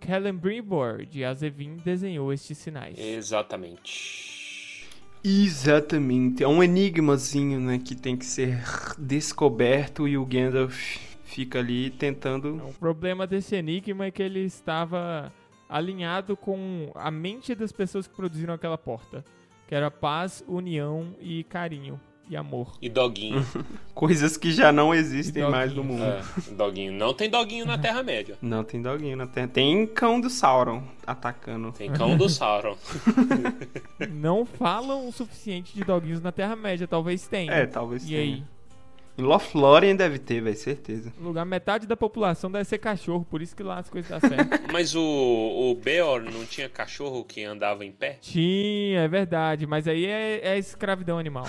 fiz. 0.00 0.08
Celebrimbor, 0.08 1.04
de 1.04 1.24
Azevin, 1.24 1.76
desenhou 1.84 2.32
estes 2.32 2.58
sinais. 2.58 2.98
Exatamente. 2.98 4.86
Exatamente. 5.22 6.42
É 6.42 6.48
um 6.48 6.62
enigmazinho, 6.62 7.60
né, 7.60 7.78
que 7.78 7.94
tem 7.94 8.16
que 8.16 8.24
ser 8.24 8.62
descoberto 8.98 10.06
e 10.06 10.16
o 10.16 10.24
Gandalf 10.24 10.98
fica 11.24 11.58
ali 11.58 11.90
tentando. 11.90 12.56
O 12.56 12.74
problema 12.74 13.26
desse 13.26 13.56
enigma 13.56 14.06
é 14.06 14.10
que 14.10 14.22
ele 14.22 14.40
estava 14.40 15.32
alinhado 15.68 16.36
com 16.36 16.90
a 16.94 17.10
mente 17.10 17.54
das 17.54 17.72
pessoas 17.72 18.06
que 18.06 18.14
produziram 18.14 18.54
aquela 18.54 18.78
porta. 18.78 19.24
Que 19.66 19.74
era 19.74 19.90
paz, 19.90 20.42
união 20.48 21.14
e 21.20 21.44
carinho 21.44 22.00
e 22.30 22.36
amor. 22.36 22.76
E 22.80 22.88
doguinho. 22.88 23.44
Coisas 23.94 24.36
que 24.36 24.52
já 24.52 24.70
não 24.72 24.94
existem 24.94 25.42
E 25.42 25.48
mais 25.48 25.72
no 25.74 25.82
mundo. 25.82 26.04
é, 26.04 26.22
doguinho. 26.52 26.92
Não 26.92 27.12
tem 27.14 27.28
doguinho 27.28 27.66
na 27.66 27.76
Terra-média. 27.78 28.36
Não 28.42 28.62
tem 28.64 28.80
doguinho 28.80 29.16
na 29.16 29.26
Terra. 29.26 29.48
Tem 29.48 29.86
cão 29.86 30.20
do 30.20 30.28
Sauron 30.30 30.82
atacando. 31.06 31.72
Tem 31.72 31.90
cão 31.92 32.16
do 32.16 32.28
Sauron. 32.28 32.76
Não 34.10 34.44
falam 34.44 35.08
o 35.08 35.12
suficiente 35.12 35.74
de 35.74 35.82
doguinhos 35.84 36.20
na 36.20 36.32
Terra-média, 36.32 36.86
talvez 36.86 37.26
tenha. 37.26 37.52
É, 37.52 37.66
talvez 37.66 38.04
E 38.04 38.08
tenha. 38.08 38.20
aí? 38.20 38.42
Em 39.16 39.22
Lothlórien 39.22 39.96
deve 39.96 40.16
ter, 40.20 40.40
velho, 40.40 40.56
certeza. 40.56 41.12
No 41.18 41.26
lugar, 41.26 41.44
metade 41.44 41.88
da 41.88 41.96
população 41.96 42.48
deve 42.48 42.64
ser 42.66 42.78
cachorro, 42.78 43.26
por 43.28 43.42
isso 43.42 43.56
que 43.56 43.64
lá 43.64 43.78
as 43.80 43.90
coisas 43.90 44.08
dão 44.08 44.20
certo. 44.30 44.72
Mas 44.72 44.94
o, 44.94 45.02
o 45.02 45.74
Beor 45.74 46.22
não 46.22 46.44
tinha 46.46 46.68
cachorro 46.68 47.24
que 47.24 47.42
andava 47.42 47.84
em 47.84 47.90
pé? 47.90 48.18
Tinha, 48.20 49.00
é 49.00 49.08
verdade, 49.08 49.66
mas 49.66 49.88
aí 49.88 50.06
é, 50.06 50.38
é 50.50 50.56
escravidão 50.56 51.18
animal. 51.18 51.48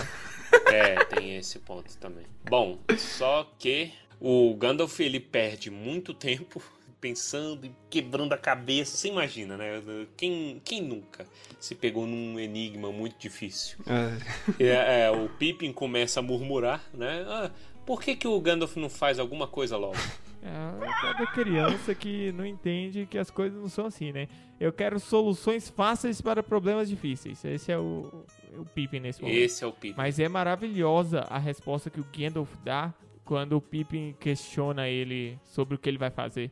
É, 0.70 1.04
tem 1.04 1.36
esse 1.36 1.58
ponto 1.58 1.96
também. 1.98 2.24
Bom, 2.48 2.78
só 2.96 3.50
que 3.58 3.92
o 4.20 4.54
Gandalf 4.54 5.00
ele 5.00 5.20
perde 5.20 5.70
muito 5.70 6.12
tempo 6.12 6.62
pensando 7.00 7.66
e 7.66 7.72
quebrando 7.88 8.32
a 8.34 8.38
cabeça. 8.38 8.96
Você 8.96 9.08
imagina, 9.08 9.56
né? 9.56 9.82
Quem, 10.16 10.60
quem 10.64 10.82
nunca 10.82 11.26
se 11.58 11.74
pegou 11.74 12.06
num 12.06 12.38
enigma 12.38 12.92
muito 12.92 13.18
difícil? 13.18 13.78
É. 13.86 14.64
É, 14.64 15.02
é, 15.04 15.10
o 15.10 15.28
Pippin 15.28 15.72
começa 15.72 16.20
a 16.20 16.22
murmurar, 16.22 16.84
né? 16.92 17.24
Ah, 17.26 17.50
por 17.86 18.02
que, 18.02 18.14
que 18.14 18.28
o 18.28 18.38
Gandalf 18.40 18.76
não 18.76 18.90
faz 18.90 19.18
alguma 19.18 19.48
coisa 19.48 19.76
logo? 19.76 19.96
É 20.42 20.86
cada 21.02 21.26
criança 21.26 21.94
que 21.94 22.32
não 22.32 22.46
entende 22.46 23.06
que 23.06 23.18
as 23.18 23.30
coisas 23.30 23.60
não 23.60 23.68
são 23.68 23.86
assim, 23.86 24.10
né? 24.12 24.28
Eu 24.58 24.72
quero 24.72 24.98
soluções 24.98 25.68
fáceis 25.68 26.20
para 26.20 26.42
problemas 26.42 26.88
difíceis. 26.88 27.44
Esse 27.44 27.72
é 27.72 27.78
o, 27.78 28.24
o 28.58 28.64
Pippin 28.64 29.00
nesse 29.00 29.20
momento. 29.22 29.36
Esse 29.38 29.64
é 29.64 29.66
o 29.66 29.72
Pippin. 29.72 29.94
Mas 29.96 30.18
é 30.18 30.28
maravilhosa 30.28 31.20
a 31.28 31.38
resposta 31.38 31.90
que 31.90 32.00
o 32.00 32.06
Gandalf 32.16 32.50
dá 32.64 32.92
quando 33.24 33.52
o 33.56 33.60
Pippin 33.60 34.14
questiona 34.18 34.88
ele 34.88 35.38
sobre 35.44 35.74
o 35.74 35.78
que 35.78 35.88
ele 35.88 35.98
vai 35.98 36.10
fazer. 36.10 36.50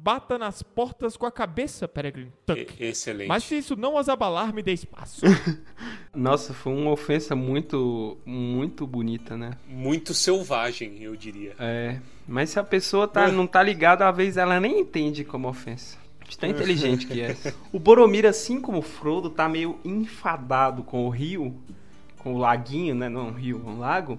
Bata 0.00 0.38
nas 0.38 0.62
portas 0.62 1.16
com 1.16 1.26
a 1.26 1.30
cabeça, 1.32 1.88
Peregrine 1.88 2.32
Tuck. 2.46 2.74
E- 2.78 2.84
Excelente. 2.86 3.28
Mas 3.28 3.42
se 3.44 3.58
isso 3.58 3.74
não 3.76 3.98
as 3.98 4.08
abalar, 4.08 4.54
me 4.54 4.62
dê 4.62 4.72
espaço. 4.72 5.26
Nossa, 6.14 6.54
foi 6.54 6.72
uma 6.72 6.90
ofensa 6.92 7.34
muito, 7.34 8.16
muito 8.24 8.86
bonita, 8.86 9.36
né? 9.36 9.52
Muito 9.66 10.14
selvagem, 10.14 11.02
eu 11.02 11.14
diria. 11.16 11.54
É. 11.58 12.00
Mas 12.26 12.50
se 12.50 12.58
a 12.60 12.64
pessoa 12.64 13.08
tá, 13.08 13.28
não 13.30 13.46
tá 13.46 13.62
ligada, 13.62 14.08
às 14.08 14.16
vezes 14.16 14.36
ela 14.36 14.60
nem 14.60 14.80
entende 14.80 15.24
como 15.24 15.48
ofensa. 15.48 15.98
De 16.28 16.36
tão 16.36 16.48
inteligente 16.48 17.06
que 17.06 17.22
é. 17.22 17.36
O 17.72 17.78
Boromir, 17.78 18.26
assim 18.26 18.60
como 18.60 18.78
o 18.78 18.82
Frodo, 18.82 19.30
tá 19.30 19.48
meio 19.48 19.78
enfadado 19.84 20.82
com 20.82 21.06
o 21.06 21.10
rio, 21.10 21.56
com 22.18 22.34
o 22.34 22.38
laguinho, 22.38 22.94
né? 22.94 23.08
Não 23.08 23.28
um 23.28 23.32
rio, 23.32 23.62
um 23.66 23.78
lago. 23.78 24.18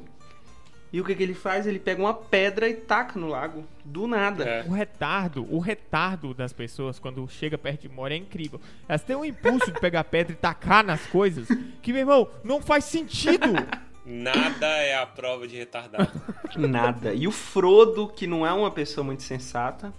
E 0.91 0.99
o 0.99 1.05
que, 1.05 1.13
que 1.13 1.21
ele 1.21 1.35
faz? 1.35 1.67
Ele 1.67 1.77
pega 1.77 2.01
uma 2.01 2.13
pedra 2.13 2.67
e 2.67 2.73
taca 2.73 3.19
no 3.19 3.27
lago. 3.27 3.63
Do 3.85 4.07
nada. 4.07 4.43
É. 4.43 4.63
o 4.67 4.71
retardo, 4.71 5.45
o 5.53 5.59
retardo 5.59 6.33
das 6.33 6.51
pessoas 6.51 6.97
quando 6.97 7.27
chega 7.29 7.57
perto 7.57 7.81
de 7.81 7.89
Moria 7.89 8.17
é 8.17 8.19
incrível. 8.19 8.59
Elas 8.87 9.03
têm 9.03 9.15
um 9.15 9.23
impulso 9.23 9.71
de 9.71 9.79
pegar 9.79 10.03
pedra 10.05 10.33
e 10.33 10.35
tacar 10.35 10.83
nas 10.83 11.05
coisas 11.05 11.47
que, 11.81 11.93
meu 11.93 12.01
irmão, 12.01 12.27
não 12.43 12.59
faz 12.59 12.85
sentido. 12.85 13.47
Nada 14.03 14.65
é 14.65 14.95
a 14.95 15.05
prova 15.05 15.47
de 15.47 15.55
retardado. 15.55 16.09
Nada. 16.57 17.13
E 17.13 17.27
o 17.27 17.31
Frodo, 17.31 18.07
que 18.07 18.25
não 18.25 18.45
é 18.45 18.51
uma 18.51 18.71
pessoa 18.71 19.03
muito 19.03 19.21
sensata, 19.21 19.93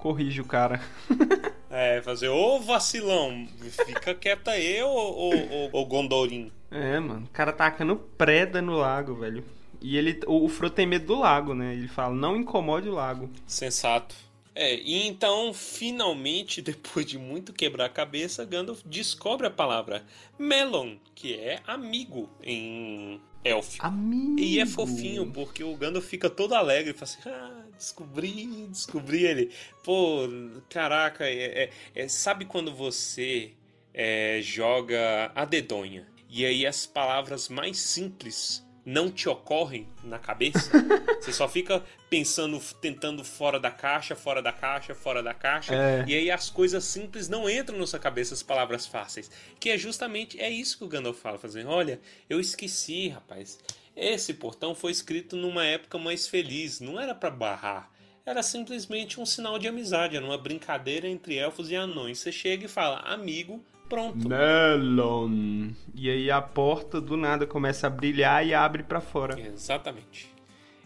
corrige 0.00 0.40
o 0.40 0.44
cara. 0.44 0.80
É, 1.72 2.02
fazer, 2.02 2.28
ô 2.28 2.58
vacilão, 2.58 3.46
fica 3.86 4.12
quieta 4.12 4.50
aí, 4.50 4.82
ô, 4.82 4.88
ô, 4.88 5.30
ô, 5.30 5.80
ô 5.80 5.86
Gondolin. 5.86 6.50
É, 6.68 6.98
mano. 6.98 7.26
O 7.26 7.32
cara 7.32 7.52
tacando 7.52 7.94
preda 7.94 8.60
no 8.60 8.74
lago, 8.74 9.14
velho. 9.14 9.44
E 9.80 9.96
ele, 9.96 10.18
o, 10.26 10.46
o 10.46 10.48
Frodo 10.48 10.74
tem 10.74 10.84
medo 10.84 11.06
do 11.06 11.20
lago, 11.20 11.54
né? 11.54 11.74
Ele 11.74 11.86
fala, 11.86 12.12
não 12.12 12.36
incomode 12.36 12.88
o 12.88 12.94
lago. 12.94 13.30
Sensato. 13.46 14.16
É, 14.54 14.74
e 14.74 15.06
então, 15.06 15.52
finalmente, 15.54 16.60
depois 16.62 17.06
de 17.06 17.18
muito 17.18 17.52
quebrar 17.52 17.86
a 17.86 17.88
cabeça, 17.88 18.44
Gandalf 18.44 18.82
descobre 18.84 19.46
a 19.46 19.50
palavra 19.50 20.04
Melon, 20.38 20.96
que 21.14 21.34
é 21.34 21.60
amigo 21.66 22.28
em 22.42 23.20
élfico. 23.44 23.86
Amigo. 23.86 24.38
E 24.38 24.58
é 24.58 24.66
fofinho, 24.66 25.30
porque 25.30 25.62
o 25.64 25.76
Gandalf 25.76 26.06
fica 26.06 26.28
todo 26.28 26.54
alegre, 26.54 26.92
fala 26.92 27.04
assim, 27.04 27.28
ah, 27.28 27.64
descobri, 27.76 28.46
descobri 28.68 29.24
ele. 29.24 29.50
Pô, 29.84 30.28
caraca, 30.68 31.24
é, 31.26 31.64
é- 31.64 31.70
é- 31.94 32.08
sabe 32.08 32.44
quando 32.44 32.74
você 32.74 33.52
é, 33.94 34.40
joga 34.42 35.32
a 35.34 35.44
dedonha 35.44 36.06
e 36.28 36.46
aí 36.46 36.64
as 36.64 36.86
palavras 36.86 37.48
mais 37.48 37.78
simples 37.78 38.64
não 38.90 39.10
te 39.10 39.28
ocorrem 39.28 39.86
na 40.02 40.18
cabeça? 40.18 40.70
você 41.20 41.32
só 41.32 41.48
fica 41.48 41.82
pensando, 42.08 42.60
tentando 42.80 43.24
fora 43.24 43.60
da 43.60 43.70
caixa, 43.70 44.16
fora 44.16 44.42
da 44.42 44.52
caixa, 44.52 44.94
fora 44.94 45.22
da 45.22 45.32
caixa, 45.32 45.74
É. 45.74 46.04
e 46.06 46.14
aí 46.14 46.30
as 46.30 46.50
coisas 46.50 46.82
simples 46.84 47.28
não 47.28 47.48
entram 47.48 47.78
na 47.78 47.86
sua 47.86 47.98
cabeça, 48.00 48.34
as 48.34 48.42
palavras 48.42 48.86
fáceis. 48.86 49.30
Que 49.60 49.70
é 49.70 49.78
justamente, 49.78 50.40
é 50.40 50.50
isso 50.50 50.76
que 50.78 50.84
o 50.84 50.88
Gandalf 50.88 51.18
fala, 51.20 51.38
fazendo, 51.38 51.68
olha, 51.70 52.00
eu 52.28 52.40
esqueci, 52.40 53.08
rapaz. 53.08 53.58
Esse 53.94 54.34
portão 54.34 54.74
foi 54.74 54.90
escrito 54.92 55.36
numa 55.36 55.64
época 55.64 55.98
mais 55.98 56.26
feliz, 56.26 56.80
não 56.80 56.98
era 57.00 57.14
pra 57.14 57.30
barrar. 57.30 57.90
Era 58.26 58.42
simplesmente 58.42 59.20
um 59.20 59.26
sinal 59.26 59.58
de 59.58 59.66
amizade, 59.68 60.16
era 60.16 60.24
uma 60.24 60.38
brincadeira 60.38 61.08
entre 61.08 61.36
elfos 61.36 61.70
e 61.70 61.74
anões. 61.76 62.18
Você 62.18 62.30
chega 62.30 62.66
e 62.66 62.68
fala, 62.68 62.98
amigo, 63.00 63.64
pronto. 63.90 64.28
Melon. 64.28 65.70
E 65.94 66.08
aí 66.08 66.30
a 66.30 66.40
porta 66.40 67.00
do 67.00 67.16
nada 67.16 67.46
começa 67.46 67.88
a 67.88 67.90
brilhar 67.90 68.46
e 68.46 68.54
abre 68.54 68.84
pra 68.84 69.00
fora. 69.00 69.38
Exatamente. 69.38 70.32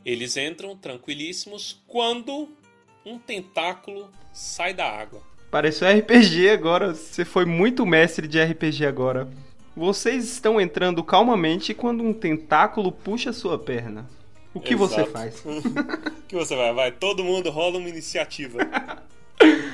Eles 0.05 0.37
entram 0.37 0.77
tranquilíssimos 0.77 1.83
quando 1.87 2.49
um 3.05 3.19
tentáculo 3.19 4.11
sai 4.33 4.75
da 4.75 4.87
água. 4.91 5.23
Pareceu 5.51 5.89
RPG 5.89 6.49
agora. 6.51 6.95
Você 6.95 7.25
foi 7.25 7.45
muito 7.45 7.87
mestre 7.87 8.27
de 8.27 8.43
RPG 8.43 8.87
agora. 8.87 9.29
Vocês 9.77 10.25
estão 10.25 10.61
entrando 10.61 11.03
calmamente 11.05 11.75
quando 11.75 12.03
um 12.03 12.13
tentáculo 12.13 12.91
puxa 12.91 13.33
sua 13.33 13.59
perna. 13.59 14.09
O 14.53 14.61
que 14.61 14.75
você 14.75 15.03
Exato. 15.03 15.11
faz? 15.11 15.45
O 16.25 16.27
que 16.27 16.37
você 16.37 16.57
vai? 16.57 16.73
Vai, 16.73 16.91
todo 16.91 17.23
mundo 17.23 17.51
rola 17.51 17.79
uma 17.79 17.89
iniciativa. 17.89 18.59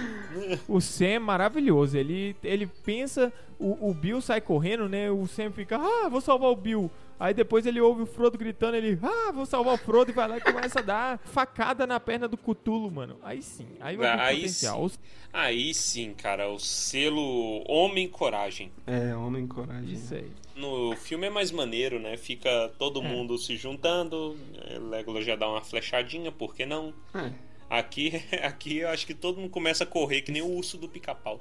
O 0.68 0.80
Sam 0.80 1.06
é 1.06 1.18
maravilhoso. 1.18 1.96
Ele, 1.96 2.36
ele 2.42 2.66
pensa, 2.66 3.32
o, 3.58 3.90
o 3.90 3.94
Bill 3.94 4.20
sai 4.20 4.40
correndo, 4.40 4.88
né? 4.88 5.10
O 5.10 5.26
Sam 5.26 5.50
fica, 5.50 5.76
ah, 5.78 6.08
vou 6.08 6.20
salvar 6.20 6.50
o 6.50 6.56
Bill. 6.56 6.90
Aí 7.18 7.34
depois 7.34 7.66
ele 7.66 7.78
ouve 7.82 8.00
o 8.02 8.06
Frodo 8.06 8.38
gritando, 8.38 8.76
ele, 8.78 8.98
ah, 9.02 9.30
vou 9.30 9.44
salvar 9.44 9.74
o 9.74 9.76
Frodo 9.76 10.10
e 10.10 10.14
vai 10.14 10.26
lá 10.26 10.38
e 10.38 10.40
começa 10.40 10.78
a 10.78 10.82
dar 10.82 11.18
facada 11.18 11.86
na 11.86 12.00
perna 12.00 12.26
do 12.26 12.36
Cutulo, 12.38 12.90
mano. 12.90 13.16
Aí 13.22 13.42
sim, 13.42 13.66
aí 13.78 13.94
vai 13.94 14.16
ter 14.16 14.22
Aí 14.22 14.36
potencial. 14.36 14.88
sim. 14.88 14.98
Aí 15.30 15.74
sim, 15.74 16.14
cara, 16.14 16.48
o 16.50 16.58
selo 16.58 17.62
Homem 17.68 18.08
Coragem. 18.08 18.72
É, 18.86 19.14
homem 19.14 19.46
coragem. 19.46 19.92
Isso 19.92 20.14
aí. 20.14 20.30
No 20.56 20.96
filme 20.96 21.26
é 21.26 21.30
mais 21.30 21.50
maneiro, 21.50 21.98
né? 22.00 22.16
Fica 22.16 22.70
todo 22.78 23.00
É. 23.02 23.08
mundo 23.08 23.36
se 23.38 23.54
juntando. 23.54 24.36
é, 24.68 24.78
Legolas 24.78 25.24
já 25.24 25.36
dá 25.36 25.46
uma 25.48 25.60
flechadinha, 25.62 26.32
por 26.32 26.54
que 26.54 26.64
não? 26.64 26.92
É. 27.14 27.30
Aqui, 27.70 28.12
aqui 28.42 28.78
eu 28.78 28.88
acho 28.88 29.06
que 29.06 29.14
todo 29.14 29.40
mundo 29.40 29.50
começa 29.50 29.84
a 29.84 29.86
correr 29.86 30.22
que 30.22 30.32
nem 30.32 30.42
o 30.42 30.50
urso 30.56 30.76
do 30.76 30.88
pica-pau. 30.88 31.40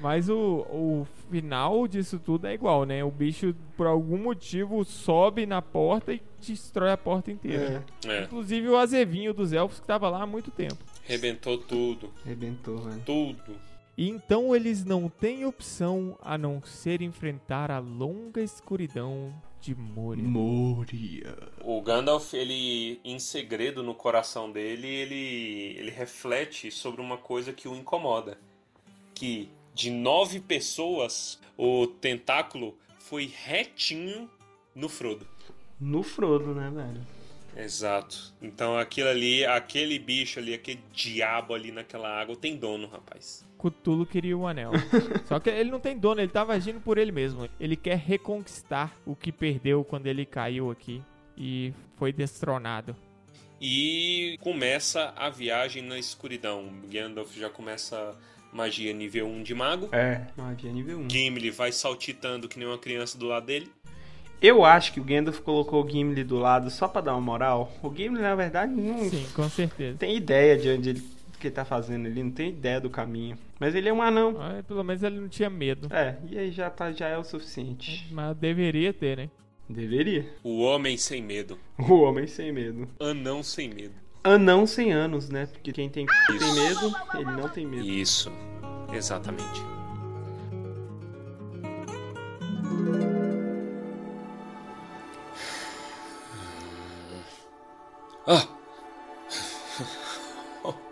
Mas 0.00 0.28
o, 0.28 0.66
o 0.70 1.06
final 1.30 1.86
disso 1.86 2.18
tudo 2.18 2.46
é 2.46 2.54
igual, 2.54 2.84
né? 2.84 3.04
O 3.04 3.10
bicho, 3.10 3.54
por 3.76 3.86
algum 3.86 4.18
motivo, 4.18 4.84
sobe 4.84 5.46
na 5.46 5.62
porta 5.62 6.12
e 6.12 6.20
destrói 6.40 6.90
a 6.90 6.96
porta 6.96 7.30
inteira. 7.30 7.84
É, 8.04 8.08
É, 8.08 8.22
Inclusive 8.24 8.68
o 8.68 8.76
azevinho 8.76 9.32
dos 9.32 9.52
elfos 9.52 9.78
que 9.78 9.86
tava 9.86 10.08
lá 10.08 10.22
há 10.22 10.26
muito 10.26 10.50
tempo. 10.50 10.78
rebentou 11.04 11.56
tudo, 11.58 12.12
arrebentou, 12.24 12.78
velho. 12.78 13.02
tudo. 13.04 13.54
E 13.96 14.08
então 14.08 14.56
eles 14.56 14.84
não 14.84 15.08
têm 15.08 15.44
opção 15.44 16.18
a 16.22 16.36
não 16.38 16.62
ser 16.62 17.02
enfrentar 17.02 17.70
a 17.70 17.78
longa 17.78 18.40
escuridão 18.40 19.32
de 19.62 19.76
Moria. 19.76 20.24
Moria. 20.24 21.38
O 21.60 21.80
Gandalf, 21.80 22.34
ele, 22.34 23.00
em 23.04 23.18
segredo 23.20 23.80
no 23.82 23.94
coração 23.94 24.50
dele, 24.50 24.88
ele, 24.88 25.76
ele 25.78 25.90
reflete 25.90 26.70
sobre 26.70 27.00
uma 27.00 27.16
coisa 27.16 27.52
que 27.52 27.68
o 27.68 27.76
incomoda. 27.76 28.36
Que 29.14 29.48
de 29.72 29.88
nove 29.88 30.40
pessoas, 30.40 31.40
o 31.56 31.86
tentáculo 31.86 32.76
foi 32.98 33.32
retinho 33.32 34.28
no 34.74 34.88
Frodo. 34.88 35.26
No 35.80 36.02
Frodo, 36.02 36.52
né, 36.54 36.68
velho? 36.68 37.06
Exato. 37.56 38.34
Então 38.42 38.76
aquilo 38.76 39.10
ali, 39.10 39.44
aquele 39.44 39.96
bicho 39.98 40.40
ali, 40.40 40.54
aquele 40.54 40.82
diabo 40.92 41.54
ali 41.54 41.70
naquela 41.70 42.08
água 42.20 42.34
tem 42.34 42.56
dono, 42.56 42.88
rapaz. 42.88 43.46
Cthulhu 43.70 44.04
queria 44.04 44.36
o 44.36 44.46
anel. 44.46 44.72
Só 45.26 45.38
que 45.38 45.50
ele 45.50 45.70
não 45.70 45.78
tem 45.78 45.96
dono, 45.96 46.20
ele 46.20 46.32
tava 46.32 46.52
agindo 46.52 46.80
por 46.80 46.98
ele 46.98 47.12
mesmo. 47.12 47.48
Ele 47.60 47.76
quer 47.76 47.96
reconquistar 47.96 48.96
o 49.06 49.14
que 49.14 49.30
perdeu 49.30 49.84
quando 49.84 50.06
ele 50.06 50.26
caiu 50.26 50.70
aqui 50.70 51.02
e 51.36 51.72
foi 51.96 52.12
destronado. 52.12 52.96
E 53.60 54.36
começa 54.40 55.14
a 55.16 55.30
viagem 55.30 55.82
na 55.82 55.98
escuridão. 55.98 56.68
Gandalf 56.90 57.32
já 57.36 57.48
começa 57.48 58.16
magia 58.52 58.92
nível 58.92 59.28
1 59.28 59.42
de 59.44 59.54
mago. 59.54 59.88
É. 59.92 60.26
Magia 60.36 60.72
nível 60.72 60.98
1. 60.98 61.10
Gimli 61.10 61.50
vai 61.50 61.70
saltitando 61.70 62.48
que 62.48 62.58
nem 62.58 62.66
uma 62.66 62.78
criança 62.78 63.16
do 63.16 63.26
lado 63.26 63.46
dele. 63.46 63.70
Eu 64.40 64.64
acho 64.64 64.92
que 64.92 64.98
o 64.98 65.04
Gandalf 65.04 65.38
colocou 65.38 65.84
o 65.84 65.88
Gimli 65.88 66.24
do 66.24 66.36
lado 66.36 66.68
só 66.68 66.88
pra 66.88 67.00
dar 67.00 67.12
uma 67.12 67.20
moral. 67.20 67.72
O 67.80 67.94
Gimli, 67.94 68.20
na 68.20 68.34
verdade, 68.34 68.72
não 68.72 69.08
Sim, 69.08 69.24
com 69.32 69.48
certeza. 69.48 69.96
tem 69.96 70.16
ideia 70.16 70.58
de 70.58 70.68
onde 70.68 70.90
ele 70.90 71.02
que 71.42 71.48
ele 71.48 71.54
tá 71.54 71.64
fazendo 71.64 72.06
ali, 72.06 72.22
não 72.22 72.30
tem 72.30 72.50
ideia 72.50 72.80
do 72.80 72.88
caminho. 72.88 73.36
Mas 73.58 73.74
ele 73.74 73.88
é 73.88 73.92
um 73.92 74.00
anão. 74.00 74.36
Ah, 74.40 74.62
Pelo 74.62 74.84
menos 74.84 75.02
ele 75.02 75.18
não 75.18 75.28
tinha 75.28 75.50
medo. 75.50 75.88
É, 75.92 76.16
e 76.30 76.38
aí 76.38 76.52
já, 76.52 76.70
tá, 76.70 76.92
já 76.92 77.08
é 77.08 77.18
o 77.18 77.24
suficiente. 77.24 78.06
Mas 78.12 78.36
deveria 78.36 78.92
ter, 78.92 79.16
né? 79.16 79.30
Deveria. 79.68 80.32
O 80.44 80.60
homem 80.62 80.96
sem 80.96 81.20
medo. 81.20 81.58
O 81.78 82.00
homem 82.02 82.28
sem 82.28 82.52
medo. 82.52 82.88
Anão 83.00 83.42
sem 83.42 83.68
medo. 83.68 83.94
Anão 84.22 84.66
sem 84.68 84.92
anos, 84.92 85.28
né? 85.28 85.46
Porque 85.46 85.72
quem 85.72 85.88
tem, 85.88 86.06
tem 86.28 86.54
medo, 86.54 86.94
ele 87.14 87.32
não 87.32 87.48
tem 87.48 87.66
medo. 87.66 87.84
Isso. 87.84 88.30
Exatamente. 88.92 89.60
Ah! 98.26 98.46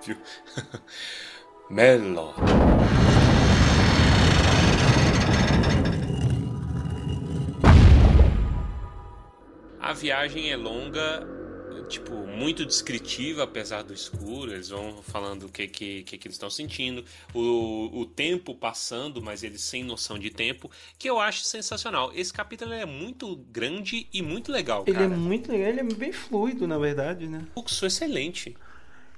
Óbvio. 0.01 0.17
Mello. 1.69 2.33
A 9.79 9.93
viagem 9.93 10.51
é 10.51 10.57
longa, 10.57 11.27
tipo, 11.89 12.15
muito 12.27 12.65
descritiva, 12.65 13.43
apesar 13.43 13.83
do 13.83 13.93
escuro. 13.93 14.53
Eles 14.53 14.71
vão 14.71 15.03
falando 15.03 15.45
o 15.45 15.49
que, 15.51 15.67
que, 15.69 16.03
que, 16.05 16.17
que 16.17 16.29
eles 16.29 16.37
estão 16.37 16.49
sentindo, 16.49 17.05
o, 17.35 18.01
o 18.01 18.07
tempo 18.07 18.55
passando, 18.55 19.21
mas 19.21 19.43
eles 19.43 19.61
sem 19.61 19.85
noção 19.85 20.19
de 20.19 20.31
tempo, 20.31 20.71
que 20.99 21.11
eu 21.11 21.19
acho 21.21 21.43
sensacional. 21.45 22.11
Esse 22.15 22.33
capítulo 22.33 22.73
é 22.73 22.87
muito 22.87 23.37
grande 23.51 24.07
e 24.13 24.23
muito 24.23 24.51
legal, 24.51 24.85
Ele 24.87 24.95
cara. 24.95 25.07
é 25.07 25.09
muito 25.17 25.53
legal, 25.53 25.69
ele 25.69 25.81
é 25.81 25.85
bem 25.85 26.13
fluido, 26.13 26.67
na 26.67 26.79
verdade, 26.79 27.27
né? 27.27 27.45
fluxo 27.53 27.85
excelente. 27.85 28.57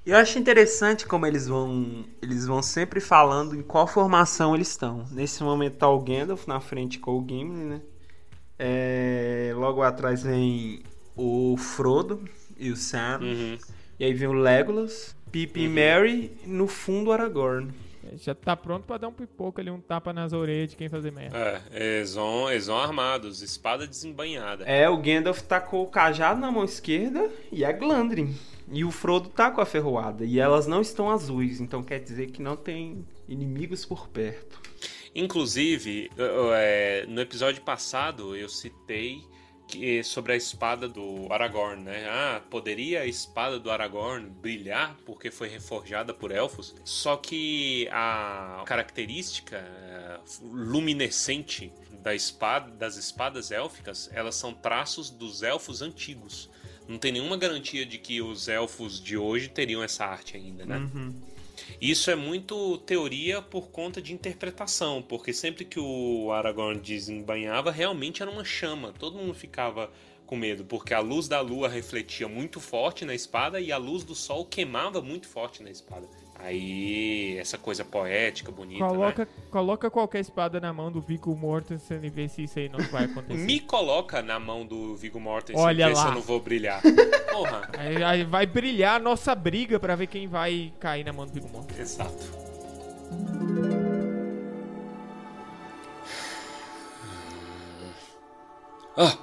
Eu 0.05 0.17
acho 0.17 0.39
interessante 0.39 1.07
como 1.07 1.27
eles 1.27 1.47
vão 1.47 2.05
eles 2.21 2.47
vão 2.47 2.61
sempre 2.61 3.01
falando 3.01 3.55
em 3.55 3.63
qual 3.63 3.87
formação 3.87 4.55
eles 4.55 4.69
estão. 4.69 5.07
Nesse 5.13 5.43
momento 5.45 5.77
tá 5.77 5.89
o 5.89 6.01
Gandalf 6.01 6.47
na 6.47 6.61
frente 6.61 6.99
com 6.99 7.19
o 7.19 7.27
Gimli, 7.27 7.65
né? 7.65 7.81
É, 8.59 9.53
logo 9.55 9.83
atrás 9.83 10.23
vem 10.23 10.83
o 11.17 11.57
Frodo 11.57 12.25
e 12.59 12.71
o 12.71 12.77
Sam. 12.77 13.21
Uhum. 13.23 13.59
E 13.99 14.05
aí 14.05 14.13
vem 14.13 14.29
o 14.29 14.33
Legolas, 14.33 15.15
Pippin 15.31 15.65
e 15.65 15.69
Merry 15.69 16.37
e 16.45 16.49
no 16.49 16.67
fundo 16.67 17.11
o 17.11 17.13
Aragorn. 17.13 17.73
Já 18.15 18.35
tá 18.35 18.57
pronto 18.57 18.85
pra 18.85 18.99
dar 18.99 19.09
um 19.09 19.13
pipoco 19.13 19.61
ali, 19.61 19.71
um 19.71 19.81
tapa 19.81 20.13
nas 20.13 20.33
orelhas 20.33 20.71
de 20.71 20.77
quem 20.77 20.89
fazer 20.89 21.13
merda. 21.13 21.39
É, 21.39 21.99
eles 21.99 22.15
vão, 22.15 22.51
eles 22.51 22.67
vão 22.67 22.79
armados, 22.79 23.41
espada 23.41 23.87
desembanhada. 23.87 24.65
É, 24.65 24.89
o 24.89 24.97
Gandalf 24.97 25.41
tá 25.43 25.61
com 25.61 25.81
o 25.83 25.87
cajado 25.87 26.41
na 26.41 26.51
mão 26.51 26.65
esquerda 26.65 27.31
e 27.51 27.65
a 27.65 27.71
Glandrin. 27.71 28.35
E 28.73 28.85
o 28.85 28.91
Frodo 28.91 29.29
tá 29.29 29.51
com 29.51 29.61
a 29.61 29.67
ferroada. 29.67 30.25
E 30.25 30.41
elas 30.41 30.67
não 30.67 30.81
estão 30.81 31.11
azuis, 31.11 31.61
então 31.61 31.83
quer 31.83 32.01
dizer 32.01 32.31
que 32.31 32.41
não 32.41 32.57
tem 32.57 33.07
inimigos 33.29 33.85
por 33.85 34.09
perto. 34.09 34.61
Inclusive, 35.15 36.11
é, 36.55 37.05
no 37.07 37.21
episódio 37.21 37.61
passado 37.63 38.35
eu 38.35 38.49
citei 38.49 39.23
sobre 40.05 40.33
a 40.33 40.37
espada 40.37 40.89
do 40.89 41.33
Aragorn, 41.33 41.83
né? 41.83 42.07
Ah, 42.09 42.43
poderia 42.51 43.01
a 43.03 43.07
espada 43.07 43.59
do 43.59 43.71
Aragorn 43.71 44.29
brilhar 44.29 44.97
porque 45.07 45.31
foi 45.31 45.49
reforjada 45.49 46.13
por 46.13 46.31
elfos? 46.31 46.75
Só 46.85 47.17
que 47.17 47.89
a 47.91 48.63
característica 48.67 49.57
é, 49.57 50.21
luminescente 50.43 51.73
da 52.03 52.15
espada, 52.15 52.71
das 52.71 52.97
espadas 52.97 53.51
élficas, 53.51 54.11
elas 54.13 54.35
são 54.35 54.53
traços 54.53 55.09
dos 55.09 55.43
elfos 55.43 55.81
antigos. 55.81 56.51
Não 56.93 56.99
tem 56.99 57.11
nenhuma 57.11 57.39
garantia 57.39 57.87
de 57.87 57.97
que 57.97 58.21
os 58.21 58.49
elfos 58.49 59.03
de 59.03 59.17
hoje 59.17 59.49
teriam 59.49 59.83
essa 59.83 60.05
arte 60.05 60.37
ainda, 60.37 60.67
né? 60.67 60.77
Isso 61.81 62.11
é 62.11 62.15
muito 62.15 62.77
teoria 62.79 63.41
por 63.41 63.69
conta 63.69 64.01
de 64.03 64.13
interpretação, 64.13 65.01
porque 65.01 65.33
sempre 65.33 65.65
que 65.65 65.81
o 65.81 66.31
Aragorn 66.31 66.79
desembanhava, 66.79 67.71
realmente 67.71 68.21
era 68.21 68.31
uma 68.31 68.45
chama. 68.45 68.93
Todo 68.93 69.17
mundo 69.17 69.33
ficava 69.33 69.91
com 70.27 70.37
medo, 70.37 70.65
porque 70.67 70.93
a 70.93 71.01
luz 71.01 71.29
da 71.29 71.41
lua 71.41 71.67
refletia 71.67 72.29
muito 72.29 72.61
forte 72.61 73.07
na 73.07 73.15
espada 73.15 73.59
e 73.59 73.73
a 73.73 73.79
luz 73.79 74.05
do 74.05 74.15
sol 74.15 74.45
queimava 74.45 75.01
muito 75.01 75.27
forte 75.27 75.63
na 75.63 75.71
espada. 75.71 76.07
Aí, 76.39 77.37
essa 77.39 77.57
coisa 77.57 77.85
poética, 77.85 78.51
bonita, 78.51 78.85
Coloca, 78.85 79.25
né? 79.25 79.29
coloca 79.49 79.91
qualquer 79.91 80.19
espada 80.21 80.59
na 80.61 80.73
mão 80.73 80.91
do 80.91 81.01
Viggo 81.01 81.37
Mortensen 81.37 82.01
e 82.03 82.09
vê 82.11 82.29
se 82.29 82.43
isso 82.43 82.59
aí 82.59 82.69
não 82.69 82.81
vai 82.91 83.05
acontecer. 83.05 83.45
Me 83.45 83.61
coloca 83.61 84.21
na 84.23 84.41
mão 84.41 84.67
do 84.67 84.97
Viggo 84.97 85.21
Mortensen 85.21 85.63
Olha 85.65 85.87
ver 85.87 85.95
se 85.97 86.03
lá. 86.03 86.09
eu 86.09 86.15
não 86.15 86.21
vou 86.21 86.41
brilhar. 86.41 86.83
Porra, 87.31 87.69
Aí, 87.79 88.03
aí 88.03 88.25
vai 88.25 88.45
brilhar 88.45 88.97
a 88.97 88.99
nossa 88.99 89.35
briga 89.37 89.79
pra 89.79 89.95
ver 89.95 90.09
quem 90.09 90.27
vai 90.27 90.73
cair 90.81 91.05
na 91.05 91.13
mão 91.13 91.27
do 91.27 91.33
Viggo 91.33 91.49
Mortensen. 91.49 91.81
exato. 91.83 92.43
Ah! 98.97 99.17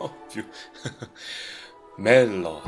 Óbvio. 0.00 0.44
Mello. 1.98 2.62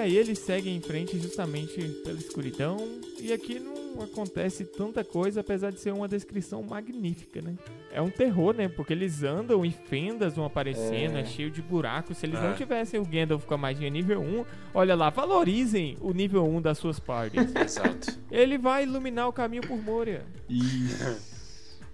Aí 0.00 0.16
eles 0.16 0.38
seguem 0.38 0.76
em 0.76 0.80
frente 0.80 1.18
justamente 1.18 1.80
pela 2.04 2.18
escuridão. 2.18 2.76
E 3.20 3.32
aqui 3.32 3.60
não 3.60 4.02
acontece 4.02 4.64
tanta 4.64 5.04
coisa, 5.04 5.40
apesar 5.40 5.70
de 5.70 5.78
ser 5.80 5.92
uma 5.92 6.08
descrição 6.08 6.62
magnífica, 6.62 7.40
né? 7.42 7.54
É 7.92 8.00
um 8.00 8.10
terror, 8.10 8.54
né? 8.54 8.68
Porque 8.68 8.92
eles 8.92 9.22
andam 9.22 9.64
e 9.64 9.70
fendas 9.70 10.34
vão 10.34 10.44
aparecendo, 10.44 11.18
é, 11.18 11.24
cheio 11.24 11.50
de 11.50 11.60
buracos. 11.60 12.16
Se 12.18 12.26
eles 12.26 12.38
É. 12.38 12.42
não 12.42 12.54
tivessem 12.54 12.98
o 12.98 13.04
Gandalf 13.04 13.44
com 13.44 13.54
a 13.54 13.58
magia 13.58 13.90
nível 13.90 14.20
1, 14.20 14.44
olha 14.74 14.94
lá, 14.94 15.10
valorizem 15.10 15.96
o 16.00 16.12
nível 16.12 16.44
1 16.46 16.62
das 16.62 16.78
suas 16.78 16.98
parties. 16.98 17.44
Exato. 17.54 18.18
Ele 18.30 18.56
vai 18.56 18.84
iluminar 18.84 19.28
o 19.28 19.32
caminho 19.32 19.62
por 19.62 19.76
Moria. 19.76 20.24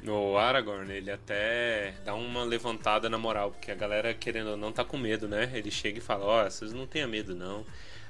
O 0.08 0.36
Aragorn, 0.36 0.92
ele 0.92 1.10
até 1.10 1.94
dá 2.04 2.14
uma 2.14 2.44
levantada 2.44 3.08
na 3.10 3.18
moral, 3.18 3.50
porque 3.50 3.72
a 3.72 3.74
galera, 3.74 4.14
querendo 4.14 4.50
ou 4.50 4.56
não, 4.56 4.70
tá 4.70 4.84
com 4.84 4.96
medo, 4.96 5.26
né? 5.26 5.50
Ele 5.52 5.70
chega 5.70 5.98
e 5.98 6.00
fala: 6.00 6.24
Ó, 6.24 6.44
vocês 6.48 6.72
não 6.72 6.86
tenham 6.86 7.08
medo, 7.08 7.34
não, 7.34 7.64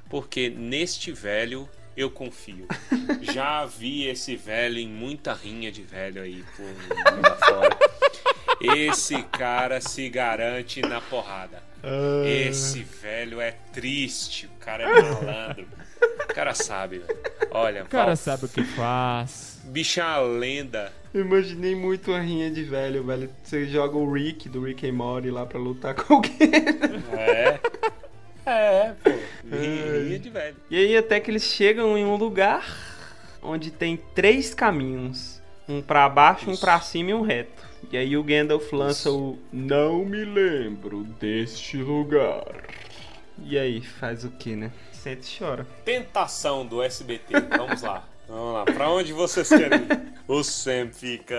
porque 0.09 0.49
neste 0.51 1.12
velho 1.12 1.69
eu 1.97 2.11
confio. 2.11 2.66
Já 3.23 3.64
vi 3.64 4.07
esse 4.07 4.37
velho 4.37 4.79
em 4.79 4.88
muita 4.88 5.33
rinha 5.33 5.71
de 5.73 5.83
velho 5.83 6.23
aí 6.23 6.45
por 6.57 6.64
mundo 6.66 7.27
afora. 7.27 7.77
Esse 8.61 9.23
cara 9.25 9.81
se 9.81 10.09
garante 10.09 10.81
na 10.81 11.01
porrada. 11.01 11.62
Esse 12.25 12.83
velho 12.83 13.40
é 13.40 13.53
triste, 13.73 14.47
o 14.47 14.51
cara 14.64 14.83
é 14.85 15.03
malandro. 15.03 15.66
O 16.29 16.35
cara 16.35 16.55
sabe, 16.55 16.99
velho. 16.99 17.19
Olha, 17.51 17.85
O 17.85 17.87
cara 17.87 18.07
Val- 18.07 18.16
sabe 18.16 18.47
o 18.47 18.49
que 18.49 18.64
faz. 18.64 19.61
bicha 19.64 20.03
é 20.03 20.21
lenda. 20.21 20.92
Eu 21.14 21.23
imaginei 21.25 21.75
muito 21.75 22.12
a 22.12 22.21
rinha 22.21 22.51
de 22.51 22.62
velho, 22.64 23.05
velho. 23.05 23.31
Você 23.42 23.66
joga 23.69 23.97
o 23.97 24.12
Rick 24.12 24.49
do 24.49 24.62
Rick 24.64 24.87
and 24.88 24.92
Morty 24.95 25.31
lá 25.31 25.47
pra 25.47 25.59
lutar 25.59 25.95
com 25.95 26.14
alguém. 26.14 26.33
É. 27.16 27.59
É, 28.46 28.94
pô. 29.02 29.11
Rinha 29.50 30.18
de 30.18 30.30
velho. 30.30 30.56
E 30.70 30.76
aí 30.76 30.96
até 30.96 31.18
que 31.18 31.30
eles 31.30 31.42
chegam 31.42 31.98
em 31.98 32.04
um 32.04 32.14
lugar 32.16 32.64
onde 33.42 33.70
tem 33.70 33.96
três 34.14 34.54
caminhos. 34.54 35.42
Um 35.68 35.82
pra 35.82 36.09
baixo, 36.09 36.48
um 36.48 36.56
pra 36.56 36.80
cima 36.80 37.11
e 37.11 37.14
um 37.14 37.22
reto. 37.22 37.66
E 37.90 37.96
aí 37.96 38.16
o 38.16 38.22
Gandalf 38.22 38.72
lança 38.72 39.11
o 39.11 39.37
Não 39.52 40.04
me 40.04 40.24
lembro 40.24 41.02
deste 41.18 41.76
lugar. 41.76 42.64
E 43.44 43.59
aí, 43.59 43.80
faz 43.80 44.24
o 44.24 44.30
que, 44.30 44.56
né? 44.56 44.72
Sente 44.92 45.35
e 45.35 45.38
chora. 45.38 45.66
Tentação 45.85 46.64
do 46.64 46.82
SBT. 46.82 47.35
Vamos 47.56 47.83
lá. 47.83 48.04
Vamos 48.29 48.54
lá. 48.54 48.64
Pra 48.64 48.90
onde 48.90 49.12
vocês 49.12 49.48
querem? 49.48 49.81
O 50.29 50.42
Sam 50.42 50.88
fica, 50.92 51.37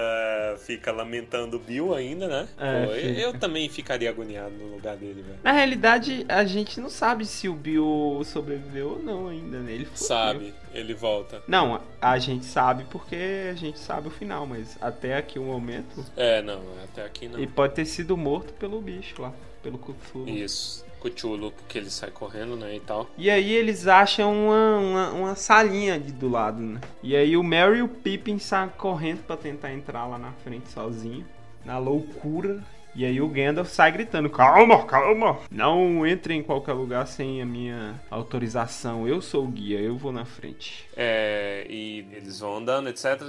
fica 0.59 0.93
lamentando 0.93 1.57
o 1.57 1.59
Bill 1.59 1.93
ainda, 1.93 2.25
né? 2.27 2.47
É, 2.57 2.85
Pô, 2.85 2.91
eu, 2.93 3.33
também 3.37 3.67
ficaria 3.67 4.09
agoniado 4.09 4.51
no 4.55 4.75
lugar 4.75 4.95
dele, 4.95 5.21
velho. 5.21 5.39
Na 5.43 5.51
realidade, 5.51 6.25
a 6.29 6.45
gente 6.45 6.79
não 6.79 6.89
sabe 6.89 7.25
se 7.25 7.49
o 7.49 7.53
Bill 7.53 8.21
sobreviveu 8.23 8.91
ou 8.91 8.99
não 9.03 9.27
ainda, 9.27 9.59
né? 9.59 9.73
Ele 9.73 9.83
fudeu. 9.83 10.07
Sabe, 10.07 10.53
ele 10.73 10.93
volta. 10.93 11.43
Não, 11.49 11.81
a 12.01 12.17
gente 12.17 12.45
sabe 12.45 12.85
porque 12.89 13.49
a 13.51 13.55
gente 13.55 13.77
sabe 13.77 14.07
o 14.07 14.11
final, 14.11 14.47
mas 14.47 14.77
até 14.79 15.17
aqui 15.17 15.37
o 15.37 15.43
momento, 15.43 16.05
É, 16.15 16.41
não, 16.41 16.61
até 16.81 17.03
aqui 17.03 17.27
não. 17.27 17.37
ele 17.37 17.47
pode 17.47 17.73
ter 17.75 17.85
sido 17.85 18.15
morto 18.15 18.53
pelo 18.53 18.79
bicho 18.79 19.21
lá, 19.21 19.33
pelo 19.61 19.77
Cthulhu. 19.77 20.29
Isso. 20.29 20.86
Cuchulo, 20.99 21.53
que 21.67 21.77
ele 21.77 21.89
sai 21.89 22.11
correndo, 22.11 22.55
né, 22.55 22.75
e 22.75 22.79
tal. 22.79 23.09
E 23.17 23.29
aí 23.29 23.53
eles 23.53 23.87
acham 23.87 24.33
uma, 24.33 24.77
uma, 24.77 25.11
uma 25.11 25.35
salinha 25.35 25.95
ali 25.95 26.11
do 26.11 26.29
lado, 26.29 26.59
né? 26.61 26.81
E 27.01 27.15
aí 27.15 27.37
o 27.37 27.43
Merry 27.43 27.79
e 27.79 27.81
o 27.81 27.87
Pippin 27.87 28.39
saem 28.39 28.69
correndo 28.77 29.23
pra 29.23 29.37
tentar 29.37 29.73
entrar 29.73 30.05
lá 30.05 30.17
na 30.17 30.31
frente 30.31 30.69
sozinho, 30.69 31.25
na 31.65 31.77
loucura. 31.77 32.63
E 32.97 33.05
aí 33.05 33.21
o 33.21 33.27
Gandalf 33.27 33.69
sai 33.69 33.91
gritando, 33.91 34.27
calma, 34.27 34.83
calma, 34.83 35.37
não 35.51 36.05
entre 36.07 36.33
em 36.33 36.41
qualquer 36.41 36.73
lugar 36.73 37.05
sem 37.05 37.39
a 37.43 37.45
minha 37.45 37.93
autorização, 38.09 39.07
eu 39.07 39.21
sou 39.21 39.45
o 39.45 39.47
guia, 39.47 39.79
eu 39.79 39.95
vou 39.95 40.11
na 40.11 40.25
frente. 40.25 40.89
É, 40.95 41.67
e 41.69 42.07
eles 42.11 42.39
vão 42.39 42.57
andando, 42.57 42.89
etc. 42.89 43.21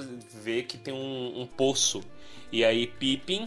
Vê 0.42 0.62
que 0.62 0.78
tem 0.78 0.94
um, 0.94 1.42
um 1.42 1.46
poço. 1.46 2.00
E 2.50 2.64
aí 2.64 2.86
Pippin, 2.86 3.46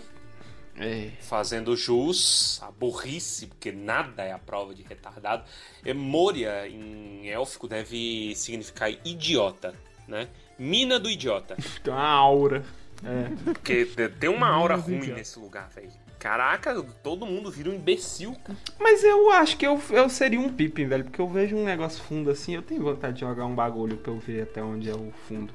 É. 0.78 1.12
fazendo 1.20 1.76
jus, 1.76 2.60
a 2.64 2.72
burrice, 2.72 3.48
porque 3.48 3.72
nada 3.72 4.24
é 4.24 4.32
a 4.32 4.40
prova 4.40 4.74
de 4.74 4.84
retardado. 4.84 5.44
É, 5.86 5.94
Moria, 5.94 6.68
em 6.68 7.30
élfico, 7.30 7.68
deve 7.68 8.34
significar 8.36 8.92
idiota, 9.06 9.76
né? 10.08 10.28
Mina 10.58 11.00
do 11.00 11.10
idiota. 11.10 11.56
Tem 11.84 11.94
uma 11.94 12.08
aura. 12.08 12.64
É. 13.04 13.36
Porque 13.44 13.86
tem 14.20 14.30
uma 14.30 14.48
aura 14.48 14.78
Mina 14.78 15.00
ruim 15.00 15.14
nesse 15.14 15.40
lugar, 15.40 15.68
velho. 15.70 15.92
Caraca, 16.22 16.84
todo 17.02 17.26
mundo 17.26 17.50
vira 17.50 17.72
um 17.72 17.74
imbecil, 17.74 18.36
cara. 18.44 18.56
Mas 18.80 19.04
eu 19.04 19.32
acho 19.32 19.58
que 19.58 19.66
eu, 19.66 19.82
eu 19.90 20.08
seria 20.08 20.40
um 20.40 20.54
Pippin, 20.54 20.86
velho, 20.86 21.06
porque 21.06 21.20
eu 21.20 21.28
vejo 21.28 21.56
um 21.56 21.64
negócio 21.64 22.04
fundo 22.04 22.30
assim, 22.30 22.54
eu 22.54 22.62
tenho 22.62 22.84
vontade 22.84 23.16
de 23.16 23.22
jogar 23.22 23.48
um 23.48 23.56
bagulho 23.56 23.98
pra 23.98 24.12
eu 24.12 24.20
ver 24.20 24.44
até 24.44 24.62
onde 24.62 24.88
é 24.88 24.94
o 24.94 25.12
fundo. 25.28 25.52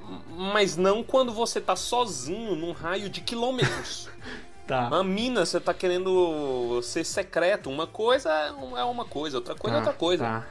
Mas 0.53 0.77
não 0.77 1.05
quando 1.05 1.33
você 1.33 1.61
tá 1.61 1.77
sozinho 1.77 2.57
num 2.57 2.73
raio 2.73 3.09
de 3.09 3.21
quilômetros. 3.21 4.09
Tá. 4.67 4.89
Uma 4.89 5.05
mina, 5.05 5.47
você 5.47 5.61
tá 5.61 5.73
querendo 5.73 6.81
ser 6.83 7.05
secreto. 7.05 7.71
Uma 7.71 7.87
coisa 7.87 8.31
é 8.31 8.79
é 8.81 8.85
uma 8.85 9.05
coisa, 9.05 9.39
outra 9.39 9.55
coisa 9.55 9.77
é 9.77 9.79
outra 9.79 9.95
coisa. 9.95 10.25
Tá. 10.25 10.47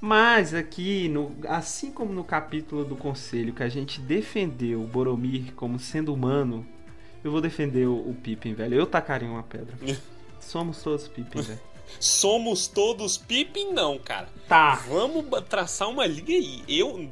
Mas 0.00 0.54
aqui, 0.54 1.08
no, 1.10 1.36
assim 1.46 1.92
como 1.92 2.12
no 2.12 2.24
capítulo 2.24 2.84
do 2.84 2.96
conselho 2.96 3.52
que 3.52 3.62
a 3.62 3.68
gente 3.68 4.00
defendeu 4.00 4.82
o 4.82 4.86
Boromir 4.86 5.52
como 5.54 5.78
sendo 5.78 6.14
humano, 6.14 6.66
eu 7.22 7.30
vou 7.30 7.42
defender 7.42 7.86
o, 7.86 8.08
o 8.08 8.14
Pippin, 8.14 8.54
velho. 8.54 8.74
Eu 8.74 8.86
tacaria 8.86 9.28
uma 9.28 9.42
pedra. 9.42 9.76
Somos 10.40 10.82
todos 10.82 11.06
Pippin, 11.06 11.42
velho. 11.42 11.60
Somos 11.98 12.66
todos 12.68 13.18
Pippin, 13.18 13.72
não, 13.72 13.98
cara. 13.98 14.28
Tá. 14.48 14.74
Vamos 14.88 15.24
traçar 15.48 15.88
uma 15.88 16.06
linha 16.06 16.38
aí. 16.38 16.62
Eu, 16.68 17.08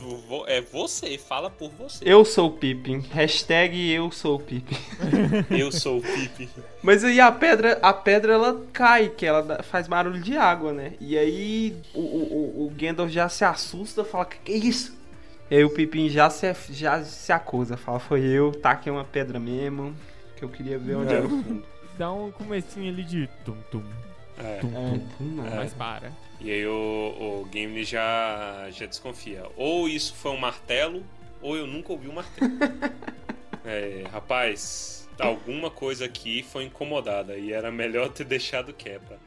é 0.46 0.60
você, 0.60 1.16
fala 1.16 1.48
por 1.48 1.70
você. 1.70 2.04
Eu 2.04 2.24
sou 2.24 2.48
o 2.48 2.52
Pippin. 2.52 2.98
Hashtag 3.12 3.90
eu 3.90 4.10
sou 4.10 4.36
o 4.36 4.40
Pippin. 4.40 4.76
Eu 5.56 5.70
sou 5.70 5.98
o 5.98 6.02
Pippin. 6.02 6.48
Mas 6.82 7.04
aí 7.04 7.20
a 7.20 7.30
pedra, 7.30 7.78
a 7.80 7.92
pedra 7.92 8.32
ela 8.34 8.66
cai, 8.72 9.08
que 9.08 9.24
ela 9.24 9.62
faz 9.62 9.86
barulho 9.86 10.20
de 10.20 10.36
água, 10.36 10.72
né? 10.72 10.94
E 11.00 11.16
aí 11.16 11.76
o, 11.94 12.00
o, 12.00 12.66
o- 12.66 12.72
Gandalf 12.76 13.10
já 13.10 13.28
se 13.28 13.44
assusta, 13.44 14.04
fala, 14.04 14.24
que 14.24 14.38
que 14.38 14.52
é 14.52 14.56
isso? 14.56 14.96
E 15.50 15.56
aí 15.56 15.64
o 15.64 15.70
Pippin 15.70 16.08
já 16.08 16.28
se, 16.30 16.52
já 16.70 17.02
se 17.04 17.32
acusa, 17.32 17.76
fala, 17.76 17.98
foi 17.98 18.20
eu, 18.22 18.52
taquei 18.52 18.90
uma 18.92 19.04
pedra 19.04 19.38
mesmo, 19.38 19.94
que 20.36 20.44
eu 20.44 20.48
queria 20.48 20.78
ver 20.78 20.96
onde 20.96 21.14
era 21.14 21.24
o 21.24 21.28
fundo. 21.28 21.62
Dá 21.96 22.12
um 22.12 22.30
comecinho 22.30 22.90
ali 22.92 23.02
de 23.02 23.28
tum 23.44 23.56
tum, 23.70 23.82
É. 24.38 24.58
tum 24.60 24.68
É, 24.68 24.90
tum, 24.90 24.98
tum, 25.18 25.24
não. 25.24 25.44
mas 25.56 25.72
para. 25.74 26.12
E 26.40 26.50
aí 26.50 26.66
o, 26.66 26.72
o 26.72 27.48
Gimli 27.52 27.84
já, 27.84 28.68
já 28.70 28.86
desconfia. 28.86 29.44
Ou 29.56 29.88
isso 29.88 30.14
foi 30.14 30.30
um 30.30 30.36
martelo, 30.36 31.02
ou 31.42 31.56
eu 31.56 31.66
nunca 31.66 31.92
ouvi 31.92 32.08
um 32.08 32.12
martelo. 32.12 32.52
é, 33.64 34.04
rapaz, 34.12 35.08
alguma 35.18 35.70
coisa 35.70 36.04
aqui 36.04 36.42
foi 36.42 36.64
incomodada 36.64 37.36
e 37.36 37.52
era 37.52 37.70
melhor 37.72 38.08
ter 38.10 38.24
deixado 38.24 38.72
quieta. 38.72 39.18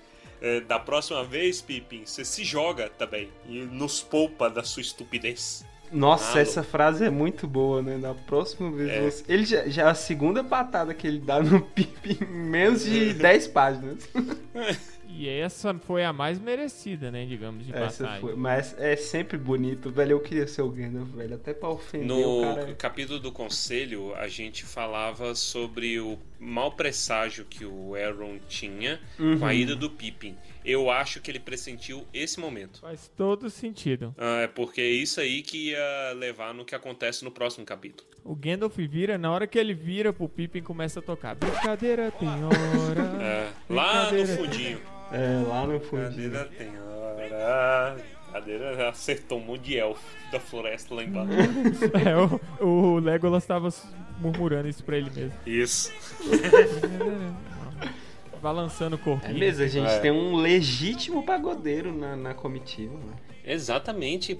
É, 0.41 0.59
da 0.61 0.79
próxima 0.79 1.23
vez, 1.23 1.61
Pippin, 1.61 2.03
você 2.05 2.25
se 2.25 2.43
joga 2.43 2.89
também 2.89 3.29
e 3.47 3.59
nos 3.59 4.01
poupa 4.01 4.49
da 4.49 4.63
sua 4.63 4.81
estupidez. 4.81 5.63
Nossa, 5.91 6.39
essa 6.39 6.63
frase 6.63 7.03
é 7.03 7.09
muito 7.09 7.45
boa, 7.45 7.81
né? 7.81 7.97
Da 7.97 8.13
próxima 8.13 8.71
vez 8.71 8.89
É. 8.89 9.01
você... 9.01 9.23
Ele 9.27 9.43
já, 9.45 9.67
já 9.67 9.83
é 9.83 9.85
a 9.87 9.93
segunda 9.93 10.41
patada 10.41 10.93
que 10.93 11.05
ele 11.05 11.19
dá 11.19 11.41
no 11.41 11.61
Pippin 11.61 12.17
em 12.23 12.49
menos 12.49 12.85
de 12.85 13.13
10 13.13 13.47
páginas. 13.49 14.09
E 15.17 15.27
essa 15.27 15.73
foi 15.73 16.03
a 16.03 16.11
mais 16.13 16.39
merecida, 16.39 17.11
né, 17.11 17.25
digamos, 17.25 17.65
de 17.65 17.71
Essa 17.75 18.03
passagem. 18.03 18.21
foi. 18.21 18.35
Mas 18.35 18.75
é 18.79 18.95
sempre 18.95 19.37
bonito, 19.37 19.91
velho. 19.91 20.13
Eu 20.13 20.19
queria 20.19 20.47
ser 20.47 20.61
o 20.61 20.69
Gandalf, 20.69 21.09
velho. 21.09 21.35
Até 21.35 21.53
pra 21.53 21.69
ofender 21.69 22.11
o 22.25 22.41
No 22.45 22.55
cara. 22.55 22.73
capítulo 22.75 23.19
do 23.19 23.31
conselho, 23.31 24.13
a 24.15 24.27
gente 24.27 24.63
falava 24.65 25.35
sobre 25.35 25.99
o 25.99 26.17
mau 26.43 26.71
presságio 26.71 27.45
que 27.45 27.63
o 27.63 27.93
Aaron 27.95 28.39
tinha 28.49 28.99
com 29.15 29.45
a 29.45 29.49
Uhum. 29.49 29.51
ida 29.53 29.75
do 29.75 29.89
Pippin. 29.91 30.35
Eu 30.65 30.89
acho 30.89 31.21
que 31.21 31.29
ele 31.29 31.39
pressentiu 31.39 32.05
esse 32.13 32.39
momento. 32.39 32.81
Faz 32.81 33.07
todo 33.15 33.49
sentido. 33.49 34.13
Ah, 34.17 34.41
é 34.41 34.47
porque 34.47 34.81
é 34.81 34.89
isso 34.89 35.21
aí 35.21 35.41
que 35.43 35.69
ia 35.69 36.13
levar 36.15 36.53
no 36.53 36.65
que 36.65 36.73
acontece 36.75 37.23
no 37.23 37.29
próximo 37.31 37.63
capítulo. 37.65 38.09
O 38.23 38.35
Gandalf 38.35 38.75
vira, 38.77 39.17
na 39.17 39.31
hora 39.31 39.45
que 39.47 39.57
ele 39.57 39.73
vira 39.73 40.11
pro 40.13 40.27
Pippin 40.29 40.61
começa 40.61 40.99
a 40.99 41.03
tocar. 41.03 41.35
Brincadeira 41.35 42.11
tem 42.11 42.27
hora. 42.43 43.23
É, 43.23 43.49
lá 43.69 44.03
no 44.05 44.09
Brincadeira. 44.11 44.35
fundinho. 44.43 44.81
É, 45.11 45.43
lá 45.47 45.65
no 45.67 45.79
fundo. 45.79 46.03
Cadeira 46.03 46.45
tem 46.57 46.67
hora. 46.79 47.97
Acertou 48.89 49.39
um 49.39 49.43
monte 49.43 49.61
de 49.63 49.77
elfo 49.77 50.01
da 50.31 50.39
floresta 50.39 50.93
lá 50.95 51.03
embaixo. 51.03 51.31
É, 52.59 52.63
o, 52.63 52.65
o 52.95 52.99
Legolas 52.99 53.45
tava 53.45 53.69
murmurando 54.21 54.67
isso 54.69 54.83
pra 54.83 54.97
ele 54.97 55.09
mesmo. 55.09 55.33
Isso. 55.45 55.91
Balançando 58.41 58.95
o 58.95 58.99
É 58.99 59.03
corpinho. 59.03 59.37
mesmo, 59.37 59.63
a 59.63 59.67
gente 59.67 59.89
É. 59.91 59.99
tem 59.99 60.11
um 60.11 60.35
legítimo 60.35 61.23
pagodeiro 61.23 61.93
na, 61.93 62.15
na 62.15 62.33
comitiva, 62.33 62.93
né? 62.93 63.13
Exatamente. 63.45 64.35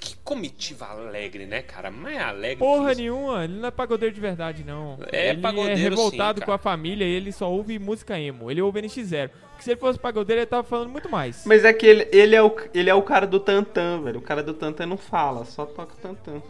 Que 0.00 0.16
comitiva 0.24 0.86
alegre, 0.86 1.46
né, 1.46 1.62
cara? 1.62 1.90
Mais 1.90 2.18
alegre 2.20 2.56
Porra 2.58 2.94
nenhuma, 2.94 3.44
ele 3.44 3.54
não 3.58 3.68
é 3.68 3.70
pagodeiro 3.70 4.14
de 4.14 4.20
verdade, 4.20 4.64
não. 4.64 4.98
É 5.12 5.30
ele 5.30 5.40
pagodeiro 5.40 5.80
é 5.80 5.88
revoltado 5.88 6.40
sim, 6.40 6.46
com 6.46 6.52
a 6.52 6.58
família 6.58 7.04
e 7.04 7.10
ele 7.10 7.30
só 7.32 7.50
ouve 7.50 7.78
música 7.78 8.18
emo. 8.18 8.50
Ele 8.50 8.60
ouve 8.62 8.80
NX0. 8.82 9.30
Porque 9.50 9.62
se 9.64 9.70
ele 9.70 9.80
fosse 9.80 9.98
pagodeiro, 10.00 10.40
ele 10.40 10.46
tava 10.46 10.64
falando 10.64 10.90
muito 10.90 11.08
mais. 11.08 11.44
Mas 11.46 11.64
é 11.64 11.72
que 11.72 11.86
ele, 11.86 12.08
ele, 12.12 12.34
é 12.34 12.42
o, 12.42 12.56
ele 12.72 12.90
é 12.90 12.94
o 12.94 13.02
cara 13.02 13.26
do 13.26 13.38
Tantan, 13.38 14.02
velho. 14.02 14.18
O 14.18 14.22
cara 14.22 14.42
do 14.42 14.54
Tantan 14.54 14.86
não 14.86 14.96
fala, 14.96 15.44
só 15.44 15.64
toca 15.66 15.94
Tantan. 16.02 16.42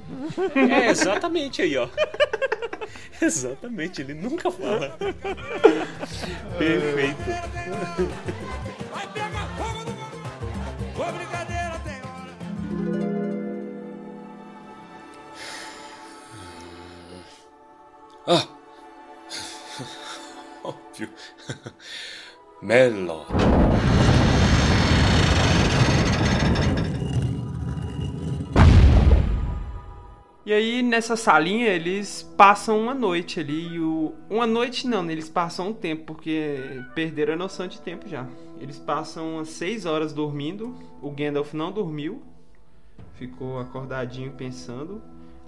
É, 0.54 0.88
exatamente 0.90 1.60
aí, 1.62 1.76
ó. 1.76 1.88
exatamente, 3.20 4.00
ele 4.00 4.14
nunca 4.14 4.50
fala. 4.50 4.96
Perfeito. 6.58 7.16
Vai 8.92 9.12
pegar 9.12 9.48
fogo 9.56 9.84
mundo. 9.92 10.24
Ô, 10.96 11.12
brincadeira 11.12 11.80
tem 11.84 12.00
hora. 12.02 12.32
Ah! 18.26 18.48
Óbvio. 20.62 21.10
Mello. 22.62 23.26
E 30.46 30.52
aí, 30.52 30.82
nessa 30.82 31.16
salinha, 31.16 31.68
eles 31.68 32.22
passam 32.36 32.78
uma 32.78 32.92
noite 32.92 33.40
ali. 33.40 33.78
O... 33.80 34.12
Uma 34.28 34.46
noite 34.46 34.86
não? 34.86 35.10
Eles 35.10 35.28
passam 35.28 35.68
um 35.68 35.72
tempo, 35.72 36.04
porque 36.04 36.82
perderam 36.94 37.32
a 37.32 37.36
noção 37.36 37.66
de 37.66 37.80
tempo 37.80 38.06
já. 38.06 38.26
Eles 38.60 38.78
passam 38.78 39.36
umas 39.36 39.48
6 39.48 39.86
horas 39.86 40.12
dormindo. 40.12 40.76
O 41.00 41.10
Gandalf 41.10 41.54
não 41.54 41.72
dormiu. 41.72 42.22
Ficou 43.14 43.58
acordadinho 43.58 44.32
pensando. 44.32 45.00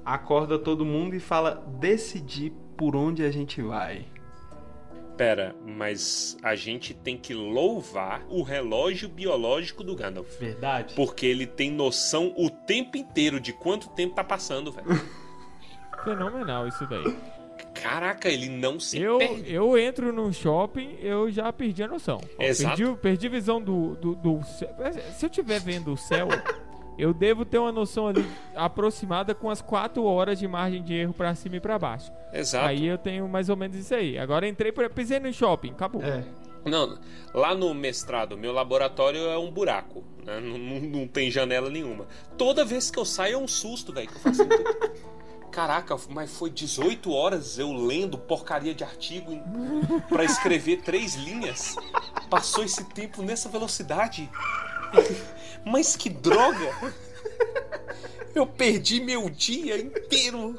Acorda 0.03 0.59
todo 0.59 0.85
mundo 0.85 1.15
e 1.15 1.21
fala: 1.21 1.63
decidir 1.79 2.55
por 2.75 2.97
onde 2.97 3.23
a 3.23 3.31
gente 3.31 3.61
vai. 3.61 4.07
Pera, 5.17 5.57
mas 5.65 6.37
a 6.43 6.55
gente 6.55 6.93
tem 6.93 7.17
que 7.17 7.33
louvar 7.33 8.23
o 8.29 8.43
relógio 8.43 9.09
biológico 9.09 9.83
do 9.83 9.97
Gandalf. 9.97 10.39
Verdade? 10.39 10.95
Porque 10.95 11.25
ele 11.25 11.47
tem 11.47 11.71
noção 11.71 12.35
o 12.37 12.51
tempo 12.51 12.97
inteiro 12.99 13.41
de 13.41 13.53
quanto 13.53 13.89
tempo 13.91 14.15
tá 14.15 14.23
passando, 14.23 14.71
velho. 14.71 14.87
fenomenal 16.05 16.69
isso 16.69 16.87
daí. 16.87 17.17
Caraca, 17.75 18.29
ele 18.29 18.49
não 18.49 18.79
se 18.81 18.99
Eu, 19.01 19.19
perde. 19.19 19.53
eu 19.53 19.77
entro 19.79 20.13
num 20.13 20.33
shopping, 20.33 20.97
eu 21.01 21.31
já 21.31 21.53
perdi 21.53 21.83
a 21.83 21.89
noção. 21.89 22.21
Exato. 22.39 22.77
Perdi, 22.77 23.01
perdi 23.01 23.27
a 23.27 23.31
visão 23.31 23.61
do, 23.61 23.95
do, 23.97 24.15
do 24.15 24.43
céu. 24.45 24.75
Se 25.15 25.27
eu 25.27 25.31
estiver 25.31 25.61
vendo 25.61 25.93
o 25.93 25.97
céu, 25.97 26.29
eu 26.99 27.13
devo 27.15 27.45
ter 27.45 27.59
uma 27.59 27.73
noção 27.73 28.09
ali 28.09 28.25
aproximada 28.55 29.35
com 29.35 29.49
as 29.51 29.61
4 29.61 30.03
horas 30.05 30.39
de 30.39 30.47
margem 30.49 30.83
de 30.83 30.95
erro 30.95 31.13
pra 31.13 31.35
cima 31.35 31.57
e 31.57 31.61
pra 31.61 31.79
baixo. 31.79 32.11
Exato. 32.33 32.67
Aí 32.67 32.87
eu 32.87 32.99
tenho 32.99 33.29
mais 33.29 33.49
ou 33.49 33.57
menos 33.57 33.77
isso 33.77 33.95
aí. 33.95 34.19
Agora 34.19 34.47
entrei, 34.49 34.73
pra- 34.73 34.89
pisei 34.91 35.21
no 35.21 35.33
shopping, 35.33 35.71
acabou. 35.71 36.03
É. 36.03 36.25
Não, 36.65 36.99
lá 37.33 37.55
no 37.55 37.73
mestrado, 37.73 38.37
meu 38.37 38.53
laboratório 38.53 39.21
é 39.29 39.39
um 39.39 39.51
buraco, 39.53 40.03
né? 40.25 40.41
Não, 40.41 40.59
não- 40.59 40.81
não 41.01 41.07
tem 41.07 41.31
janela 41.31 41.71
nenhuma. 41.71 42.07
Toda 42.37 42.65
vez 42.65 42.91
que 42.91 42.99
eu 42.99 43.05
saio 43.05 43.35
é 43.35 43.39
um 43.39 43.47
susto, 43.47 43.93
velho. 43.93 44.09
Que 44.09 44.17
eu 44.17 44.21
faço 44.21 44.43
assim, 44.43 44.51
Caraca, 45.53 45.97
mas 46.11 46.37
foi 46.37 46.51
18 46.51 47.11
horas 47.13 47.59
eu 47.59 47.73
lendo 47.73 48.19
porcaria 48.19 48.75
de 48.75 48.85
artigo 48.85 49.33
pra 50.07 50.23
escrever 50.23 50.83
três 50.83 51.15
linhas. 51.15 51.77
Passou 52.29 52.63
esse 52.63 52.85
tempo 52.85 53.23
nessa 53.23 53.49
velocidade. 53.49 54.29
Mas 55.65 55.97
que 55.97 56.09
droga! 56.09 56.95
Eu 58.35 58.47
perdi 58.47 59.01
meu 59.01 59.29
dia 59.31 59.79
inteiro. 59.81 60.57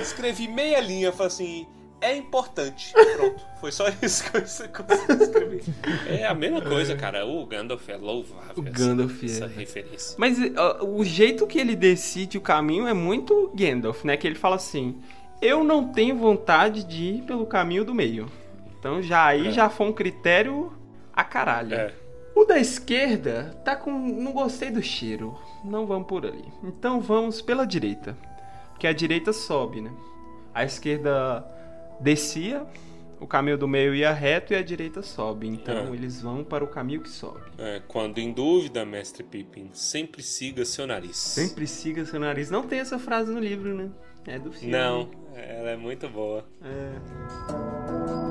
Escrevi 0.00 0.48
meia 0.48 0.80
linha, 0.80 1.12
falei 1.12 1.26
assim. 1.26 1.66
É 2.00 2.14
importante. 2.14 2.92
Pronto. 2.92 3.42
Foi 3.60 3.72
só 3.72 3.86
isso 4.02 4.30
que 4.30 4.36
eu 4.36 4.42
escrever. 4.44 5.64
É 6.06 6.26
a 6.26 6.34
mesma 6.34 6.60
coisa, 6.60 6.94
cara. 6.94 7.24
O 7.26 7.44
Gandalf 7.46 7.88
é 7.88 7.96
louvável. 7.96 8.52
O 8.56 8.60
essa- 8.62 8.70
Gandalf 8.70 9.22
é, 9.22 9.26
Essa 9.26 9.46
referência. 9.46 10.14
Mas 10.18 10.36
ó, 10.56 10.84
o 10.84 11.02
jeito 11.04 11.46
que 11.46 11.58
ele 11.58 11.74
decide 11.74 12.36
o 12.36 12.40
caminho 12.40 12.86
é 12.86 12.92
muito 12.92 13.50
Gandalf, 13.54 14.04
né? 14.04 14.16
Que 14.16 14.26
ele 14.26 14.36
fala 14.36 14.56
assim: 14.56 15.00
Eu 15.40 15.64
não 15.64 15.88
tenho 15.88 16.16
vontade 16.16 16.84
de 16.84 17.02
ir 17.04 17.22
pelo 17.22 17.46
caminho 17.46 17.84
do 17.84 17.94
meio. 17.94 18.30
Então 18.78 19.00
já 19.02 19.24
aí 19.24 19.48
É. 19.48 19.50
já 19.52 19.70
foi 19.70 19.86
um 19.88 19.92
critério 19.92 20.72
a 21.16 21.24
caralho. 21.24 21.74
É. 21.74 21.94
O 22.34 22.44
da 22.44 22.58
esquerda 22.58 23.58
tá 23.64 23.74
com. 23.74 23.90
Não 23.90 24.30
gostei 24.32 24.70
do 24.70 24.82
cheiro. 24.82 25.34
Não 25.64 25.86
vamos 25.86 26.06
por 26.06 26.26
ali. 26.26 26.44
Então 26.62 27.00
vamos 27.00 27.40
pela 27.40 27.66
direita. 27.66 28.16
Porque 28.72 28.86
a 28.86 28.92
direita 28.92 29.32
sobe, 29.32 29.80
né? 29.80 29.90
A 30.54 30.62
esquerda 30.64 31.42
descia, 31.98 32.66
o 33.18 33.26
caminho 33.26 33.56
do 33.56 33.66
meio 33.66 33.94
ia 33.94 34.12
reto 34.12 34.52
e 34.52 34.56
a 34.56 34.62
direita 34.62 35.02
sobe. 35.02 35.48
Então 35.48 35.74
É. 35.74 35.90
eles 35.94 36.20
vão 36.20 36.44
para 36.44 36.62
o 36.62 36.68
caminho 36.68 37.00
que 37.00 37.08
sobe. 37.08 37.40
É, 37.56 37.80
quando 37.88 38.18
em 38.18 38.30
dúvida, 38.32 38.84
mestre 38.84 39.22
Pippin, 39.22 39.70
sempre 39.72 40.22
siga 40.22 40.62
seu 40.66 40.86
nariz. 40.86 41.16
Sempre 41.16 41.66
siga 41.66 42.04
seu 42.04 42.20
nariz. 42.20 42.50
Não 42.50 42.64
tem 42.64 42.80
essa 42.80 42.98
frase 42.98 43.32
no 43.32 43.40
livro, 43.40 43.74
né? 43.74 43.88
É 44.26 44.38
do 44.38 44.52
filme. 44.52 44.72
Não, 44.72 45.08
ela 45.34 45.70
é 45.70 45.76
muito 45.76 46.06
boa. 46.08 46.44
É. 46.62 48.25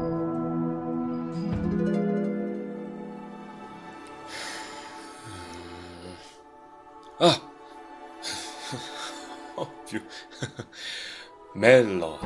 Ah! 7.20 7.39
Óbvio. 9.57 10.01
Melon. 11.53 12.18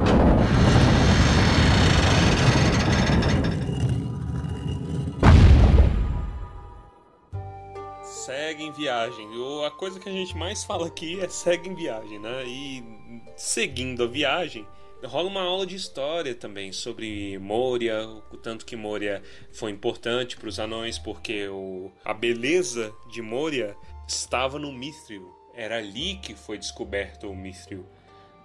Segue 8.04 8.64
em 8.64 8.72
viagem. 8.72 9.28
O- 9.38 9.64
A 9.66 9.72
coisa 9.72 10.00
que 10.00 10.10
a 10.10 10.12
gente 10.12 10.36
mais 10.36 10.64
fala 10.64 10.88
aqui 10.88 11.20
é 11.20 11.28
segue 11.28 11.70
em 11.70 11.76
viagem, 11.76 12.20
né? 12.20 12.44
E 12.46 12.84
seguindo 13.36 14.04
a 14.04 14.08
viagem, 14.08 14.66
rola 15.04 15.28
uma 15.30 15.42
aula 15.42 15.66
de 15.66 15.76
história 15.76 16.34
também 16.34 16.72
sobre 16.72 17.38
Moria, 17.40 18.08
o 18.32 18.38
tanto 18.38 18.66
que 18.66 18.76
Moria 18.76 19.22
foi 19.52 19.72
importante 19.72 20.38
para 20.38 20.50
os 20.50 20.60
anões, 20.60 20.98
porque 20.98 21.48
o, 21.50 21.92
a 22.04 22.14
beleza 22.14 22.92
de 23.12 23.22
Moria 23.22 23.76
estava 24.10 24.58
no 24.58 24.72
Mithril. 24.72 25.34
Era 25.54 25.78
ali 25.78 26.18
que 26.18 26.36
foi 26.36 26.58
descoberto 26.58 27.30
o 27.30 27.36
Mithril. 27.36 27.86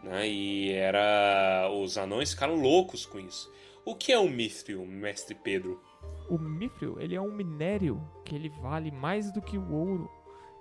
Né? 0.03 0.29
E 0.29 0.73
era. 0.73 1.69
Os 1.71 1.97
anões 1.97 2.31
ficaram 2.31 2.57
loucos 2.57 3.07
com 3.07 3.19
isso. 3.19 3.51
O 3.85 3.95
que 3.95 4.13
é 4.13 4.19
o 4.19 4.29
Mithril, 4.29 4.85
mestre 4.87 5.35
Pedro? 5.35 5.81
O 6.29 6.39
mithril, 6.39 6.99
ele 6.99 7.15
é 7.15 7.21
um 7.21 7.31
minério 7.31 8.01
que 8.25 8.35
ele 8.35 8.49
vale 8.49 8.91
mais 8.91 9.31
do 9.31 9.43
que 9.43 9.59
o 9.59 9.73
ouro. 9.73 10.11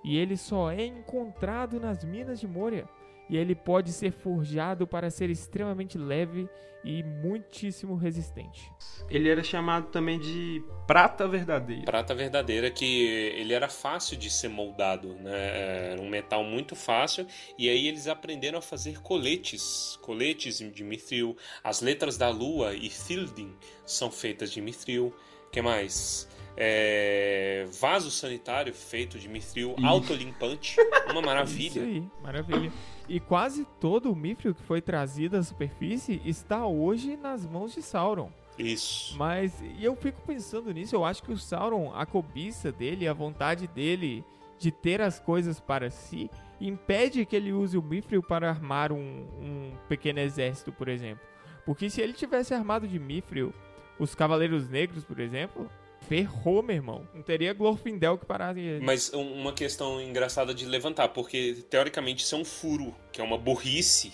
E 0.04 0.18
ele 0.18 0.36
só 0.36 0.70
é 0.70 0.86
encontrado 0.86 1.80
nas 1.80 2.04
minas 2.04 2.40
de 2.42 2.48
Moria. 2.48 2.86
E 3.30 3.38
ele 3.38 3.56
pode 3.56 3.92
ser 3.92 4.12
forjado 4.12 4.86
para 4.86 5.10
ser 5.10 5.30
extremamente 5.30 5.98
leve 5.98 6.48
e 6.84 7.02
muitíssimo 7.02 7.96
resistente. 7.96 8.70
Ele 9.10 9.30
era 9.30 9.42
chamado 9.44 9.88
também 9.88 10.20
de 10.20 10.62
prata 10.86 11.28
verdadeira. 11.28 11.86
Prata 11.86 12.14
verdadeira 12.14 12.70
que 12.70 13.06
ele 13.38 13.54
era 13.54 13.70
fácil 13.70 14.18
de 14.18 14.30
ser 14.30 14.50
moldado, 14.50 15.16
né? 15.16 15.92
Era 15.92 16.02
um 16.02 16.10
metal 16.10 16.44
muito 16.44 16.76
fácil 16.76 17.26
e 17.58 17.70
aí 17.70 17.88
eles 17.88 18.08
aprenderam 18.08 18.60
a 18.60 18.62
fazer 18.62 19.02
coletes, 19.02 19.98
coletes 20.02 20.60
de 20.60 20.84
mithril. 20.84 21.38
As 21.64 21.82
letras 21.82 22.18
da 22.18 22.30
lua 22.30 22.74
e 22.74 22.90
Thildin 22.90 23.56
são 23.86 24.12
feitas 24.12 24.52
de 24.52 24.62
mithril. 24.62 25.16
Que 25.52 25.62
mais? 25.62 26.28
É, 26.56 27.66
Vaso 27.80 28.12
sanitário 28.12 28.74
feito 28.74 29.18
de 29.18 29.28
mithril, 29.28 29.76
autolimpante, 29.84 30.76
uma 31.10 31.20
Isso 31.20 31.26
maravilha. 31.26 31.82
aí, 31.82 32.08
maravilha. 32.22 32.72
E 33.10 33.20
quase 33.20 33.66
todo 33.80 34.12
o 34.12 34.16
mithril 34.16 34.54
que 34.54 34.62
foi 34.64 34.82
trazido 34.82 35.38
à 35.38 35.44
superfície 35.44 36.22
está 36.24 36.66
hoje 36.66 37.18
nas 37.18 37.46
mãos 37.46 37.74
de 37.74 37.82
Sauron. 37.82 38.32
Isso. 38.58 39.18
Mas 39.18 39.60
e 39.62 39.84
eu 39.84 39.96
fico 39.96 40.22
pensando 40.22 40.72
nisso, 40.72 40.96
eu 40.96 41.04
acho 41.04 41.24
que 41.24 41.32
o 41.32 41.38
Sauron, 41.38 41.92
a 41.96 42.06
cobiça 42.06 42.72
dele, 42.72 43.08
a 43.08 43.14
vontade 43.14 43.68
dele 43.68 44.24
de 44.60 44.72
ter 44.72 45.02
as 45.02 45.20
coisas 45.20 45.60
para 45.60 45.90
si, 45.90 46.30
impede 46.62 47.26
que 47.26 47.36
ele 47.36 47.52
use 47.52 47.78
o 47.78 47.82
Mithril 47.82 48.24
para 48.24 48.50
armar 48.50 48.92
um, 48.94 48.98
um 48.98 49.72
pequeno 49.90 50.20
exército, 50.20 50.72
por 50.72 50.88
exemplo. 50.88 51.26
Porque 51.66 51.90
se 51.90 52.00
ele 52.00 52.14
tivesse 52.14 52.54
armado 52.54 52.88
de 52.88 53.00
Mithril, 53.00 53.54
os 54.00 54.16
Cavaleiros 54.16 54.70
Negros, 54.70 55.04
por 55.04 55.20
exemplo, 55.20 55.70
ferrou, 56.08 56.62
meu 56.64 56.76
irmão. 56.76 57.08
Não 57.14 57.22
teria 57.22 57.54
Glorfindel 57.54 58.18
que 58.18 58.26
parasse. 58.26 58.80
Mas 58.82 59.14
um- 59.14 59.34
uma 59.42 59.54
questão 59.54 60.02
engraçada 60.02 60.54
de 60.54 60.66
levantar, 60.66 61.10
porque 61.10 61.64
teoricamente 61.70 62.24
isso 62.24 62.36
é 62.36 62.38
um 62.38 62.46
furo, 62.46 62.94
que 63.12 63.22
é 63.22 63.24
uma 63.24 63.38
burrice 63.38 64.14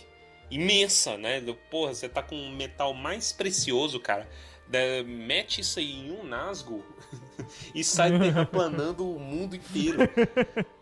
imensa, 0.52 1.18
né? 1.18 1.42
Porra, 1.70 1.94
você 1.94 2.10
tá 2.10 2.24
com 2.24 2.36
um 2.36 2.50
metal 2.56 2.94
mais 2.94 3.32
precioso, 3.32 4.00
cara. 4.00 4.28
Da- 4.70 5.04
mete 5.06 5.62
isso 5.62 5.80
aí 5.80 6.08
em 6.08 6.12
um 6.12 6.24
nasgo 6.24 6.84
e 7.74 7.84
sai 7.84 8.18
terraplanando 8.20 9.10
o 9.10 9.20
mundo 9.20 9.56
inteiro. 9.56 9.98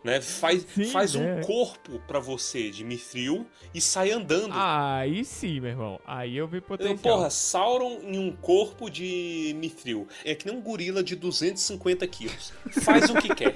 Né? 0.04 0.22
Faz, 0.22 0.64
Sim, 0.74 0.84
faz 0.84 1.14
um 1.14 1.22
né? 1.22 1.42
corpo 1.44 2.00
pra 2.06 2.18
você 2.18 2.70
de 2.70 2.82
mithril 2.82 3.46
e 3.74 3.80
sai 3.80 4.10
andando. 4.10 4.52
Aí 4.54 5.22
sim, 5.22 5.60
meu 5.60 5.70
irmão. 5.70 6.00
Aí 6.06 6.34
eu 6.34 6.48
vi 6.48 6.58
Eu, 6.58 6.62
potencial. 6.62 6.96
Porra, 7.16 7.28
Sauron 7.28 8.00
em 8.02 8.18
um 8.18 8.34
corpo 8.34 8.88
de 8.88 9.54
mithril. 9.58 10.08
É 10.24 10.34
que 10.34 10.46
nem 10.46 10.56
um 10.56 10.62
gorila 10.62 11.02
de 11.02 11.14
250 11.14 12.06
quilos. 12.06 12.52
Faz 12.82 13.10
o 13.10 13.14
que 13.14 13.34
quer. 13.34 13.54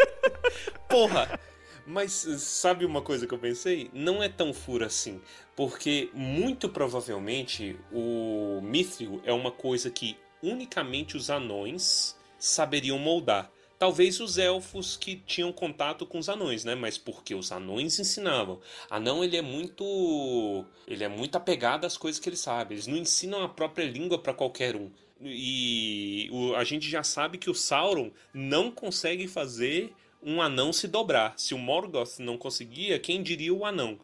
Porra! 0.88 1.40
Mas 1.86 2.12
sabe 2.12 2.84
uma 2.84 3.02
coisa 3.02 3.26
que 3.26 3.34
eu 3.34 3.38
pensei? 3.38 3.90
Não 3.92 4.22
é 4.22 4.28
tão 4.28 4.54
furo 4.54 4.84
assim. 4.84 5.20
Porque 5.54 6.10
muito 6.14 6.68
provavelmente 6.68 7.76
o 7.92 8.60
mithril 8.62 9.20
é 9.24 9.32
uma 9.32 9.50
coisa 9.50 9.90
que 9.90 10.16
unicamente 10.42 11.16
os 11.16 11.30
anões 11.30 12.16
saberiam 12.38 12.98
moldar. 12.98 13.50
Talvez 13.78 14.20
os 14.20 14.38
elfos 14.38 14.96
que 14.96 15.16
tinham 15.16 15.52
contato 15.52 16.06
com 16.06 16.18
os 16.18 16.28
anões, 16.28 16.64
né? 16.64 16.74
Mas 16.74 16.96
porque 16.96 17.34
os 17.34 17.52
anões 17.52 17.98
ensinavam. 17.98 18.60
Anão, 18.88 19.22
ele 19.22 19.36
é 19.36 19.42
muito... 19.42 20.64
Ele 20.86 21.04
é 21.04 21.08
muito 21.08 21.36
apegado 21.36 21.84
às 21.84 21.96
coisas 21.96 22.20
que 22.20 22.28
ele 22.28 22.36
sabe. 22.36 22.74
Eles 22.74 22.86
não 22.86 22.96
ensinam 22.96 23.42
a 23.42 23.48
própria 23.48 23.84
língua 23.84 24.18
para 24.18 24.32
qualquer 24.32 24.76
um. 24.76 24.90
E 25.20 26.30
a 26.56 26.64
gente 26.64 26.88
já 26.88 27.02
sabe 27.02 27.38
que 27.38 27.50
o 27.50 27.54
Sauron 27.54 28.10
não 28.32 28.70
consegue 28.70 29.26
fazer 29.26 29.92
um 30.24 30.40
anão 30.40 30.72
se 30.72 30.88
dobrar. 30.88 31.34
Se 31.36 31.54
o 31.54 31.58
Morgoth 31.58 32.18
não 32.18 32.38
conseguia, 32.38 32.98
quem 32.98 33.22
diria 33.22 33.52
o 33.52 33.64
anão? 33.64 33.98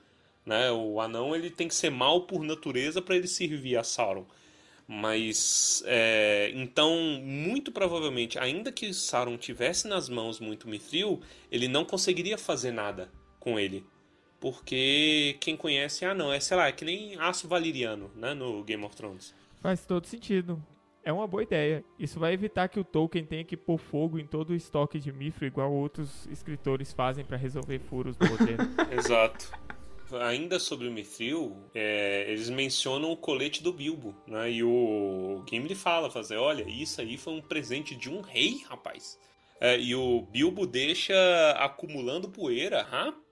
Né? 0.45 0.71
O 0.71 1.01
anão 1.01 1.35
ele 1.35 1.51
tem 1.51 1.69
que 1.69 1.75
ser 1.75 1.91
mal 1.91 2.23
por 2.23 2.43
natureza 2.43 3.01
para 3.01 3.17
ele 3.17 3.27
servir 3.27 3.77
a 3.77 3.85
Sauron. 3.85 4.27
Mas 4.87 5.85
é, 5.87 6.51
então, 6.55 6.97
muito 7.23 7.71
provavelmente, 7.71 8.39
ainda 8.39 8.73
que 8.73 8.93
Sauron 8.93 9.37
tivesse 9.37 9.87
nas 9.87 10.09
mãos 10.09 10.41
muito 10.41 10.69
Mithril, 10.69 11.21
ele 11.51 11.69
não 11.69 11.85
conseguiria 11.85 12.37
fazer 12.37 12.73
nada 12.73 13.09
com 13.39 13.59
ele. 13.59 13.85
Porque 14.41 15.37
quem 15.39 15.57
conhece, 15.57 16.05
ah 16.05 16.15
não, 16.15 16.33
é 16.33 16.41
sei 16.41 16.57
lá, 16.57 16.67
é 16.67 16.73
que 16.73 16.85
nem 16.85 17.15
aço 17.17 17.47
valeriano, 17.47 18.11
né, 18.17 18.35
no 18.35 18.65
Game 18.65 18.85
of 18.85 18.97
Thrones. 18.97 19.35
Faz 19.61 19.85
todo 19.85 20.07
sentido. 20.07 20.61
É 21.03 21.13
uma 21.13 21.27
boa 21.27 21.43
ideia. 21.43 21.85
Isso 21.99 22.21
vai 22.21 22.33
evitar 22.33 22.69
que 22.69 22.79
o 22.79 22.85
Tolkien 22.85 23.25
tenha 23.25 23.45
que 23.45 23.57
pôr 23.57 23.79
fogo 23.79 24.19
em 24.19 24.27
todo 24.27 24.51
o 24.51 24.55
estoque 24.55 24.99
de 24.99 25.13
Mithril, 25.13 25.49
igual 25.49 25.73
outros 25.73 26.27
escritores 26.27 26.93
fazem 26.93 27.25
pra 27.25 27.37
resolver 27.37 27.79
furos 27.79 28.17
do 28.17 28.27
roteiro. 28.27 28.63
Exato. 28.97 29.51
ainda 30.21 30.59
sobre 30.59 30.89
o 30.89 30.93
Mithril, 30.93 31.57
é, 31.75 32.27
eles 32.29 32.51
mencionam 32.51 33.11
o 33.11 33.17
colete 33.17 33.63
do 33.63 33.73
Bilbo, 33.73 34.15
né? 34.27 34.51
E 34.51 34.63
o 34.63 35.43
Gimli 35.49 35.75
fala, 35.75 36.11
fazer, 36.11 36.37
olha, 36.37 36.69
isso 36.69 37.01
aí 37.01 37.17
foi 37.17 37.33
um 37.35 37.41
presente 37.41 37.97
de 37.97 38.11
um 38.11 38.21
rei, 38.21 38.63
rapaz. 38.69 39.19
É, 39.61 39.79
e 39.79 39.95
o 39.95 40.23
Bilbo 40.23 40.67
deixa 40.67 41.15
acumulando 41.59 42.31
poeira, 42.31 42.83
rapaz. 42.83 43.30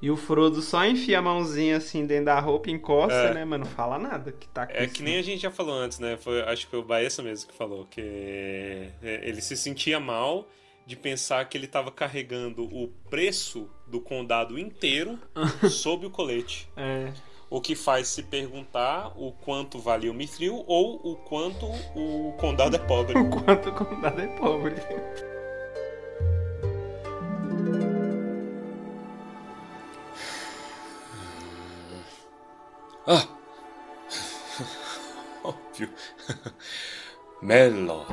E 0.00 0.10
o 0.10 0.16
Frodo 0.16 0.60
só 0.62 0.84
enfia 0.86 1.18
a 1.18 1.22
mãozinha 1.22 1.76
assim 1.78 2.06
dentro 2.06 2.26
da 2.26 2.38
roupa, 2.40 2.70
encosta, 2.70 3.14
É. 3.14 3.34
né? 3.34 3.44
Mas 3.44 3.60
não 3.60 3.66
fala 3.66 3.98
nada 3.98 4.32
que 4.32 4.46
tá 4.48 4.66
com 4.66 4.72
É 4.72 4.84
isso, 4.84 4.94
que 4.94 5.02
nem 5.02 5.16
a 5.18 5.22
gente 5.22 5.40
já 5.42 5.50
falou 5.50 5.74
antes, 5.74 5.98
né? 5.98 6.16
Foi, 6.16 6.40
acho 6.42 6.64
que 6.66 6.70
foi 6.70 6.78
o 6.78 6.84
Baessa 6.84 7.22
mesmo 7.22 7.48
que 7.50 7.56
falou 7.56 7.86
que 7.90 8.00
é, 8.00 9.20
ele 9.22 9.40
se 9.40 9.56
sentia 9.56 9.98
mal 9.98 10.46
de 10.86 10.96
pensar 10.96 11.44
que 11.48 11.56
ele 11.58 11.66
estava 11.66 11.90
carregando 11.90 12.64
o 12.64 12.88
preço 13.10 13.68
do 13.86 14.00
condado 14.00 14.58
inteiro 14.58 15.18
sob 15.70 16.06
o 16.06 16.10
colete. 16.10 16.68
É. 16.76 17.12
O 17.50 17.60
que 17.62 17.74
faz 17.74 18.08
se 18.08 18.22
perguntar 18.22 19.12
o 19.16 19.32
quanto 19.32 19.78
valia 19.78 20.10
o 20.10 20.14
Mithril 20.14 20.64
ou 20.66 20.96
o 21.02 21.16
quanto 21.16 21.64
o 21.94 22.32
condado 22.38 22.76
é 22.76 22.78
pobre. 22.78 23.14
O 23.18 23.30
quanto 23.30 23.68
o 23.70 23.72
condado 23.72 24.20
é 24.20 24.26
pobre. 24.26 24.74
Ah! 33.10 33.26
Óbvio. 35.42 35.88
Melo. 37.40 38.04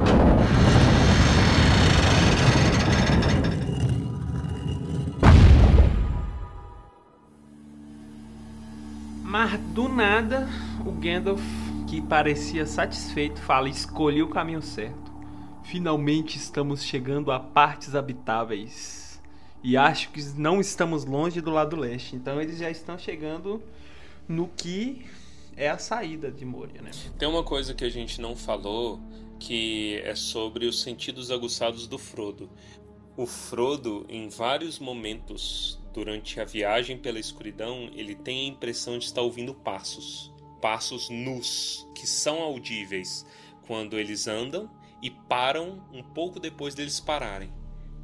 Mas 9.21 9.59
do 9.73 9.89
nada, 9.89 10.47
o 10.85 10.93
Gandalf, 10.93 11.41
que 11.89 12.01
parecia 12.01 12.65
satisfeito, 12.65 13.41
fala: 13.41 13.67
escolhi 13.67 14.23
o 14.23 14.29
caminho 14.29 14.61
certo. 14.61 15.11
Finalmente 15.65 16.37
estamos 16.37 16.81
chegando 16.81 17.33
a 17.33 17.39
partes 17.41 17.95
habitáveis. 17.95 19.21
E 19.61 19.75
acho 19.75 20.09
que 20.11 20.23
não 20.37 20.61
estamos 20.61 21.03
longe 21.03 21.41
do 21.41 21.51
lado 21.51 21.75
leste. 21.75 22.15
Então 22.15 22.41
eles 22.41 22.57
já 22.57 22.69
estão 22.69 22.97
chegando 22.97 23.61
no 24.27 24.47
que 24.47 25.05
é 25.55 25.69
a 25.69 25.77
saída 25.77 26.31
de 26.31 26.45
Moria, 26.45 26.81
né? 26.81 26.91
Tem 27.17 27.27
uma 27.27 27.43
coisa 27.43 27.73
que 27.73 27.85
a 27.85 27.89
gente 27.89 28.19
não 28.19 28.35
falou 28.35 28.99
que 29.39 30.01
é 30.03 30.15
sobre 30.15 30.65
os 30.65 30.81
sentidos 30.81 31.31
aguçados 31.31 31.87
do 31.87 31.97
Frodo. 31.97 32.49
O 33.17 33.25
Frodo, 33.25 34.05
em 34.09 34.27
vários 34.27 34.79
momentos 34.79 35.79
durante 35.93 36.39
a 36.41 36.45
viagem 36.45 36.97
pela 36.97 37.19
escuridão, 37.19 37.89
ele 37.93 38.15
tem 38.15 38.45
a 38.45 38.49
impressão 38.49 38.97
de 38.97 39.05
estar 39.05 39.21
ouvindo 39.21 39.53
passos. 39.53 40.33
Passos 40.61 41.09
nus, 41.09 41.87
que 41.95 42.05
são 42.05 42.41
audíveis 42.41 43.25
quando 43.65 43.97
eles 43.97 44.27
andam 44.27 44.69
e 45.01 45.09
param 45.09 45.83
um 45.93 46.03
pouco 46.03 46.39
depois 46.39 46.75
deles 46.75 46.99
pararem. 46.99 47.51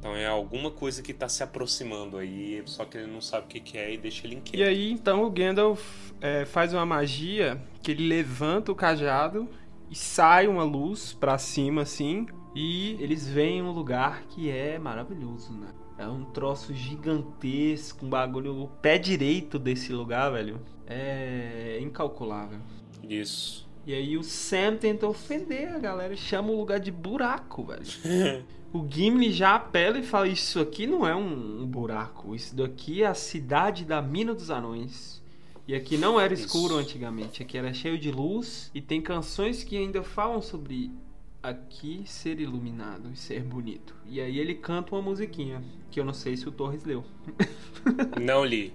Então 0.02 0.16
é 0.16 0.26
alguma 0.26 0.68
coisa 0.68 1.00
que 1.00 1.12
está 1.12 1.28
se 1.28 1.44
aproximando 1.44 2.18
aí, 2.18 2.60
só 2.66 2.84
que 2.84 2.98
ele 2.98 3.06
não 3.06 3.20
sabe 3.20 3.44
o 3.44 3.48
que 3.48 3.60
que 3.60 3.78
é 3.78 3.94
e 3.94 3.96
deixa 3.96 4.26
ele 4.26 4.34
inquieto. 4.34 4.58
E 4.58 4.64
aí, 4.64 4.90
então, 4.90 5.22
o 5.22 5.30
Gandalf 5.30 5.80
é, 6.20 6.44
faz 6.44 6.74
uma 6.74 6.84
magia 6.84 7.62
que 7.80 7.92
ele 7.92 8.08
levanta 8.08 8.72
o 8.72 8.74
cajado 8.74 9.48
e 9.88 9.94
sai 9.94 10.48
uma 10.48 10.64
luz 10.64 11.12
pra 11.12 11.38
cima, 11.38 11.82
assim, 11.82 12.26
e 12.52 12.96
eles 12.98 13.28
veem 13.28 13.62
um 13.62 13.70
lugar 13.70 14.24
que 14.24 14.50
é 14.50 14.76
maravilhoso, 14.76 15.52
né? 15.52 15.68
É 15.96 16.08
um 16.08 16.24
troço 16.24 16.74
gigantesco, 16.74 18.04
um 18.04 18.08
bagulho. 18.08 18.60
O 18.60 18.66
pé 18.66 18.98
direito 18.98 19.56
desse 19.56 19.92
lugar, 19.92 20.32
velho, 20.32 20.60
é 20.84 21.78
incalculável. 21.80 22.58
Isso. 23.08 23.70
E 23.86 23.94
aí 23.94 24.18
o 24.18 24.24
Sam 24.24 24.78
tenta 24.78 25.06
ofender 25.06 25.68
a 25.72 25.78
galera 25.78 26.12
e 26.12 26.16
chama 26.16 26.50
o 26.50 26.56
lugar 26.56 26.80
de 26.80 26.90
buraco, 26.90 27.66
velho. 27.66 27.84
O 28.72 28.86
Gimli 28.88 29.32
já 29.32 29.54
apela 29.54 29.98
e 29.98 30.02
fala: 30.02 30.26
Isso 30.26 30.58
aqui 30.58 30.86
não 30.86 31.06
é 31.06 31.14
um, 31.14 31.62
um 31.62 31.66
buraco, 31.66 32.34
isso 32.34 32.56
daqui 32.56 33.02
é 33.02 33.06
a 33.06 33.14
cidade 33.14 33.84
da 33.84 34.00
Mina 34.00 34.34
dos 34.34 34.50
Anões. 34.50 35.20
E 35.66 35.74
aqui 35.74 35.96
não 35.96 36.18
era 36.18 36.34
escuro 36.34 36.74
Isso. 36.74 36.82
antigamente, 36.82 37.42
aqui 37.42 37.56
era 37.56 37.72
cheio 37.72 37.96
de 37.96 38.10
luz 38.10 38.70
e 38.74 38.80
tem 38.80 39.00
canções 39.00 39.62
que 39.62 39.76
ainda 39.76 40.02
falam 40.02 40.42
sobre 40.42 40.90
aqui 41.42 42.02
ser 42.06 42.40
iluminado 42.40 43.10
e 43.12 43.16
ser 43.16 43.42
bonito. 43.42 43.94
E 44.06 44.20
aí 44.20 44.38
ele 44.38 44.54
canta 44.54 44.94
uma 44.94 45.02
musiquinha 45.02 45.62
que 45.90 46.00
eu 46.00 46.04
não 46.04 46.14
sei 46.14 46.36
se 46.36 46.48
o 46.48 46.52
Torres 46.52 46.84
leu. 46.84 47.04
Não 48.20 48.44
li. 48.44 48.72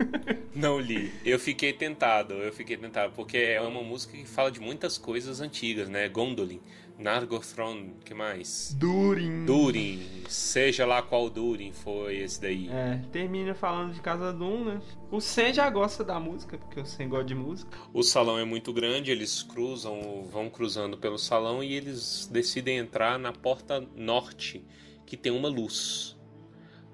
Não 0.54 0.80
li. 0.80 1.12
Eu 1.26 1.40
fiquei 1.40 1.72
tentado, 1.72 2.34
eu 2.34 2.52
fiquei 2.52 2.76
tentado, 2.76 3.14
porque 3.16 3.38
é 3.38 3.62
uma 3.62 3.82
música 3.82 4.18
que 4.18 4.26
fala 4.26 4.52
de 4.52 4.60
muitas 4.60 4.98
coisas 4.98 5.40
antigas, 5.40 5.88
né? 5.88 6.10
Gondolin, 6.10 6.60
Nargothrond, 6.98 7.92
que 8.04 8.14
mais? 8.14 8.76
Durin. 8.78 9.46
Durin, 9.46 10.24
seja 10.28 10.84
lá 10.84 11.02
qual 11.02 11.30
Durin 11.30 11.72
foi 11.72 12.18
esse 12.18 12.42
daí. 12.42 12.70
É, 12.70 13.00
termina 13.12 13.54
falando 13.54 13.94
de 13.94 14.02
Casa 14.02 14.34
Doom, 14.34 14.66
né? 14.66 14.82
O 15.12 15.22
Sam 15.22 15.54
já 15.54 15.70
gosta 15.70 16.04
da 16.04 16.20
música, 16.20 16.58
porque 16.58 16.80
o 16.80 16.86
Sam 16.86 17.10
gosta 17.10 17.26
de 17.26 17.36
música. 17.36 17.78
O 17.94 18.02
salão 18.02 18.40
é 18.40 18.44
muito 18.44 18.74
grande, 18.74 19.12
eles 19.12 19.44
cruzam, 19.44 20.28
vão 20.32 20.50
cruzando 20.50 20.98
pelo 20.98 21.20
salão 21.20 21.64
e 21.64 21.74
eles 21.74 22.28
decidem 22.32 22.80
entrar 22.80 23.20
na 23.20 23.32
porta 23.32 23.80
norte, 23.96 24.66
que 25.06 25.16
tem 25.16 25.32
uma 25.32 25.50
luz. 25.50 26.18